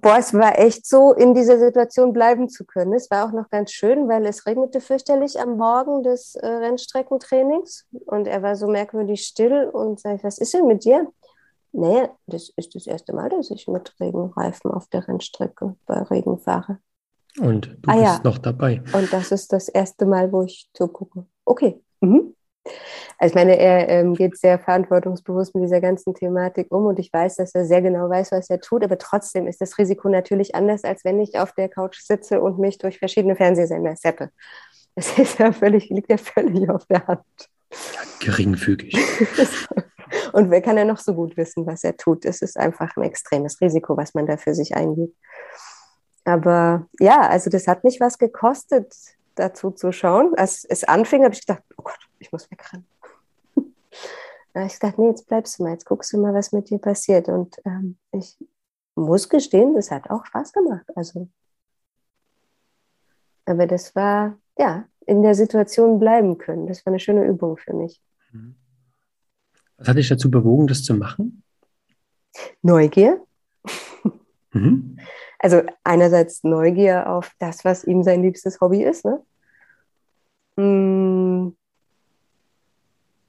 Boah, 0.00 0.18
es 0.18 0.32
war 0.32 0.56
echt 0.56 0.86
so, 0.86 1.12
in 1.12 1.34
dieser 1.34 1.58
Situation 1.58 2.12
bleiben 2.12 2.48
zu 2.48 2.64
können. 2.64 2.92
Es 2.92 3.10
war 3.10 3.26
auch 3.26 3.32
noch 3.32 3.50
ganz 3.50 3.72
schön, 3.72 4.08
weil 4.08 4.26
es 4.26 4.46
regnete 4.46 4.80
fürchterlich 4.80 5.40
am 5.40 5.56
Morgen 5.56 6.04
des 6.04 6.36
äh, 6.36 6.46
Rennstreckentrainings 6.46 7.86
und 8.04 8.28
er 8.28 8.42
war 8.42 8.54
so 8.54 8.68
merkwürdig 8.68 9.24
still 9.24 9.64
und 9.72 9.98
sage 9.98 10.16
ich, 10.16 10.24
was 10.24 10.38
ist 10.38 10.54
denn 10.54 10.68
mit 10.68 10.84
dir? 10.84 11.08
Nee, 11.78 12.08
das 12.26 12.50
ist 12.56 12.74
das 12.74 12.86
erste 12.86 13.14
Mal, 13.14 13.28
dass 13.28 13.50
ich 13.50 13.68
mit 13.68 13.92
Regenreifen 14.00 14.70
auf 14.70 14.88
der 14.88 15.06
Rennstrecke 15.06 15.76
bei 15.84 15.98
Regen 16.04 16.38
fahre. 16.38 16.78
Und 17.38 17.66
du 17.82 17.90
ah, 17.90 17.96
bist 17.96 18.04
ja. 18.04 18.20
noch 18.24 18.38
dabei. 18.38 18.82
Und 18.94 19.12
das 19.12 19.30
ist 19.30 19.52
das 19.52 19.68
erste 19.68 20.06
Mal, 20.06 20.32
wo 20.32 20.42
ich 20.42 20.70
zugucke. 20.72 21.26
Okay. 21.44 21.78
Mhm. 22.00 22.34
Also 23.18 23.32
ich 23.32 23.34
meine, 23.34 23.58
er 23.58 23.90
ähm, 23.90 24.14
geht 24.14 24.38
sehr 24.38 24.58
verantwortungsbewusst 24.58 25.54
mit 25.54 25.64
dieser 25.64 25.82
ganzen 25.82 26.14
Thematik 26.14 26.72
um 26.72 26.86
und 26.86 26.98
ich 26.98 27.12
weiß, 27.12 27.36
dass 27.36 27.54
er 27.54 27.66
sehr 27.66 27.82
genau 27.82 28.08
weiß, 28.08 28.32
was 28.32 28.48
er 28.48 28.60
tut, 28.60 28.82
aber 28.82 28.96
trotzdem 28.96 29.46
ist 29.46 29.60
das 29.60 29.76
Risiko 29.76 30.08
natürlich 30.08 30.54
anders, 30.54 30.82
als 30.82 31.04
wenn 31.04 31.20
ich 31.20 31.38
auf 31.38 31.52
der 31.52 31.68
Couch 31.68 32.00
sitze 32.00 32.40
und 32.40 32.58
mich 32.58 32.78
durch 32.78 32.98
verschiedene 32.98 33.36
Fernsehsender 33.36 33.96
seppe. 33.96 34.30
Das 34.94 35.18
ist 35.18 35.38
ja 35.38 35.52
völlig, 35.52 35.90
liegt 35.90 36.10
ja 36.10 36.16
völlig 36.16 36.70
auf 36.70 36.86
der 36.86 37.06
Hand. 37.06 37.20
Ja, 37.70 38.00
geringfügig. 38.20 38.96
Und 40.32 40.50
wer 40.50 40.60
kann 40.62 40.76
ja 40.76 40.84
noch 40.84 40.98
so 40.98 41.14
gut 41.14 41.36
wissen, 41.36 41.66
was 41.66 41.84
er 41.84 41.96
tut? 41.96 42.24
Es 42.24 42.42
ist 42.42 42.56
einfach 42.56 42.96
ein 42.96 43.02
extremes 43.02 43.60
Risiko, 43.60 43.96
was 43.96 44.14
man 44.14 44.26
da 44.26 44.36
für 44.36 44.54
sich 44.54 44.76
eingeht. 44.76 45.14
Aber 46.24 46.86
ja, 46.98 47.20
also 47.20 47.50
das 47.50 47.66
hat 47.68 47.84
mich 47.84 48.00
was 48.00 48.18
gekostet, 48.18 48.94
dazu 49.36 49.70
zu 49.70 49.92
schauen. 49.92 50.34
Als 50.36 50.64
es 50.64 50.84
anfing, 50.84 51.24
habe 51.24 51.34
ich 51.34 51.46
gedacht, 51.46 51.62
oh 51.76 51.82
Gott, 51.84 51.98
ich 52.18 52.32
muss 52.32 52.50
wegrennen. 52.50 52.86
da 54.54 54.66
ich 54.66 54.78
gedacht, 54.78 54.98
nee, 54.98 55.08
jetzt 55.08 55.28
bleibst 55.28 55.58
du 55.58 55.62
mal, 55.62 55.72
jetzt 55.72 55.86
guckst 55.86 56.12
du 56.12 56.20
mal, 56.20 56.34
was 56.34 56.52
mit 56.52 56.68
dir 56.68 56.78
passiert. 56.78 57.28
Und 57.28 57.56
ähm, 57.64 57.98
ich 58.12 58.36
muss 58.96 59.28
gestehen, 59.28 59.74
das 59.74 59.90
hat 59.90 60.10
auch 60.10 60.24
Spaß 60.26 60.52
gemacht. 60.52 60.86
Also, 60.96 61.28
aber 63.44 63.66
das 63.66 63.94
war, 63.94 64.36
ja, 64.58 64.88
in 65.06 65.22
der 65.22 65.34
Situation 65.34 66.00
bleiben 66.00 66.38
können. 66.38 66.66
Das 66.66 66.84
war 66.84 66.90
eine 66.90 66.98
schöne 66.98 67.24
Übung 67.24 67.56
für 67.56 67.72
mich. 67.72 68.02
Mhm. 68.32 68.56
Was 69.78 69.88
hat 69.88 69.96
dich 69.96 70.08
dazu 70.08 70.30
bewogen, 70.30 70.66
das 70.66 70.82
zu 70.82 70.94
machen? 70.94 71.42
Neugier. 72.62 73.20
Mhm. 74.52 74.98
Also 75.38 75.62
einerseits 75.84 76.44
Neugier 76.44 77.10
auf 77.10 77.34
das, 77.38 77.64
was 77.64 77.84
ihm 77.84 78.02
sein 78.02 78.22
liebstes 78.22 78.60
Hobby 78.60 78.82
ist. 78.82 79.04
Ne? 79.04 79.22
Mm. 80.56 81.54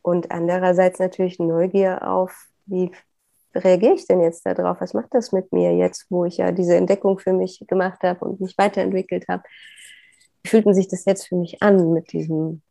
Und 0.02 0.32
andererseits 0.32 1.00
natürlich 1.00 1.38
Neugier 1.38 2.08
auf, 2.08 2.48
wie 2.66 2.92
reagiere 3.54 3.96
ich 3.96 4.08
denn 4.08 4.22
jetzt 4.22 4.46
darauf? 4.46 4.80
Was 4.80 4.94
macht 4.94 5.14
das 5.14 5.34
mit 5.34 5.52
mir 5.52 5.76
jetzt, 5.76 6.06
wo 6.10 6.24
ich 6.24 6.38
ja 6.38 6.52
diese 6.52 6.76
Entdeckung 6.76 7.20
für 7.20 7.34
mich 7.34 7.64
gemacht 7.68 8.02
habe 8.04 8.24
und 8.24 8.40
mich 8.40 8.58
weiterentwickelt 8.58 9.26
habe? 9.28 9.44
Wie 10.44 10.50
fühlt 10.50 10.76
sich 10.76 10.88
das 10.88 11.04
jetzt 11.04 11.28
für 11.28 11.36
mich 11.36 11.62
an 11.62 11.92
mit 11.92 12.14
diesem, 12.14 12.62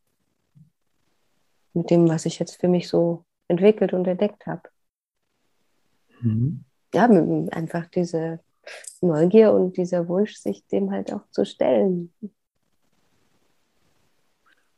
mit 1.73 1.91
dem, 1.91 2.09
was 2.09 2.25
ich 2.25 2.39
jetzt 2.39 2.59
für 2.59 2.67
mich 2.67 2.89
so 2.89 3.23
entwickelt 3.47 3.93
und 3.93 4.07
entdeckt 4.07 4.45
habe? 4.45 4.63
Mhm. 6.21 6.63
Ja, 6.93 7.05
einfach 7.51 7.87
diese 7.87 8.39
Neugier 9.01 9.53
und 9.53 9.77
dieser 9.77 10.07
Wunsch, 10.07 10.35
sich 10.35 10.65
dem 10.67 10.91
halt 10.91 11.13
auch 11.13 11.27
zu 11.31 11.45
stellen. 11.45 12.13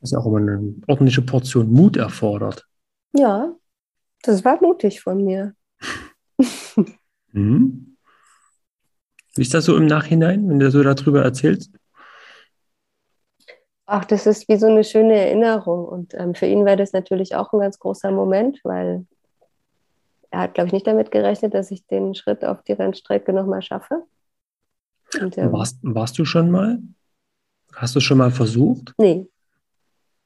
Was 0.02 0.12
ja 0.12 0.20
auch 0.20 0.26
immer 0.26 0.38
eine 0.38 0.76
ordentliche 0.88 1.22
Portion 1.22 1.72
Mut 1.72 1.98
erfordert. 1.98 2.68
Ja, 3.14 3.56
das 4.24 4.46
war 4.46 4.62
mutig 4.62 5.02
von 5.02 5.24
mir. 5.24 5.56
mhm. 7.32 7.98
Wie 9.36 9.42
ist 9.42 9.54
das 9.54 9.66
so 9.66 9.78
im 9.78 9.86
Nachhinein, 9.86 10.50
wenn 10.50 10.60
du 10.60 10.72
so 10.72 10.84
darüber 10.84 11.24
erzählst? 11.24 11.72
Ach, 13.92 14.06
das 14.06 14.28
ist 14.28 14.48
wie 14.48 14.58
so 14.58 14.68
eine 14.68 14.84
schöne 14.84 15.16
Erinnerung. 15.16 15.86
Und 15.86 16.14
ähm, 16.14 16.36
für 16.36 16.46
ihn 16.46 16.64
war 16.64 16.76
das 16.76 16.94
natürlich 16.94 17.34
auch 17.34 17.52
ein 17.54 17.60
ganz 17.60 17.80
großer 17.80 18.12
Moment, 18.12 18.60
weil 18.64 19.08
er 20.30 20.42
hat, 20.42 20.54
glaube 20.54 20.68
ich, 20.68 20.74
nicht 20.74 20.86
damit 20.86 21.10
gerechnet, 21.10 21.56
dass 21.56 21.72
ich 21.72 21.88
den 21.88 22.14
Schritt 22.14 22.46
auf 22.46 22.62
die 22.62 22.74
Rennstrecke 22.74 23.34
nochmal 23.34 23.64
schaffe. 23.64 24.04
Und, 25.20 25.40
ähm, 25.40 25.52
warst, 25.52 25.80
warst 25.82 26.20
du 26.20 26.26
schon 26.26 26.52
mal? 26.52 26.78
Hast 27.74 27.96
du 27.96 28.00
schon 28.00 28.20
mal 28.20 28.30
versucht? 28.30 28.94
Nee, 29.00 29.28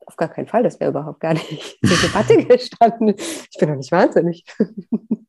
auf 0.06 0.18
gar 0.18 0.28
keinen 0.28 0.48
Fall. 0.48 0.64
Das 0.64 0.82
wäre 0.82 0.92
überhaupt 0.92 1.22
gar 1.22 1.34
nicht 1.34 1.80
zur 1.86 1.98
Debatte 1.98 2.46
gestanden. 2.46 3.16
Ich 3.18 3.58
bin 3.58 3.70
doch 3.70 3.78
nicht 3.78 3.92
wahnsinnig. 3.92 4.46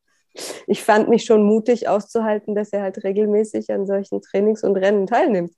Ich 0.67 0.83
fand 0.83 1.07
mich 1.07 1.23
schon 1.23 1.45
mutig 1.45 1.87
auszuhalten, 1.87 2.55
dass 2.55 2.73
er 2.73 2.81
halt 2.81 3.01
regelmäßig 3.05 3.71
an 3.71 3.87
solchen 3.87 4.21
Trainings 4.21 4.65
und 4.65 4.75
Rennen 4.75 5.07
teilnimmt. 5.07 5.53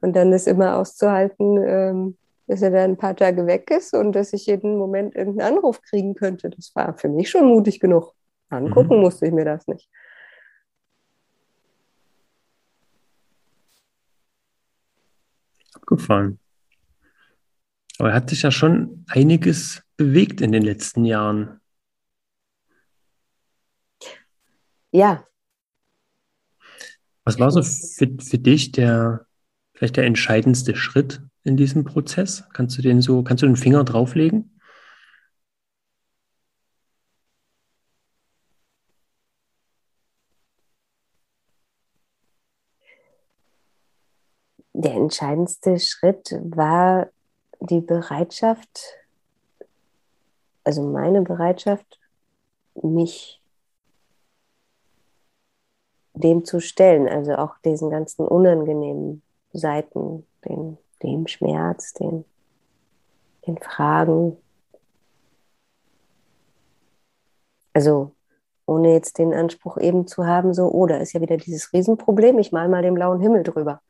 Und 0.00 0.14
dann 0.14 0.32
ist 0.32 0.46
immer 0.46 0.76
auszuhalten, 0.76 1.58
ähm, 1.66 2.18
dass 2.46 2.62
er 2.62 2.70
dann 2.70 2.92
ein 2.92 2.96
paar 2.96 3.14
Tage 3.14 3.46
weg 3.46 3.70
ist 3.70 3.94
und 3.94 4.12
dass 4.12 4.32
ich 4.32 4.46
jeden 4.46 4.78
Moment 4.78 5.14
irgendeinen 5.14 5.56
Anruf 5.56 5.82
kriegen 5.82 6.14
könnte. 6.14 6.50
Das 6.50 6.74
war 6.74 6.96
für 6.96 7.08
mich 7.08 7.30
schon 7.30 7.46
mutig 7.46 7.78
genug. 7.78 8.14
Angucken 8.48 8.96
mhm. 8.96 9.02
musste 9.02 9.26
ich 9.26 9.32
mir 9.32 9.44
das 9.44 9.66
nicht. 9.66 9.88
Abgefahren. 15.74 16.38
Aber 17.98 18.10
er 18.10 18.14
hat 18.14 18.30
sich 18.30 18.42
ja 18.42 18.50
schon 18.50 19.04
einiges 19.08 19.82
bewegt 19.96 20.40
in 20.40 20.52
den 20.52 20.62
letzten 20.62 21.04
Jahren. 21.04 21.60
Ja. 24.92 25.26
Was 27.24 27.38
war 27.38 27.50
so 27.50 27.62
für, 27.62 28.08
für 28.20 28.38
dich 28.38 28.72
der, 28.72 29.26
vielleicht 29.78 29.96
der 29.96 30.06
entscheidendste 30.06 30.74
Schritt 30.74 31.22
in 31.44 31.56
diesem 31.56 31.84
Prozess? 31.84 32.42
Kannst 32.52 32.76
du 32.76 32.82
den 32.82 33.00
so, 33.00 33.22
kannst 33.22 33.42
du 33.42 33.46
den 33.46 33.54
Finger 33.54 33.84
drauflegen? 33.84 34.58
Der 44.72 44.94
entscheidendste 44.94 45.78
Schritt 45.78 46.32
war 46.40 47.08
die 47.60 47.80
Bereitschaft, 47.80 48.80
also 50.64 50.82
meine 50.82 51.22
Bereitschaft, 51.22 52.00
mich 52.82 53.40
dem 56.14 56.44
zu 56.44 56.58
stellen, 56.60 57.08
also 57.08 57.36
auch 57.36 57.58
diesen 57.64 57.90
ganzen 57.90 58.26
unangenehmen 58.26 59.22
Seiten, 59.58 60.26
den, 60.44 60.78
dem 61.02 61.26
Schmerz, 61.26 61.92
den, 61.94 62.24
den 63.46 63.58
Fragen. 63.58 64.36
Also 67.72 68.12
ohne 68.66 68.92
jetzt 68.92 69.18
den 69.18 69.32
Anspruch 69.32 69.78
eben 69.78 70.06
zu 70.06 70.26
haben, 70.26 70.52
so, 70.52 70.70
oh, 70.70 70.86
da 70.86 70.98
ist 70.98 71.14
ja 71.14 71.20
wieder 71.20 71.38
dieses 71.38 71.72
Riesenproblem, 71.72 72.38
ich 72.38 72.52
mal 72.52 72.68
mal 72.68 72.82
den 72.82 72.94
blauen 72.94 73.20
Himmel 73.20 73.42
drüber. 73.42 73.80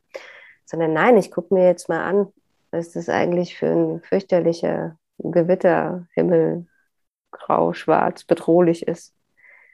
Sondern 0.65 0.93
nein, 0.93 1.17
ich 1.17 1.31
gucke 1.31 1.53
mir 1.53 1.65
jetzt 1.65 1.89
mal 1.89 2.03
an, 2.03 2.27
was 2.71 2.91
das 2.91 3.09
eigentlich 3.09 3.57
für 3.57 3.67
ein 3.67 4.01
fürchterlicher 4.01 4.97
Gewitterhimmel, 5.17 6.65
grau, 7.31 7.73
schwarz, 7.73 8.23
bedrohlich 8.23 8.87
ist. 8.87 9.13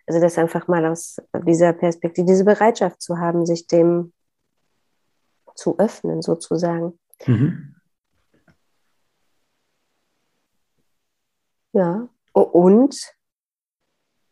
Also 0.07 0.19
das 0.19 0.37
einfach 0.37 0.67
mal 0.67 0.85
aus 0.85 1.21
dieser 1.45 1.73
Perspektive, 1.73 2.27
diese 2.27 2.45
Bereitschaft 2.45 3.01
zu 3.01 3.19
haben, 3.19 3.45
sich 3.45 3.67
dem 3.67 4.11
zu 5.55 5.79
öffnen, 5.79 6.21
sozusagen. 6.21 6.99
Mhm. 7.25 7.75
Ja, 11.73 12.07
und, 12.31 12.95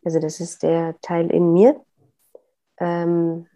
also 0.04 0.18
das 0.18 0.40
ist 0.40 0.62
der 0.62 0.98
Teil 1.00 1.30
in 1.30 1.52
mir, 1.52 1.84
ähm, 2.78 3.46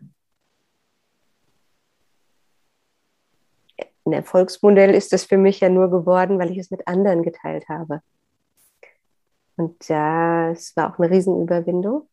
ein 4.09 4.13
Erfolgsmodell 4.13 4.95
ist 4.95 5.13
das 5.13 5.25
für 5.25 5.37
mich 5.37 5.61
ja 5.61 5.69
nur 5.69 5.91
geworden, 5.91 6.39
weil 6.39 6.51
ich 6.51 6.59
es 6.59 6.71
mit 6.71 6.87
anderen 6.89 7.23
geteilt 7.23 7.69
habe. 7.69 8.01
Und 9.57 9.89
das 9.89 10.75
war 10.77 10.93
auch 10.93 10.99
eine 10.99 11.11
Riesenüberwindung. 11.11 12.09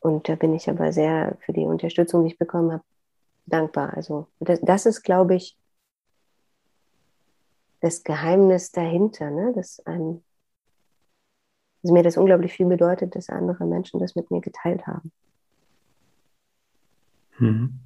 Und 0.00 0.28
da 0.28 0.36
bin 0.36 0.54
ich 0.54 0.68
aber 0.68 0.92
sehr 0.92 1.36
für 1.40 1.52
die 1.52 1.66
Unterstützung, 1.66 2.24
die 2.24 2.32
ich 2.32 2.38
bekommen 2.38 2.72
habe, 2.72 2.84
dankbar. 3.46 3.94
Also 3.94 4.28
das, 4.40 4.60
das 4.62 4.86
ist, 4.86 5.02
glaube 5.02 5.34
ich, 5.34 5.56
das 7.80 8.04
Geheimnis 8.04 8.70
dahinter, 8.70 9.30
ne? 9.30 9.52
dass 9.54 9.84
einem, 9.86 10.22
also 11.82 11.94
mir 11.94 12.02
das 12.02 12.16
unglaublich 12.16 12.52
viel 12.52 12.66
bedeutet, 12.66 13.14
dass 13.14 13.28
andere 13.28 13.64
Menschen 13.66 14.00
das 14.00 14.14
mit 14.14 14.30
mir 14.30 14.40
geteilt 14.40 14.86
haben. 14.86 15.12
Mhm. 17.38 17.80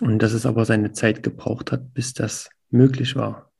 Und 0.00 0.18
dass 0.20 0.32
es 0.32 0.46
aber 0.46 0.64
seine 0.64 0.92
Zeit 0.92 1.22
gebraucht 1.22 1.72
hat, 1.72 1.92
bis 1.92 2.14
das 2.14 2.48
möglich 2.70 3.16
war. 3.16 3.50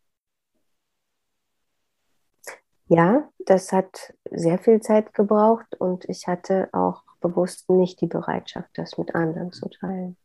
Ja, 2.89 3.30
das 3.47 3.73
hat 3.73 4.15
sehr 4.31 4.59
viel 4.59 4.81
Zeit 4.81 5.15
gebraucht 5.15 5.77
und 5.79 6.05
ich 6.09 6.27
hatte 6.27 6.69
auch 6.73 7.03
bewusst 7.21 7.69
nicht 7.71 8.01
die 8.01 8.07
Bereitschaft, 8.07 8.71
das 8.75 8.99
mit 8.99 9.15
anderen 9.15 9.53
zu 9.53 9.69
teilen. 9.69 10.17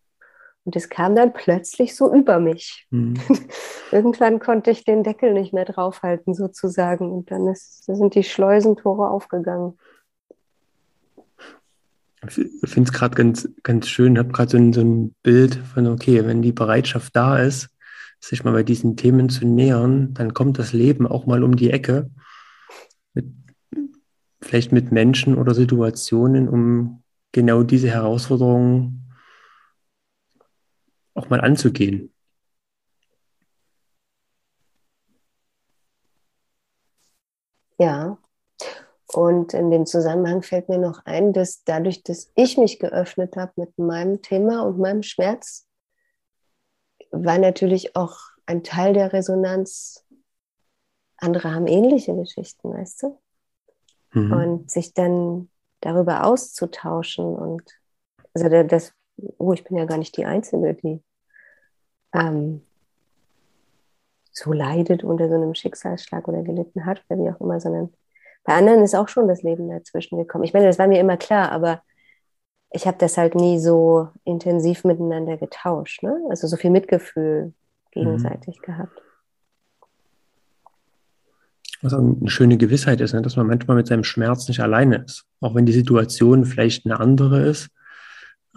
Und 0.63 0.76
es 0.76 0.89
kam 0.89 1.16
dann 1.16 1.32
plötzlich 1.32 1.95
so 1.95 2.11
über 2.13 2.39
mich. 2.39 2.88
Mhm. 2.89 3.16
Irgendwann 3.91 4.39
konnte 4.39 4.72
ich 4.72 4.84
den 4.84 5.03
Deckel 5.03 5.34
nicht 5.34 5.53
mehr 5.53 5.66
draufhalten, 5.66 6.34
sozusagen. 6.34 7.11
Und 7.11 7.30
dann 7.30 7.47
ist, 7.47 7.86
sind 7.86 8.16
die 8.16 8.24
Schleusentore 8.24 9.09
aufgegangen. 9.09 9.78
Ich 12.28 12.34
finde 12.34 12.89
es 12.89 12.93
gerade 12.93 13.16
ganz, 13.16 13.47
ganz 13.61 13.88
schön. 13.88 14.13
Ich 14.13 14.20
habe 14.20 14.32
gerade 14.32 14.49
so, 14.49 14.74
so 14.74 14.82
ein 14.82 15.16
Bild 15.22 15.55
von, 15.55 15.86
okay, 15.86 16.26
wenn 16.26 16.41
die 16.41 16.51
Bereitschaft 16.51 17.16
da 17.16 17.38
ist, 17.38 17.70
sich 18.20 18.43
mal 18.43 18.53
bei 18.53 18.63
diesen 18.63 18.97
Themen 18.97 19.30
zu 19.30 19.45
nähern, 19.45 20.16
dann 20.16 20.34
kommt 20.34 20.57
das 20.57 20.74
Leben 20.74 21.05
auch 21.05 21.28
mal 21.28 21.43
um 21.43 21.55
die 21.55 21.70
Ecke. 21.70 22.09
Mit, 23.16 23.26
vielleicht 24.41 24.72
mit 24.72 24.91
Menschen 24.91 25.38
oder 25.38 25.55
Situationen, 25.55 26.47
um 26.47 27.03
genau 27.32 27.63
diese 27.63 27.89
Herausforderungen 27.89 29.11
auch 31.16 31.30
mal 31.30 31.41
anzugehen. 31.41 32.13
Ja, 37.78 38.18
und 39.13 39.53
in 39.53 39.70
dem 39.70 39.86
Zusammenhang 39.86 40.41
fällt 40.41 40.70
mir 40.70 40.78
noch 40.78 41.05
ein, 41.05 41.34
dass 41.34 41.63
dadurch, 41.63 42.03
dass 42.03 42.32
ich 42.36 42.57
mich 42.57 42.80
geöffnet 42.80 43.36
habe 43.36 43.51
mit 43.57 43.78
meinem 43.78 44.22
Thema 44.22 44.61
und 44.61 44.80
meinem 44.80 45.03
Schmerz, 45.03 45.68
war 47.11 47.38
natürlich 47.38 47.95
auch 47.95 48.18
ein 48.45 48.63
Teil 48.63 48.93
der 48.93 49.13
Resonanz, 49.13 50.05
andere 51.18 51.53
haben 51.53 51.68
ähnliche 51.68 52.16
Geschichten, 52.16 52.74
weißt 52.74 53.03
du? 53.03 53.20
Mhm. 54.13 54.32
Und 54.34 54.72
sich 54.72 54.93
dann 54.93 55.49
darüber 55.82 56.26
auszutauschen 56.26 57.26
und 57.26 57.63
also 58.34 58.49
das, 58.63 58.93
oh, 59.38 59.53
ich 59.53 59.63
bin 59.63 59.78
ja 59.78 59.86
gar 59.86 59.97
nicht 59.97 60.18
die 60.18 60.26
Einzige, 60.26 60.74
die 60.74 61.01
ähm, 62.13 62.61
so 64.32 64.51
leidet 64.51 65.03
unter 65.03 65.30
so 65.30 65.36
einem 65.36 65.55
Schicksalsschlag 65.55 66.28
oder 66.28 66.41
gelitten 66.43 66.86
hat 66.86 67.03
oder 67.07 67.24
wie 67.24 67.30
auch 67.30 67.39
immer, 67.39 67.59
sondern 67.59 67.93
bei 68.43 68.53
anderen 68.53 68.84
ist 68.84 68.95
auch 68.95 69.07
schon 69.07 69.28
das 69.28 69.43
Leben 69.43 69.70
dazwischen 69.70 70.18
gekommen. 70.18 70.43
Ich 70.43 70.53
meine, 70.53 70.68
das 70.68 70.78
war 70.78 70.88
mir 70.88 70.99
immer 70.99 71.18
klar, 71.18 71.51
aber 71.51 71.82
ich 72.70 72.86
habe 72.86 72.97
das 72.97 73.18
halt 73.18 73.36
nie 73.36 73.59
so 73.59 74.09
intensiv 74.26 74.84
miteinander 74.84 75.38
getauscht, 75.38 76.03
ne? 76.03 76.22
also 76.30 76.47
so 76.47 76.57
viel 76.57 76.72
Mitgefühl 76.72 77.53
gegenseitig 77.91 78.59
mhm. 78.59 78.63
gehabt. 78.63 79.01
Was 81.86 81.93
auch 81.93 81.99
eine 81.99 82.31
schöne 82.31 82.57
Gewissheit 82.57 82.99
ist, 82.99 83.13
ne? 83.13 83.21
dass 83.21 83.36
man 83.36 83.45
manchmal 83.45 83.77
mit 83.77 83.86
seinem 83.86 84.03
Schmerz 84.03 84.47
nicht 84.47 84.59
alleine 84.59 85.03
ist. 85.05 85.25
Auch 85.39 85.53
wenn 85.53 85.67
die 85.67 85.71
Situation 85.71 86.43
vielleicht 86.43 86.83
eine 86.88 86.99
andere 86.99 87.43
ist. 87.43 87.69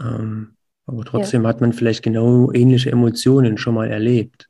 Ähm, 0.00 0.56
aber 0.86 1.04
trotzdem 1.04 1.42
ja. 1.42 1.48
hat 1.50 1.60
man 1.60 1.74
vielleicht 1.74 2.02
genau 2.02 2.50
ähnliche 2.52 2.90
Emotionen 2.90 3.58
schon 3.58 3.74
mal 3.74 3.90
erlebt. 3.90 4.48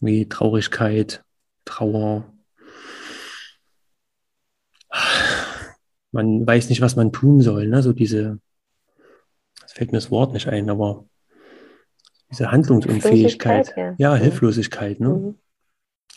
Wie 0.00 0.28
Traurigkeit, 0.28 1.24
Trauer. 1.64 2.30
Man 6.12 6.46
weiß 6.46 6.68
nicht, 6.68 6.82
was 6.82 6.94
man 6.94 7.10
tun 7.10 7.40
soll. 7.40 7.68
Ne? 7.68 7.82
So 7.82 7.94
diese, 7.94 8.38
es 9.64 9.72
fällt 9.72 9.92
mir 9.92 9.98
das 9.98 10.10
Wort 10.10 10.34
nicht 10.34 10.48
ein, 10.48 10.68
aber 10.68 11.06
diese 12.30 12.52
Handlungsunfähigkeit. 12.52 13.72
Ja. 13.78 13.94
ja. 13.96 14.14
Hilflosigkeit. 14.14 15.00
Ne? 15.00 15.08
Mhm. 15.08 15.34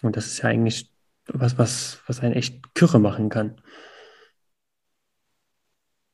Und 0.01 0.17
das 0.17 0.25
ist 0.27 0.41
ja 0.41 0.49
eigentlich 0.49 0.90
was, 1.33 1.57
was, 1.57 2.01
was 2.07 2.19
einen 2.19 2.33
echt 2.33 2.73
Kürre 2.75 2.99
machen 2.99 3.29
kann. 3.29 3.61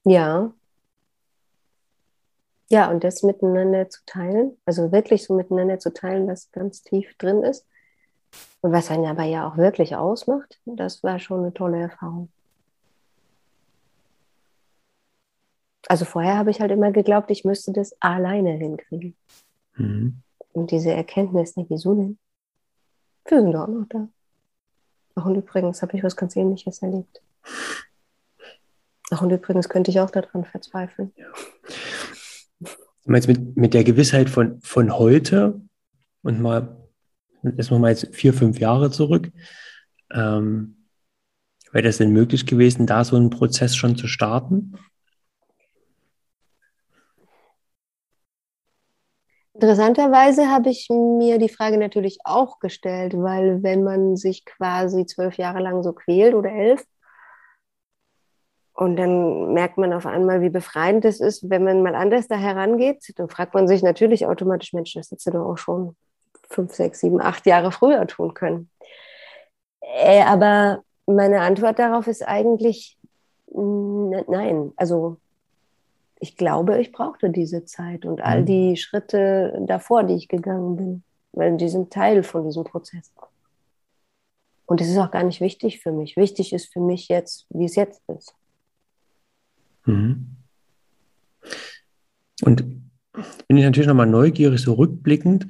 Ja. 0.05 0.53
Ja, 2.70 2.89
und 2.91 3.03
das 3.03 3.24
miteinander 3.24 3.89
zu 3.89 4.01
teilen, 4.05 4.57
also 4.65 4.91
wirklich 4.91 5.24
so 5.24 5.34
miteinander 5.36 5.80
zu 5.80 5.93
teilen, 5.93 6.28
was 6.28 6.51
ganz 6.51 6.84
tief 6.84 7.15
drin 7.18 7.43
ist 7.43 7.65
und 8.61 8.74
was 8.74 8.91
einen 8.91 9.05
aber 9.05 9.24
ja 9.24 9.47
auch 9.47 9.57
wirklich 9.57 9.95
ausmacht, 9.95 10.59
das 10.65 11.01
war 11.03 11.20
schon 11.20 11.41
eine 11.41 11.53
tolle 11.53 11.80
Erfahrung. 11.80 12.30
Also 15.88 16.03
vorher 16.03 16.38
habe 16.38 16.51
ich 16.51 16.59
halt 16.59 16.72
immer 16.72 16.91
geglaubt, 16.91 17.32
ich 17.32 17.45
müsste 17.45 17.72
das 17.72 17.95
alleine 18.01 18.51
hinkriegen. 18.51 19.15
Mhm. 19.76 20.22
Und 20.51 20.72
diese 20.72 20.91
Erkenntnis, 20.91 21.53
wieso 21.55 21.95
denn? 21.95 22.20
Wir 23.26 23.41
sind 23.41 23.51
doch 23.53 23.63
auch 23.63 23.68
noch 23.68 23.88
da. 23.88 24.09
Ach, 25.18 25.26
und 25.26 25.36
übrigens 25.36 25.82
habe 25.82 25.97
ich 25.97 26.03
was 26.03 26.15
ganz 26.15 26.36
Ähnliches 26.36 26.84
erlebt. 26.84 27.24
Ach, 29.09 29.22
und 29.24 29.32
übrigens 29.32 29.68
könnte 29.68 29.89
ich 29.89 29.99
auch 29.99 30.11
daran 30.11 30.45
verzweifeln. 30.45 31.11
Ja. 31.15 31.26
Du 32.59 33.11
mit, 33.11 33.57
mit 33.57 33.74
der 33.74 33.84
Gewissheit 33.84 34.30
von, 34.30 34.61
von 34.61 34.95
heute 34.95 35.59
und 36.22 36.39
mal, 36.39 36.78
jetzt 37.41 37.72
mal 37.72 37.89
jetzt 37.89 38.13
vier, 38.15 38.32
fünf 38.32 38.59
Jahre 38.59 38.91
zurück, 38.91 39.32
ähm, 40.13 40.86
wäre 41.72 41.86
das 41.86 41.97
denn 41.97 42.11
möglich 42.11 42.45
gewesen, 42.45 42.86
da 42.86 43.03
so 43.03 43.15
einen 43.15 43.32
Prozess 43.32 43.76
schon 43.76 43.95
zu 43.95 44.07
starten? 44.07 44.78
Interessanterweise 49.59 50.51
habe 50.51 50.69
ich 50.69 50.87
mir 50.91 51.39
die 51.39 51.49
Frage 51.49 51.79
natürlich 51.79 52.19
auch 52.23 52.59
gestellt, 52.59 53.13
weil 53.15 53.63
wenn 53.63 53.83
man 53.83 54.15
sich 54.15 54.45
quasi 54.45 55.07
zwölf 55.07 55.37
Jahre 55.37 55.61
lang 55.61 55.81
so 55.81 55.93
quält 55.93 56.35
oder 56.35 56.51
elf, 56.51 56.85
und 58.75 58.97
dann 58.97 59.53
merkt 59.53 59.79
man 59.79 59.91
auf 59.93 60.05
einmal, 60.05 60.41
wie 60.41 60.51
befreiend 60.51 61.03
es 61.05 61.19
ist, 61.19 61.49
wenn 61.49 61.63
man 61.63 61.81
mal 61.81 61.95
anders 61.95 62.27
da 62.27 62.35
herangeht, 62.35 63.11
dann 63.15 63.27
fragt 63.27 63.55
man 63.55 63.67
sich 63.67 63.81
natürlich 63.81 64.27
automatisch, 64.27 64.73
Mensch, 64.73 64.93
das 64.93 65.09
hättest 65.09 65.25
du 65.25 65.31
doch 65.31 65.45
auch 65.45 65.57
schon 65.57 65.95
fünf, 66.47 66.75
sechs, 66.75 66.99
sieben, 66.99 67.19
acht 67.19 67.47
Jahre 67.47 67.71
früher 67.71 68.05
tun 68.05 68.35
können. 68.35 68.69
Äh, 69.81 70.21
aber 70.21 70.83
meine 71.07 71.41
Antwort 71.41 71.79
darauf 71.79 72.05
ist 72.05 72.21
eigentlich 72.21 72.99
nein. 73.47 74.73
Also 74.75 75.17
ich 76.20 76.36
glaube, 76.38 76.80
ich 76.80 76.91
brauchte 76.91 77.30
diese 77.30 77.65
Zeit 77.65 78.05
und 78.05 78.22
all 78.22 78.41
mhm. 78.41 78.45
die 78.45 78.78
Schritte 78.78 79.61
davor, 79.65 80.03
die 80.03 80.15
ich 80.15 80.28
gegangen 80.28 80.76
bin, 80.76 81.03
weil 81.32 81.57
die 81.57 81.70
sind 81.70 81.91
Teil 81.91 82.24
von 82.24 82.45
diesem 82.45 82.63
Prozess. 82.63 83.11
Und 84.65 84.82
es 84.82 84.89
ist 84.89 84.97
auch 84.97 85.11
gar 85.11 85.24
nicht 85.24 85.39
wichtig 85.39 85.80
für 85.80 85.91
mich. 85.91 86.18
Wichtig 86.18 86.51
ist 86.53 86.74
für 86.74 86.82
mich 86.82 87.07
jetzt, 87.07 87.45
wie 87.49 87.65
es 87.65 87.76
jetzt 87.76 88.01
ist. 88.09 88.36
Mhm. 89.86 90.36
Und 92.41 92.65
bin 93.47 93.57
ich 93.57 93.63
natürlich 93.63 93.88
nochmal 93.88 94.07
neugierig, 94.07 94.61
so 94.61 94.74
rückblickend. 94.74 95.47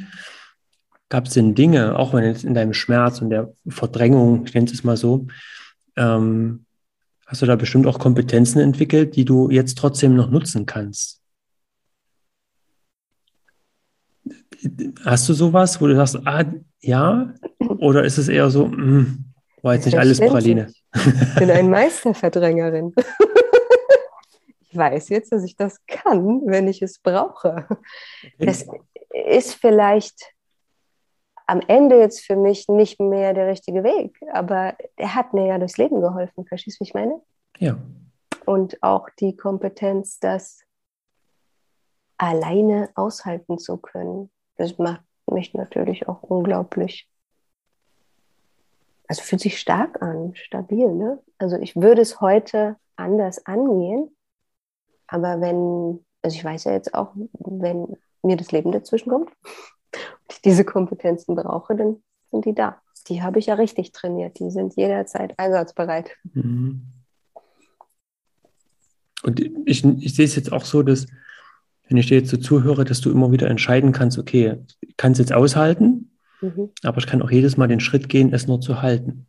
Gab 1.09 1.26
es 1.26 1.34
denn 1.34 1.55
Dinge, 1.55 1.97
auch 1.97 2.13
wenn 2.13 2.26
jetzt 2.26 2.43
in 2.43 2.53
deinem 2.53 2.74
Schmerz 2.74 3.22
und 3.22 3.30
der 3.30 3.53
Verdrängung, 3.68 4.45
ich 4.45 4.53
nenne 4.53 4.70
es 4.70 4.84
mal 4.84 4.97
so, 4.97 5.28
ähm, 5.95 6.66
Hast 7.28 7.41
du 7.41 7.45
da 7.45 7.57
bestimmt 7.57 7.86
auch 7.88 7.99
Kompetenzen 7.99 8.59
entwickelt, 8.59 9.17
die 9.17 9.25
du 9.25 9.49
jetzt 9.49 9.78
trotzdem 9.78 10.15
noch 10.15 10.30
nutzen 10.30 10.65
kannst? 10.65 11.21
Hast 15.03 15.28
du 15.28 15.34
sowas, 15.34 15.82
wo 15.82 15.88
du 15.88 15.95
sagst, 15.95 16.25
ah, 16.25 16.45
ja? 16.80 17.34
Oder 17.59 18.05
ist 18.05 18.17
es 18.17 18.30
eher 18.30 18.49
so, 18.49 18.67
mh, 18.67 18.75
hm, 18.75 19.25
war 19.61 19.75
jetzt 19.75 19.86
nicht 19.86 19.99
alles 19.99 20.19
Praline? 20.19 20.71
Ich 20.95 21.36
bin 21.36 21.51
eine 21.51 21.67
Meisterverdrängerin. 21.67 22.95
ich 24.69 24.78
weiß 24.78 25.09
jetzt, 25.09 25.34
dass 25.34 25.43
ich 25.43 25.57
das 25.57 25.86
kann, 25.86 26.43
wenn 26.45 26.69
ich 26.69 26.82
es 26.82 26.97
brauche. 26.97 27.67
Das 28.39 28.65
ist 29.28 29.55
vielleicht 29.55 30.34
am 31.47 31.61
Ende 31.61 31.97
jetzt 31.97 32.25
für 32.25 32.35
mich 32.35 32.67
nicht 32.67 32.99
mehr 32.99 33.33
der 33.33 33.47
richtige 33.47 33.83
Weg, 33.83 34.19
aber 34.33 34.75
er 34.97 35.15
hat 35.15 35.33
mir 35.33 35.47
ja 35.47 35.57
durchs 35.57 35.77
Leben 35.77 36.01
geholfen. 36.01 36.45
Verstehst 36.45 36.79
du, 36.79 36.83
wie 36.83 36.89
ich 36.89 36.93
meine? 36.93 37.21
Ja. 37.57 37.77
Und 38.45 38.83
auch 38.83 39.09
die 39.19 39.35
Kompetenz, 39.35 40.19
das 40.19 40.61
alleine 42.17 42.89
aushalten 42.95 43.57
zu 43.57 43.77
können, 43.77 44.29
das 44.57 44.77
macht 44.77 45.01
mich 45.31 45.53
natürlich 45.53 46.07
auch 46.07 46.21
unglaublich. 46.23 47.09
Also 49.07 49.21
fühlt 49.21 49.41
sich 49.41 49.59
stark 49.59 50.01
an, 50.01 50.35
stabil. 50.35 50.91
Ne? 50.91 51.19
Also 51.37 51.57
ich 51.57 51.77
würde 51.77 52.01
es 52.01 52.19
heute 52.19 52.75
anders 52.97 53.45
angehen, 53.45 54.13
aber 55.07 55.39
wenn, 55.39 56.05
also 56.21 56.35
ich 56.35 56.43
weiß 56.43 56.65
ja 56.65 56.73
jetzt 56.73 56.93
auch, 56.93 57.13
wenn 57.15 57.95
mir 58.21 58.35
das 58.35 58.51
Leben 58.51 58.73
dazwischen 58.73 59.09
kommt, 59.09 59.31
ich 60.29 60.41
diese 60.41 60.65
Kompetenzen 60.65 61.35
brauche, 61.35 61.75
dann 61.75 61.97
sind 62.31 62.45
die 62.45 62.53
da. 62.55 62.81
Die 63.07 63.21
habe 63.21 63.39
ich 63.39 63.45
ja 63.45 63.55
richtig 63.55 63.91
trainiert. 63.91 64.39
Die 64.39 64.51
sind 64.51 64.75
jederzeit 64.75 65.33
einsatzbereit. 65.38 66.11
Mhm. 66.33 66.81
Und 69.23 69.39
ich, 69.39 69.83
ich 69.83 70.15
sehe 70.15 70.25
es 70.25 70.35
jetzt 70.35 70.51
auch 70.51 70.65
so, 70.65 70.83
dass, 70.83 71.07
wenn 71.88 71.97
ich 71.97 72.07
dir 72.07 72.17
jetzt 72.19 72.29
so 72.29 72.38
zuhöre, 72.38 72.85
dass 72.85 73.01
du 73.01 73.11
immer 73.11 73.31
wieder 73.31 73.49
entscheiden 73.49 73.91
kannst, 73.91 74.17
okay, 74.17 74.57
ich 74.81 74.95
kann 74.97 75.13
es 75.13 75.17
jetzt 75.17 75.33
aushalten, 75.33 76.11
mhm. 76.41 76.69
aber 76.83 76.97
ich 76.97 77.07
kann 77.07 77.21
auch 77.21 77.31
jedes 77.31 77.57
Mal 77.57 77.67
den 77.67 77.79
Schritt 77.79 78.09
gehen, 78.09 78.33
es 78.33 78.47
nur 78.47 78.61
zu 78.61 78.81
halten. 78.81 79.25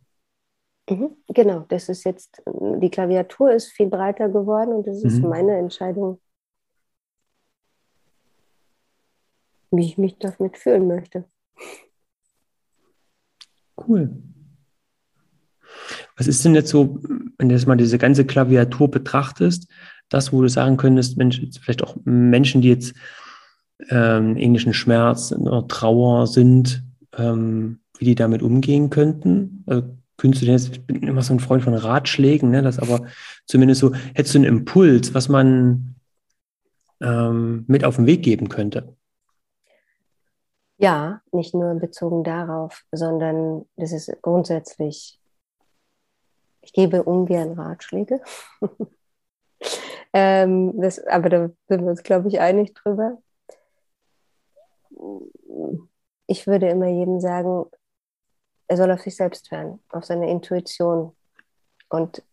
Mhm. 0.89 1.11
Genau, 1.27 1.65
das 1.69 1.89
ist 1.89 2.03
jetzt, 2.03 2.41
die 2.45 2.89
Klaviatur 2.89 3.51
ist 3.51 3.67
viel 3.67 3.87
breiter 3.87 4.29
geworden 4.29 4.73
und 4.73 4.87
das 4.87 5.03
ist 5.03 5.21
mhm. 5.21 5.29
meine 5.29 5.57
Entscheidung, 5.57 6.19
wie 9.71 9.85
ich 9.85 9.97
mich 9.97 10.17
damit 10.19 10.57
fühlen 10.57 10.87
möchte. 10.87 11.25
Cool. 13.87 14.11
Was 16.17 16.27
ist 16.27 16.43
denn 16.43 16.55
jetzt 16.55 16.69
so, 16.69 16.99
wenn 17.37 17.49
du 17.49 17.55
jetzt 17.55 17.67
mal 17.67 17.77
diese 17.77 17.97
ganze 17.97 18.25
Klaviatur 18.25 18.89
betrachtest, 18.89 19.69
das, 20.09 20.33
wo 20.33 20.41
du 20.41 20.49
sagen 20.49 20.77
könntest, 20.77 21.17
Mensch, 21.17 21.41
vielleicht 21.61 21.83
auch 21.83 21.95
Menschen, 22.03 22.61
die 22.61 22.69
jetzt 22.69 22.93
ähm, 23.89 24.35
ähnlichen 24.35 24.73
Schmerz 24.73 25.31
oder 25.31 25.67
Trauer 25.67 26.27
sind, 26.27 26.83
ähm, 27.15 27.79
wie 27.97 28.05
die 28.05 28.15
damit 28.15 28.41
umgehen 28.41 28.89
könnten? 28.89 29.63
Also, 29.67 29.83
könntest 30.17 30.41
du 30.41 30.45
denn 30.47 30.55
jetzt, 30.55 30.71
ich 30.71 30.85
bin 30.85 31.03
immer 31.03 31.21
so 31.21 31.33
ein 31.33 31.39
Freund 31.39 31.63
von 31.63 31.73
Ratschlägen, 31.73 32.51
ne, 32.51 32.61
das 32.61 32.79
aber 32.79 33.05
zumindest 33.45 33.79
so, 33.79 33.93
hättest 34.13 34.35
du 34.35 34.39
einen 34.39 34.47
Impuls, 34.47 35.13
was 35.13 35.29
man 35.29 35.95
ähm, 37.01 37.63
mit 37.67 37.85
auf 37.85 37.95
den 37.95 38.05
Weg 38.05 38.23
geben 38.23 38.49
könnte? 38.49 38.95
Ja, 40.81 41.21
nicht 41.33 41.53
nur 41.53 41.75
bezogen 41.75 42.23
darauf, 42.23 42.85
sondern 42.93 43.67
das 43.75 43.91
ist 43.91 44.09
grundsätzlich, 44.21 45.19
ich 46.61 46.71
gebe 46.71 47.03
ungern 47.03 47.59
Ratschläge. 47.59 48.21
ähm, 50.13 50.79
das, 50.79 51.05
aber 51.05 51.29
da 51.29 51.49
sind 51.67 51.81
wir 51.83 51.89
uns, 51.89 52.01
glaube 52.01 52.29
ich, 52.29 52.39
einig 52.39 52.73
drüber. 52.75 53.21
Ich 56.27 56.47
würde 56.47 56.69
immer 56.69 56.87
jedem 56.87 57.19
sagen, 57.19 57.65
er 58.69 58.77
soll 58.77 58.89
auf 58.91 59.01
sich 59.01 59.17
selbst 59.17 59.51
hören, 59.51 59.83
auf 59.89 60.05
seine 60.05 60.29
Intuition. 60.31 61.13
Und 61.89 62.23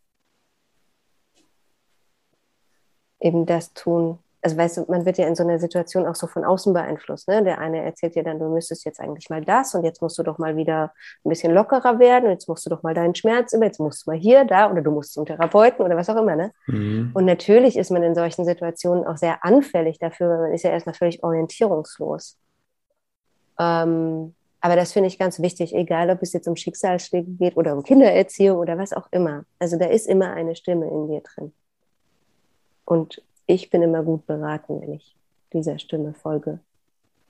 eben 3.19 3.45
das 3.45 3.73
tun. 3.73 4.21
Also 4.47 4.59
weißt 4.59 4.77
du, 4.77 4.85
man 4.87 5.05
wird 5.05 5.19
ja 5.19 5.27
in 5.27 5.35
so 5.35 5.43
einer 5.43 5.59
Situation 5.59 6.07
auch 6.07 6.15
so 6.15 6.29
von 6.29 6.45
außen 6.45 6.73
beeinflusst. 6.73 7.27
Ne? 7.27 7.43
Der 7.43 7.59
eine 7.59 7.83
erzählt 7.83 8.15
dir 8.15 8.23
dann, 8.23 8.39
du 8.39 8.49
müsstest 8.49 8.85
jetzt 8.85 9.01
eigentlich 9.01 9.29
mal 9.29 9.45
das 9.45 9.75
und 9.75 9.83
jetzt 9.83 10.01
musst 10.01 10.17
du 10.19 10.23
doch 10.23 10.39
mal 10.39 10.57
wieder 10.57 10.93
ein 11.25 11.31
bisschen 11.31 11.53
lockerer 11.53 11.99
werden 11.99 12.27
und 12.27 12.31
jetzt 12.31 12.49
musst 12.49 12.65
du 12.65 12.71
doch 12.71 12.85
mal 12.85 12.95
deinen 12.95 13.17
Schmerz 13.17 13.53
über, 13.55 13.65
jetzt 13.65 13.81
musst 13.81 14.07
du 14.07 14.13
mal 14.13 14.17
hier, 14.17 14.45
da 14.45 14.71
oder 14.71 14.83
du 14.83 14.93
musst 14.93 15.15
zum 15.15 15.27
Therapeuten 15.27 15.85
oder 15.85 15.97
was 15.97 16.09
auch 16.09 16.15
immer. 16.15 16.37
Ne? 16.37 16.53
Mhm. 16.69 17.11
Und 17.13 17.25
natürlich 17.25 17.77
ist 17.77 17.91
man 17.91 18.05
in 18.05 18.15
solchen 18.15 18.45
Situationen 18.45 19.05
auch 19.05 19.17
sehr 19.17 19.45
anfällig 19.45 19.99
dafür, 19.99 20.29
weil 20.29 20.39
man 20.39 20.53
ist 20.53 20.63
ja 20.63 20.71
erstmal 20.71 20.95
völlig 20.95 21.25
orientierungslos. 21.25 22.39
Ähm, 23.59 24.33
aber 24.61 24.77
das 24.77 24.93
finde 24.93 25.09
ich 25.09 25.19
ganz 25.19 25.43
wichtig, 25.43 25.75
egal 25.75 26.09
ob 26.11 26.23
es 26.23 26.33
jetzt 26.33 26.47
um 26.47 26.55
Schicksalsschläge 26.55 27.33
geht 27.33 27.57
oder 27.57 27.73
um 27.73 27.83
Kindererziehung 27.83 28.59
oder 28.59 28.79
was 28.79 28.93
auch 28.93 29.09
immer. 29.11 29.43
Also 29.59 29.77
da 29.77 29.87
ist 29.87 30.07
immer 30.07 30.35
eine 30.35 30.55
Stimme 30.55 30.87
in 30.89 31.09
dir 31.09 31.23
drin. 31.23 31.53
Und 32.85 33.21
ich 33.47 33.71
bin 33.71 33.83
immer 33.83 34.03
gut 34.03 34.27
beraten, 34.27 34.81
wenn 34.81 34.95
ich 34.95 35.17
dieser 35.53 35.79
Stimme 35.79 36.15
folge. 36.15 36.61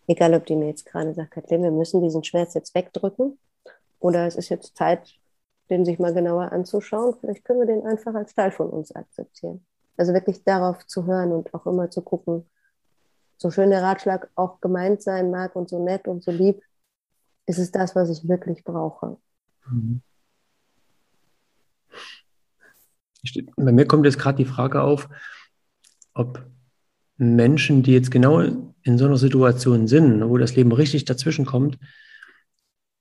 Egal, 0.09 0.35
ob 0.35 0.47
die 0.47 0.57
mir 0.57 0.69
jetzt 0.69 0.87
gerade 0.87 1.15
sagt, 1.15 1.33
Kathleen, 1.33 1.63
wir 1.63 1.71
müssen 1.71 2.03
diesen 2.03 2.25
Schmerz 2.25 2.55
jetzt 2.55 2.75
wegdrücken 2.75 3.39
oder 3.99 4.27
es 4.27 4.37
ist 4.37 4.49
jetzt 4.49 4.77
Zeit, 4.77 5.15
den 5.69 5.85
sich 5.85 5.99
mal 5.99 6.15
genauer 6.15 6.53
anzuschauen. 6.53 7.17
Vielleicht 7.21 7.45
können 7.45 7.61
wir 7.61 7.67
den 7.67 7.87
einfach 7.87 8.15
als 8.15 8.35
Teil 8.35 8.51
von 8.51 8.71
uns 8.71 8.95
akzeptieren. 8.95 9.65
Also 9.97 10.13
wirklich 10.13 10.45
darauf 10.45 10.87
zu 10.87 11.07
hören 11.07 11.33
und 11.33 11.53
auch 11.55 11.67
immer 11.67 11.91
zu 11.91 12.03
gucken, 12.03 12.47
so 13.39 13.51
schön 13.51 13.71
der 13.71 13.83
Ratschlag 13.83 14.31
auch 14.35 14.61
gemeint 14.61 15.03
sein 15.03 15.31
mag 15.31 15.57
und 15.57 15.69
so 15.69 15.83
nett 15.83 16.07
und 16.07 16.23
so 16.23 16.31
lieb, 16.31 16.63
ist 17.47 17.59
es 17.59 17.71
das, 17.71 17.95
was 17.95 18.11
ich 18.11 18.29
wirklich 18.29 18.65
brauche. 18.65 19.19
Mhm. 19.69 20.03
Bei 23.57 23.73
mir 23.73 23.87
kommt 23.87 24.07
jetzt 24.07 24.19
gerade 24.19 24.37
die 24.37 24.45
Frage 24.45 24.83
auf, 24.83 25.09
ob 26.17 26.45
Menschen, 27.19 27.83
die 27.83 27.93
jetzt 27.93 28.11
genau 28.11 28.41
in 28.41 28.99
so 28.99 29.05
einer 29.05 29.17
Situation 29.17 29.87
sind, 29.87 30.27
wo 30.29 30.39
das 30.39 30.57
Leben 30.57 30.73
richtig 30.73 31.05
dazwischen 31.05 31.45
kommt, 31.45 31.79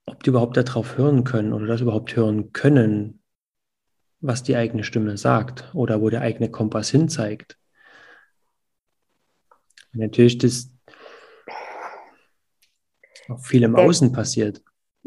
ob 0.06 0.22
die 0.24 0.30
überhaupt 0.30 0.58
darauf 0.58 0.98
hören 0.98 1.24
können 1.24 1.54
oder 1.54 1.66
das 1.66 1.82
überhaupt 1.82 2.16
hören 2.16 2.52
können, 2.52 3.22
was 4.20 4.44
die 4.44 4.56
eigene 4.56 4.84
Stimme 4.84 5.18
sagt 5.18 5.74
oder 5.74 6.02
wo 6.02 6.10
der 6.10 6.22
eigene 6.22 6.50
Kompass 6.50 6.90
hinzeigt. 6.90 7.58
Natürlich 9.94 10.38
das 10.38 10.72
auch 13.30 13.40
viel 13.40 13.64
im 13.64 13.76
Außen 13.76 14.12
passiert. 14.12 14.62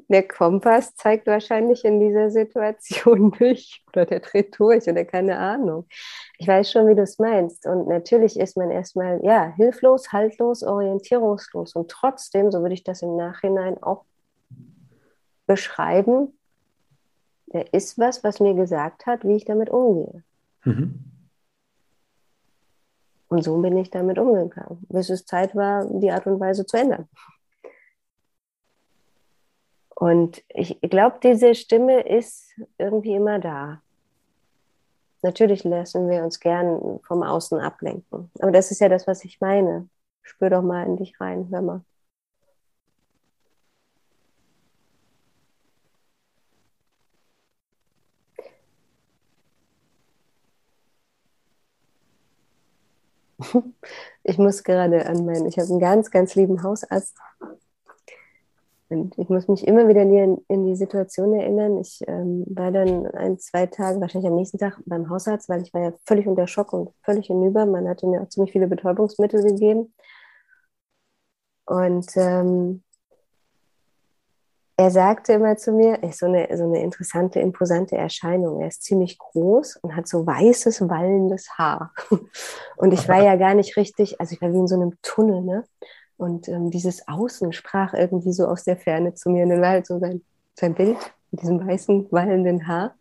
Der 0.08 0.26
Kompass 0.26 0.94
zeigt 0.94 1.26
wahrscheinlich 1.26 1.84
in 1.84 2.00
dieser 2.00 2.30
Situation 2.30 3.30
durch 3.38 3.82
oder 3.88 4.06
der 4.06 4.20
dreht 4.20 4.58
durch 4.58 4.86
oder 4.86 5.04
keine 5.04 5.38
Ahnung. 5.38 5.86
Ich 6.38 6.46
weiß 6.46 6.70
schon, 6.70 6.86
wie 6.86 6.94
du 6.94 7.02
es 7.02 7.18
meinst. 7.18 7.66
Und 7.66 7.88
natürlich 7.88 8.38
ist 8.38 8.56
man 8.56 8.70
erstmal 8.70 9.20
ja, 9.24 9.52
hilflos, 9.56 10.12
haltlos, 10.12 10.62
orientierungslos. 10.62 11.74
Und 11.74 11.90
trotzdem, 11.90 12.50
so 12.50 12.62
würde 12.62 12.74
ich 12.74 12.84
das 12.84 13.02
im 13.02 13.16
Nachhinein 13.16 13.82
auch 13.82 14.04
beschreiben, 15.46 16.38
da 17.48 17.60
ist 17.72 17.98
was, 17.98 18.22
was 18.22 18.40
mir 18.40 18.54
gesagt 18.54 19.06
hat, 19.06 19.24
wie 19.24 19.36
ich 19.36 19.44
damit 19.44 19.70
umgehe. 19.70 20.22
Mhm. 20.64 21.04
Und 23.28 23.42
so 23.44 23.60
bin 23.60 23.76
ich 23.76 23.90
damit 23.90 24.18
umgegangen, 24.18 24.86
bis 24.88 25.10
es 25.10 25.26
Zeit 25.26 25.54
war, 25.54 25.84
die 25.86 26.10
Art 26.10 26.26
und 26.26 26.40
Weise 26.40 26.64
zu 26.64 26.76
ändern. 26.76 27.08
Und 29.98 30.44
ich 30.50 30.78
glaube, 30.80 31.18
diese 31.20 31.56
Stimme 31.56 32.02
ist 32.02 32.50
irgendwie 32.78 33.14
immer 33.14 33.40
da. 33.40 33.82
Natürlich 35.22 35.64
lassen 35.64 36.08
wir 36.08 36.22
uns 36.22 36.38
gern 36.38 37.00
vom 37.02 37.24
Außen 37.24 37.58
ablenken. 37.58 38.30
Aber 38.38 38.52
das 38.52 38.70
ist 38.70 38.80
ja 38.80 38.88
das, 38.88 39.08
was 39.08 39.24
ich 39.24 39.40
meine. 39.40 39.88
Spür 40.22 40.50
doch 40.50 40.62
mal 40.62 40.86
in 40.86 40.96
dich 40.98 41.20
rein, 41.20 41.48
hör 41.50 41.62
mal. 41.62 41.84
Ich 54.22 54.38
muss 54.38 54.62
gerade 54.62 55.06
an 55.06 55.24
meinen, 55.24 55.46
ich 55.46 55.58
habe 55.58 55.70
einen 55.70 55.80
ganz, 55.80 56.10
ganz 56.10 56.34
lieben 56.34 56.62
Hausarzt, 56.62 57.16
und 58.90 59.18
ich 59.18 59.28
muss 59.28 59.48
mich 59.48 59.66
immer 59.66 59.86
wieder 59.88 60.02
in, 60.02 60.38
in 60.48 60.66
die 60.66 60.76
Situation 60.76 61.34
erinnern. 61.34 61.78
Ich 61.78 62.00
ähm, 62.06 62.44
war 62.48 62.72
dann 62.72 63.06
ein, 63.08 63.38
zwei 63.38 63.66
Tage, 63.66 64.00
wahrscheinlich 64.00 64.30
am 64.30 64.36
nächsten 64.36 64.58
Tag 64.58 64.80
beim 64.86 65.10
Hausarzt, 65.10 65.48
weil 65.48 65.62
ich 65.62 65.74
war 65.74 65.82
ja 65.82 65.92
völlig 66.06 66.26
unter 66.26 66.46
Schock 66.46 66.72
und 66.72 66.90
völlig 67.02 67.26
hinüber. 67.26 67.66
Man 67.66 67.88
hatte 67.88 68.06
mir 68.06 68.22
auch 68.22 68.28
ziemlich 68.28 68.52
viele 68.52 68.66
Betäubungsmittel 68.66 69.42
gegeben. 69.42 69.92
Und 71.66 72.16
ähm, 72.16 72.82
er 74.80 74.90
sagte 74.90 75.32
immer 75.32 75.56
zu 75.56 75.72
mir, 75.72 75.98
er 76.02 76.10
ist 76.10 76.20
so 76.20 76.26
eine, 76.26 76.48
so 76.56 76.62
eine 76.62 76.80
interessante, 76.80 77.40
imposante 77.40 77.96
Erscheinung. 77.96 78.60
Er 78.60 78.68
ist 78.68 78.84
ziemlich 78.84 79.18
groß 79.18 79.76
und 79.82 79.96
hat 79.96 80.06
so 80.06 80.24
weißes, 80.24 80.88
wallendes 80.88 81.50
Haar. 81.58 81.92
Und 82.76 82.94
ich 82.94 83.08
war 83.08 83.20
ja 83.20 83.34
gar 83.34 83.54
nicht 83.54 83.76
richtig, 83.76 84.20
also 84.20 84.32
ich 84.32 84.40
war 84.40 84.52
wie 84.52 84.58
in 84.58 84.68
so 84.68 84.76
einem 84.76 84.94
Tunnel, 85.02 85.42
ne? 85.42 85.64
Und 86.18 86.48
ähm, 86.48 86.70
dieses 86.70 87.06
Außen 87.06 87.52
sprach 87.52 87.94
irgendwie 87.94 88.32
so 88.32 88.46
aus 88.46 88.64
der 88.64 88.76
Ferne 88.76 89.14
zu 89.14 89.30
mir. 89.30 89.44
Und 89.44 89.50
dann 89.50 89.62
war 89.62 89.70
halt 89.70 89.86
so 89.86 89.98
sein, 89.98 90.22
sein 90.54 90.74
Bild 90.74 90.98
mit 91.30 91.42
diesem 91.42 91.66
weißen, 91.66 92.08
wallenden 92.10 92.66
Haar. 92.66 92.94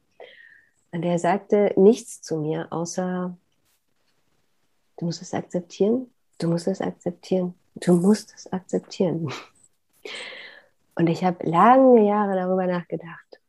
Und 0.92 1.04
er 1.04 1.20
sagte 1.20 1.74
nichts 1.76 2.22
zu 2.22 2.38
mir, 2.38 2.72
außer, 2.72 3.36
du 4.98 5.06
musst 5.06 5.22
es 5.22 5.34
akzeptieren, 5.34 6.10
du 6.38 6.48
musst 6.48 6.68
es 6.68 6.80
akzeptieren, 6.80 7.56
du 7.76 7.94
musst 7.94 8.34
es 8.36 8.52
akzeptieren. 8.54 9.34
Und 10.96 11.08
ich 11.08 11.24
habe 11.24 11.46
lange 11.48 12.08
Jahre 12.08 12.36
darüber 12.36 12.68
nachgedacht. 12.68 13.40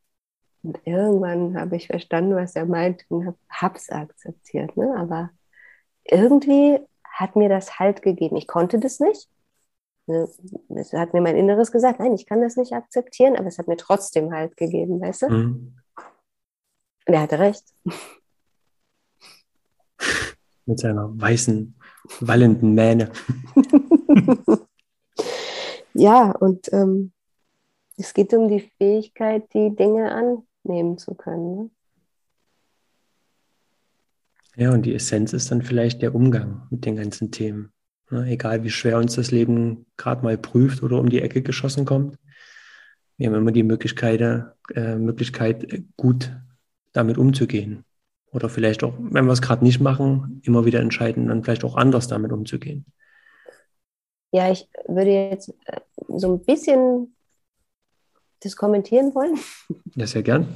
Und 0.63 0.81
irgendwann 0.85 1.59
habe 1.59 1.77
ich 1.77 1.87
verstanden, 1.87 2.35
was 2.35 2.57
er 2.57 2.67
meint 2.67 3.05
und 3.11 3.35
habe 3.49 3.77
es 3.77 3.91
akzeptiert. 3.91 4.77
Ne? 4.77 4.95
Aber 4.99 5.31
irgendwie 6.05 6.81
hat 7.05 7.37
mir 7.37 7.49
das 7.49 7.79
Halt 7.79 8.03
gegeben. 8.03 8.37
Ich 8.37 8.47
konnte 8.47 8.79
das 8.79 8.99
nicht. 8.99 9.29
Das 10.09 10.93
hat 10.95 11.13
mir 11.13 11.21
mein 11.21 11.37
Inneres 11.37 11.71
gesagt, 11.71 12.01
nein, 12.01 12.15
ich 12.15 12.25
kann 12.25 12.41
das 12.41 12.57
nicht 12.57 12.73
akzeptieren, 12.73 13.37
aber 13.37 13.47
es 13.47 13.59
hat 13.59 13.69
mir 13.69 13.77
trotzdem 13.77 14.33
Halt 14.33 14.57
gegeben, 14.57 15.01
weißt 15.01 15.23
du? 15.23 15.29
Mhm. 15.29 15.77
Und 17.07 17.15
er 17.15 17.21
hatte 17.21 17.39
recht. 17.39 17.65
Mit 20.65 20.79
seiner 20.79 21.11
weißen, 21.21 21.79
wallenden 22.21 22.75
Mähne. 22.75 23.11
ja, 25.95 26.33
und 26.33 26.73
ähm, 26.73 27.13
es 27.99 28.15
geht 28.15 28.33
um 28.33 28.49
die 28.49 28.71
Fähigkeit, 28.79 29.53
die 29.53 29.75
Dinge 29.77 30.11
annehmen 30.65 30.97
zu 30.97 31.15
können. 31.15 31.57
Ne? 31.57 31.71
Ja, 34.57 34.73
und 34.73 34.87
die 34.87 34.95
Essenz 34.95 35.33
ist 35.33 35.51
dann 35.51 35.63
vielleicht 35.63 36.03
der 36.03 36.15
Umgang 36.15 36.67
mit 36.71 36.85
den 36.85 36.97
ganzen 36.97 37.31
Themen. 37.31 37.73
Ne, 38.11 38.27
egal 38.29 38.65
wie 38.65 38.71
schwer 38.71 38.97
uns 38.97 39.17
das 39.17 39.31
Leben 39.31 39.87
gerade 39.97 40.25
mal 40.25 40.39
prüft 40.39 40.83
oder 40.83 40.99
um 40.99 41.11
die 41.11 41.21
Ecke 41.21 41.43
geschossen 41.43 41.85
kommt. 41.85 42.19
Wir 43.19 43.29
haben 43.29 43.35
immer 43.35 43.53
die 43.53 43.65
Möglichkeit, 43.65 44.21
äh, 44.75 44.97
Möglichkeit, 44.97 45.83
gut 45.97 46.33
damit 46.93 47.19
umzugehen. 47.19 47.85
Oder 48.31 48.49
vielleicht 48.49 48.83
auch, 48.83 48.95
wenn 48.99 49.27
wir 49.27 49.33
es 49.33 49.43
gerade 49.43 49.65
nicht 49.65 49.81
machen, 49.81 50.41
immer 50.45 50.65
wieder 50.65 50.81
entscheiden, 50.81 51.29
dann 51.29 51.43
vielleicht 51.43 51.65
auch 51.65 51.77
anders 51.77 52.09
damit 52.09 52.33
umzugehen. 52.33 52.87
Ja, 54.31 54.51
ich 54.51 54.69
würde 54.87 55.11
jetzt 55.11 55.51
äh, 55.67 55.81
so 56.09 56.33
ein 56.33 56.45
bisschen 56.45 57.15
das 58.41 58.57
kommentieren 58.57 59.15
wollen. 59.15 59.39
Ja, 59.97 60.07
sehr 60.07 60.23
gern. 60.23 60.47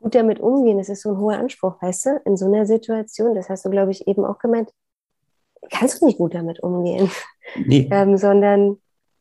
Gut 0.00 0.14
damit 0.14 0.38
umgehen, 0.38 0.78
das 0.78 0.88
ist 0.88 1.02
so 1.02 1.10
ein 1.10 1.18
hoher 1.18 1.38
Anspruch, 1.38 1.80
weißt 1.82 2.06
du, 2.06 2.20
in 2.24 2.36
so 2.36 2.46
einer 2.46 2.66
Situation, 2.66 3.34
das 3.34 3.48
hast 3.48 3.64
du, 3.64 3.70
glaube 3.70 3.90
ich, 3.90 4.06
eben 4.06 4.24
auch 4.24 4.38
gemeint, 4.38 4.70
kannst 5.70 6.00
du 6.00 6.06
nicht 6.06 6.18
gut 6.18 6.34
damit 6.34 6.60
umgehen. 6.60 7.10
Nee. 7.56 7.88
Ähm, 7.92 8.16
sondern, 8.16 8.78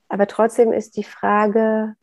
aber 0.07 0.27
trotzdem 0.27 0.71
ist 0.71 0.97
die 0.97 1.03
Frage 1.03 1.95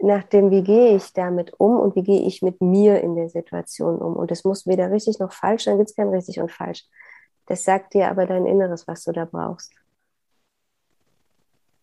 nach 0.00 0.24
dem, 0.24 0.50
wie 0.50 0.62
gehe 0.62 0.96
ich 0.96 1.12
damit 1.12 1.52
um 1.58 1.76
und 1.78 1.96
wie 1.96 2.02
gehe 2.02 2.22
ich 2.22 2.42
mit 2.42 2.60
mir 2.60 3.00
in 3.00 3.14
der 3.14 3.28
Situation 3.28 3.98
um. 3.98 4.14
Und 4.16 4.30
es 4.30 4.44
muss 4.44 4.66
weder 4.66 4.90
richtig 4.90 5.18
noch 5.18 5.32
falsch, 5.32 5.64
dann 5.64 5.78
gibt 5.78 5.90
es 5.90 5.96
kein 5.96 6.08
richtig 6.08 6.40
und 6.40 6.52
falsch. 6.52 6.84
Das 7.46 7.64
sagt 7.64 7.94
dir 7.94 8.10
aber 8.10 8.26
dein 8.26 8.46
Inneres, 8.46 8.86
was 8.86 9.04
du 9.04 9.12
da 9.12 9.24
brauchst. 9.24 9.72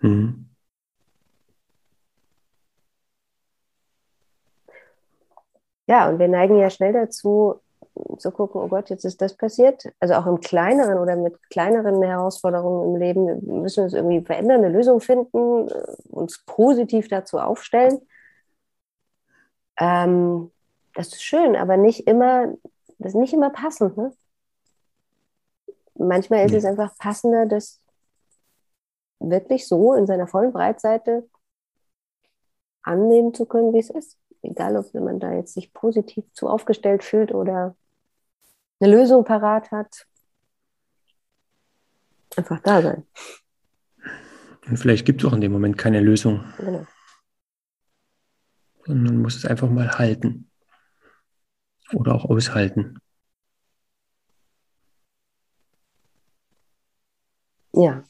Mhm. 0.02 0.50
Ja, 5.88 6.10
und 6.10 6.20
wir 6.20 6.28
neigen 6.28 6.58
ja 6.58 6.70
schnell 6.70 6.94
dazu, 6.94 7.56
zu 8.18 8.32
gucken, 8.32 8.62
oh 8.62 8.68
Gott, 8.68 8.90
jetzt 8.90 9.06
ist 9.06 9.22
das 9.22 9.36
passiert. 9.36 9.86
Also 10.00 10.16
auch 10.16 10.26
im 10.26 10.40
kleineren 10.40 10.98
oder 10.98 11.16
mit 11.16 11.42
kleineren 11.50 12.02
Herausforderungen 12.02 12.96
im 12.96 13.02
Leben 13.02 13.28
wir 13.28 13.54
müssen 13.62 13.78
wir 13.78 13.84
uns 13.86 13.94
irgendwie 13.94 14.22
verändern, 14.22 14.64
eine 14.64 14.70
Lösung 14.70 15.00
finden, 15.00 15.70
uns 16.10 16.44
positiv 16.46 17.08
dazu 17.08 17.40
aufstellen. 17.40 18.00
Ähm, 19.80 20.52
das 20.96 21.08
ist 21.08 21.24
schön, 21.24 21.56
aber 21.56 21.78
nicht 21.78 22.08
immer, 22.08 22.54
das 23.00 23.14
ist 23.14 23.20
nicht 23.20 23.34
immer 23.34 23.50
passend. 23.50 23.98
Ne? 23.98 24.14
manchmal 25.96 26.46
ist 26.46 26.54
es 26.54 26.66
einfach 26.66 26.96
passender, 26.98 27.46
das 27.46 27.82
wirklich 29.20 29.68
so 29.68 29.94
in 29.94 30.06
seiner 30.06 30.28
vollen 30.28 30.52
Breitseite 30.52 31.28
annehmen 32.82 33.34
zu 33.34 33.46
können, 33.46 33.74
wie 33.74 33.80
es 33.80 33.90
ist. 33.90 34.18
Egal, 34.42 34.76
ob 34.76 34.94
man 34.94 35.20
da 35.20 35.32
jetzt 35.32 35.54
sich 35.54 35.74
positiv 35.74 36.26
zu 36.34 36.50
aufgestellt 36.50 37.04
fühlt 37.04 37.34
oder 37.34 37.76
eine 38.84 38.96
Lösung 38.96 39.24
parat 39.24 39.72
hat. 39.72 40.08
Einfach 42.36 42.60
da 42.60 42.82
sein. 42.82 43.06
Und 44.68 44.78
vielleicht 44.78 45.06
gibt 45.06 45.22
es 45.24 45.30
auch 45.30 45.34
in 45.34 45.42
dem 45.42 45.52
Moment 45.52 45.78
keine 45.78 46.02
Lösung. 46.02 46.44
Genau. 46.58 46.86
Und 48.88 49.04
man 49.04 49.22
muss 49.22 49.36
es 49.36 49.46
einfach 49.46 49.70
mal 49.70 49.98
halten. 49.98 50.50
Oder 51.94 52.16
auch 52.16 52.26
aushalten. 52.26 53.00
Ja. 57.74 58.04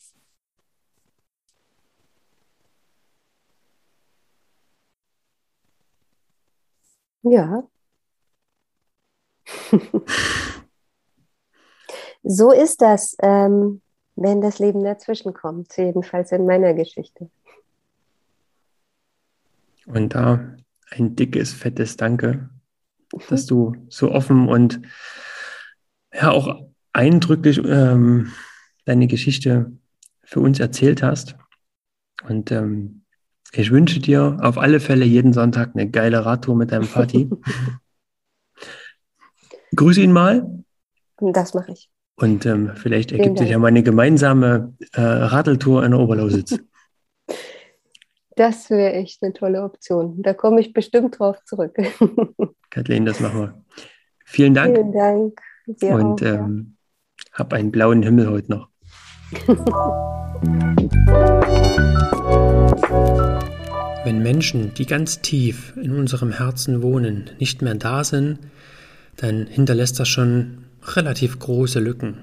Ja. 7.23 7.63
so 12.23 12.51
ist 12.51 12.81
das, 12.81 13.15
ähm, 13.21 13.81
wenn 14.15 14.41
das 14.41 14.59
Leben 14.59 14.83
dazwischen 14.83 15.33
kommt, 15.33 15.75
jedenfalls 15.77 16.31
in 16.31 16.45
meiner 16.45 16.73
Geschichte. 16.73 17.29
Und 19.85 20.15
da 20.15 20.55
ein 20.91 21.15
dickes, 21.15 21.53
fettes 21.53 21.97
Danke, 21.97 22.49
dass 23.29 23.45
du 23.45 23.75
so 23.89 24.11
offen 24.11 24.47
und 24.47 24.81
ja 26.13 26.31
auch 26.31 26.63
eindrücklich 26.93 27.57
ähm, 27.57 28.31
deine 28.85 29.07
Geschichte 29.07 29.71
für 30.23 30.39
uns 30.39 30.59
erzählt 30.59 31.03
hast. 31.03 31.35
Und 32.27 32.51
ähm, 32.51 33.03
ich 33.51 33.71
wünsche 33.71 33.99
dir 33.99 34.37
auf 34.41 34.57
alle 34.57 34.79
Fälle 34.79 35.05
jeden 35.05 35.33
Sonntag 35.33 35.71
eine 35.73 35.89
geile 35.89 36.25
Radtour 36.25 36.55
mit 36.55 36.71
deinem 36.71 36.87
Vati. 36.87 37.29
Grüße 39.75 40.01
ihn 40.01 40.11
mal. 40.11 40.63
Das 41.19 41.53
mache 41.53 41.71
ich. 41.71 41.92
Und 42.15 42.45
ähm, 42.45 42.71
vielleicht 42.75 43.11
ergibt 43.11 43.39
sich 43.39 43.49
ja 43.49 43.57
mal 43.57 43.67
eine 43.67 43.83
gemeinsame 43.83 44.73
äh, 44.93 45.01
Radeltour 45.01 45.83
in 45.83 45.91
der 45.91 45.99
Oberlausitz. 45.99 46.59
Das 48.35 48.71
wäre 48.71 48.93
echt 48.93 49.21
eine 49.21 49.31
tolle 49.31 49.61
Option. 49.61 50.23
Da 50.23 50.33
komme 50.33 50.59
ich 50.59 50.73
bestimmt 50.73 51.19
drauf 51.19 51.37
zurück. 51.45 51.77
Kathleen, 52.71 53.05
das 53.05 53.19
machen 53.19 53.41
wir. 53.41 53.63
Vielen 54.25 54.55
Dank. 54.55 54.75
Vielen 54.75 54.91
Dank. 54.91 55.39
Dir 55.67 55.93
Und 55.93 56.23
auch, 56.23 56.25
ähm, 56.25 56.75
ja. 57.19 57.25
hab 57.33 57.53
einen 57.53 57.71
blauen 57.71 58.01
Himmel 58.01 58.31
heute 58.31 58.49
noch. 58.49 58.69
Wenn 64.03 64.23
Menschen, 64.23 64.73
die 64.73 64.87
ganz 64.87 65.21
tief 65.21 65.77
in 65.77 65.95
unserem 65.95 66.31
Herzen 66.31 66.81
wohnen, 66.81 67.29
nicht 67.39 67.61
mehr 67.61 67.75
da 67.75 68.03
sind, 68.03 68.39
dann 69.15 69.45
hinterlässt 69.45 69.99
das 69.99 70.09
schon 70.09 70.65
relativ 70.85 71.39
große 71.39 71.79
Lücken. 71.79 72.17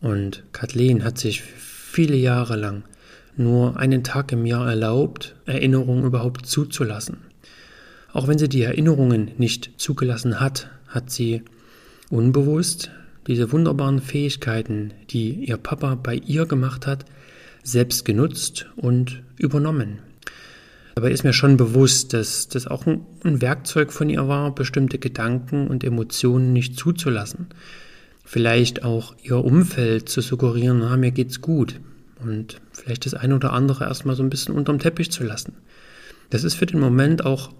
Und 0.00 0.42
Kathleen 0.52 1.04
hat 1.04 1.18
sich 1.18 1.42
viele 1.42 2.16
Jahre 2.16 2.56
lang 2.56 2.84
nur 3.36 3.76
einen 3.76 4.04
Tag 4.04 4.32
im 4.32 4.46
Jahr 4.46 4.68
erlaubt, 4.68 5.34
Erinnerungen 5.46 6.04
überhaupt 6.04 6.46
zuzulassen. 6.46 7.18
Auch 8.12 8.28
wenn 8.28 8.38
sie 8.38 8.48
die 8.48 8.62
Erinnerungen 8.62 9.32
nicht 9.38 9.72
zugelassen 9.76 10.38
hat, 10.40 10.68
hat 10.86 11.10
sie 11.10 11.42
unbewusst 12.10 12.90
diese 13.26 13.50
wunderbaren 13.50 14.00
Fähigkeiten, 14.00 14.92
die 15.10 15.32
ihr 15.46 15.56
Papa 15.56 15.94
bei 15.96 16.14
ihr 16.14 16.46
gemacht 16.46 16.86
hat, 16.86 17.06
selbst 17.62 18.04
genutzt 18.04 18.66
und 18.76 19.22
übernommen. 19.36 19.98
Dabei 20.94 21.10
ist 21.10 21.24
mir 21.24 21.32
schon 21.32 21.56
bewusst, 21.56 22.12
dass 22.12 22.46
das 22.48 22.68
auch 22.68 22.86
ein, 22.86 23.02
Werkzeug 23.42 23.92
von 23.92 24.08
ihr 24.08 24.28
war, 24.28 24.54
bestimmte 24.54 24.98
Gedanken 24.98 25.66
und 25.66 25.82
Emotionen 25.82 26.52
nicht 26.52 26.78
zuzulassen. 26.78 27.48
Vielleicht 28.24 28.84
auch 28.84 29.14
ihr 29.22 29.44
Umfeld 29.44 30.08
zu 30.08 30.20
suggerieren, 30.20 30.78
na, 30.78 30.96
mir 30.96 31.10
geht's 31.10 31.40
gut. 31.40 31.80
Und 32.24 32.60
vielleicht 32.72 33.06
das 33.06 33.14
eine 33.14 33.34
oder 33.34 33.52
andere 33.52 33.84
erstmal 33.84 34.14
so 34.14 34.22
ein 34.22 34.30
bisschen 34.30 34.54
unterm 34.54 34.78
Teppich 34.78 35.10
zu 35.10 35.24
lassen. 35.24 35.54
Das 36.30 36.44
ist 36.44 36.54
für 36.54 36.66
den 36.66 36.80
Moment 36.80 37.24
auch 37.26 37.52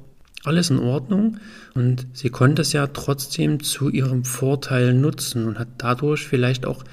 alles 0.44 0.70
in 0.70 0.78
Ordnung 0.78 1.38
und 1.74 2.06
sie 2.12 2.30
konnte 2.30 2.62
es 2.62 2.72
ja 2.72 2.86
trotzdem 2.86 3.62
zu 3.62 3.88
ihrem 3.88 4.24
Vorteil 4.24 4.94
nutzen 4.94 5.46
und 5.46 5.58
hat 5.58 5.68
dadurch 5.78 6.26
vielleicht 6.26 6.66
auch 6.66 6.84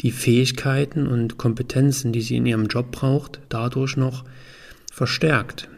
die 0.00 0.10
Fähigkeiten 0.10 1.06
und 1.06 1.38
Kompetenzen, 1.38 2.12
die 2.12 2.22
sie 2.22 2.36
in 2.36 2.46
ihrem 2.46 2.66
Job 2.66 2.92
braucht, 2.92 3.40
dadurch 3.48 3.96
noch 3.96 4.24
verstärkt. 4.92 5.68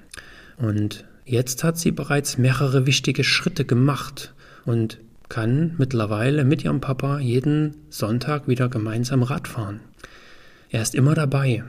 Und 0.61 1.04
jetzt 1.24 1.64
hat 1.64 1.78
sie 1.78 1.90
bereits 1.90 2.38
mehrere 2.38 2.86
wichtige 2.86 3.24
Schritte 3.24 3.64
gemacht 3.64 4.34
und 4.64 4.98
kann 5.28 5.74
mittlerweile 5.78 6.44
mit 6.44 6.64
ihrem 6.64 6.80
Papa 6.80 7.18
jeden 7.18 7.76
Sonntag 7.88 8.48
wieder 8.48 8.68
gemeinsam 8.68 9.22
Rad 9.22 9.48
fahren. 9.48 9.80
Er 10.68 10.82
ist 10.82 10.94
immer 10.94 11.14
dabei. 11.14 11.64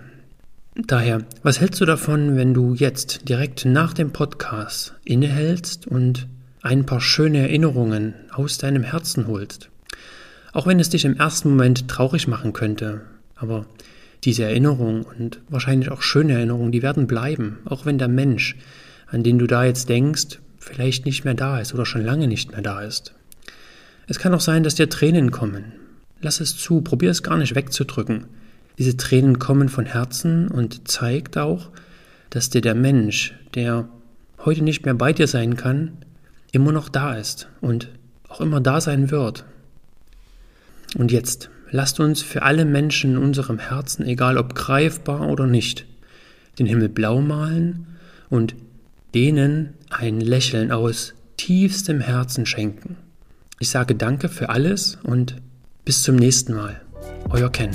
Daher, 0.75 1.23
was 1.43 1.59
hältst 1.59 1.79
du 1.81 1.85
davon, 1.85 2.35
wenn 2.35 2.53
du 2.53 2.73
jetzt 2.73 3.29
direkt 3.29 3.65
nach 3.65 3.93
dem 3.93 4.11
Podcast 4.11 4.95
innehältst 5.03 5.87
und 5.87 6.27
ein 6.61 6.85
paar 6.85 7.01
schöne 7.01 7.39
Erinnerungen 7.39 8.13
aus 8.31 8.57
deinem 8.57 8.83
Herzen 8.83 9.27
holst? 9.27 9.69
Auch 10.53 10.67
wenn 10.67 10.79
es 10.79 10.89
dich 10.89 11.05
im 11.05 11.17
ersten 11.17 11.49
Moment 11.49 11.87
traurig 11.87 12.27
machen 12.27 12.53
könnte, 12.53 13.01
aber 13.35 13.65
diese 14.23 14.43
Erinnerungen 14.43 15.03
und 15.03 15.39
wahrscheinlich 15.49 15.89
auch 15.91 16.01
schöne 16.01 16.33
Erinnerungen, 16.33 16.71
die 16.71 16.83
werden 16.83 17.07
bleiben, 17.07 17.59
auch 17.65 17.85
wenn 17.85 17.97
der 17.97 18.07
Mensch, 18.07 18.55
an 19.11 19.23
den 19.23 19.37
du 19.37 19.45
da 19.45 19.65
jetzt 19.65 19.89
denkst, 19.89 20.39
vielleicht 20.57 21.05
nicht 21.05 21.25
mehr 21.25 21.33
da 21.33 21.59
ist 21.59 21.73
oder 21.73 21.85
schon 21.85 22.03
lange 22.03 22.27
nicht 22.27 22.51
mehr 22.51 22.61
da 22.61 22.81
ist. 22.81 23.13
Es 24.07 24.19
kann 24.19 24.33
auch 24.33 24.41
sein, 24.41 24.63
dass 24.63 24.75
dir 24.75 24.89
Tränen 24.89 25.31
kommen. 25.31 25.73
Lass 26.21 26.39
es 26.39 26.57
zu, 26.57 26.81
probier 26.81 27.11
es 27.11 27.23
gar 27.23 27.37
nicht 27.37 27.55
wegzudrücken. 27.55 28.25
Diese 28.77 28.97
Tränen 28.97 29.39
kommen 29.39 29.69
von 29.69 29.85
Herzen 29.85 30.47
und 30.47 30.87
zeigt 30.87 31.37
auch, 31.37 31.69
dass 32.29 32.49
dir 32.49 32.61
der 32.61 32.75
Mensch, 32.75 33.33
der 33.53 33.89
heute 34.39 34.63
nicht 34.63 34.85
mehr 34.85 34.93
bei 34.93 35.13
dir 35.13 35.27
sein 35.27 35.55
kann, 35.57 35.97
immer 36.51 36.71
noch 36.71 36.89
da 36.89 37.15
ist 37.15 37.47
und 37.59 37.89
auch 38.29 38.41
immer 38.41 38.61
da 38.61 38.81
sein 38.81 39.11
wird. 39.11 39.45
Und 40.95 41.11
jetzt 41.11 41.49
lasst 41.69 41.99
uns 41.99 42.21
für 42.21 42.43
alle 42.43 42.65
Menschen 42.65 43.11
in 43.11 43.17
unserem 43.17 43.59
Herzen, 43.59 44.05
egal 44.05 44.37
ob 44.37 44.55
greifbar 44.55 45.27
oder 45.27 45.47
nicht, 45.47 45.85
den 46.59 46.65
Himmel 46.65 46.89
blau 46.89 47.21
malen 47.21 47.87
und 48.29 48.55
denen 49.13 49.73
ein 49.89 50.21
Lächeln 50.21 50.71
aus 50.71 51.13
tiefstem 51.37 51.99
Herzen 51.99 52.45
schenken. 52.45 52.97
Ich 53.59 53.69
sage 53.69 53.95
danke 53.95 54.29
für 54.29 54.49
alles 54.49 54.97
und 55.03 55.35
bis 55.85 56.03
zum 56.03 56.15
nächsten 56.15 56.53
Mal. 56.53 56.81
Euer 57.29 57.51
Ken. 57.51 57.71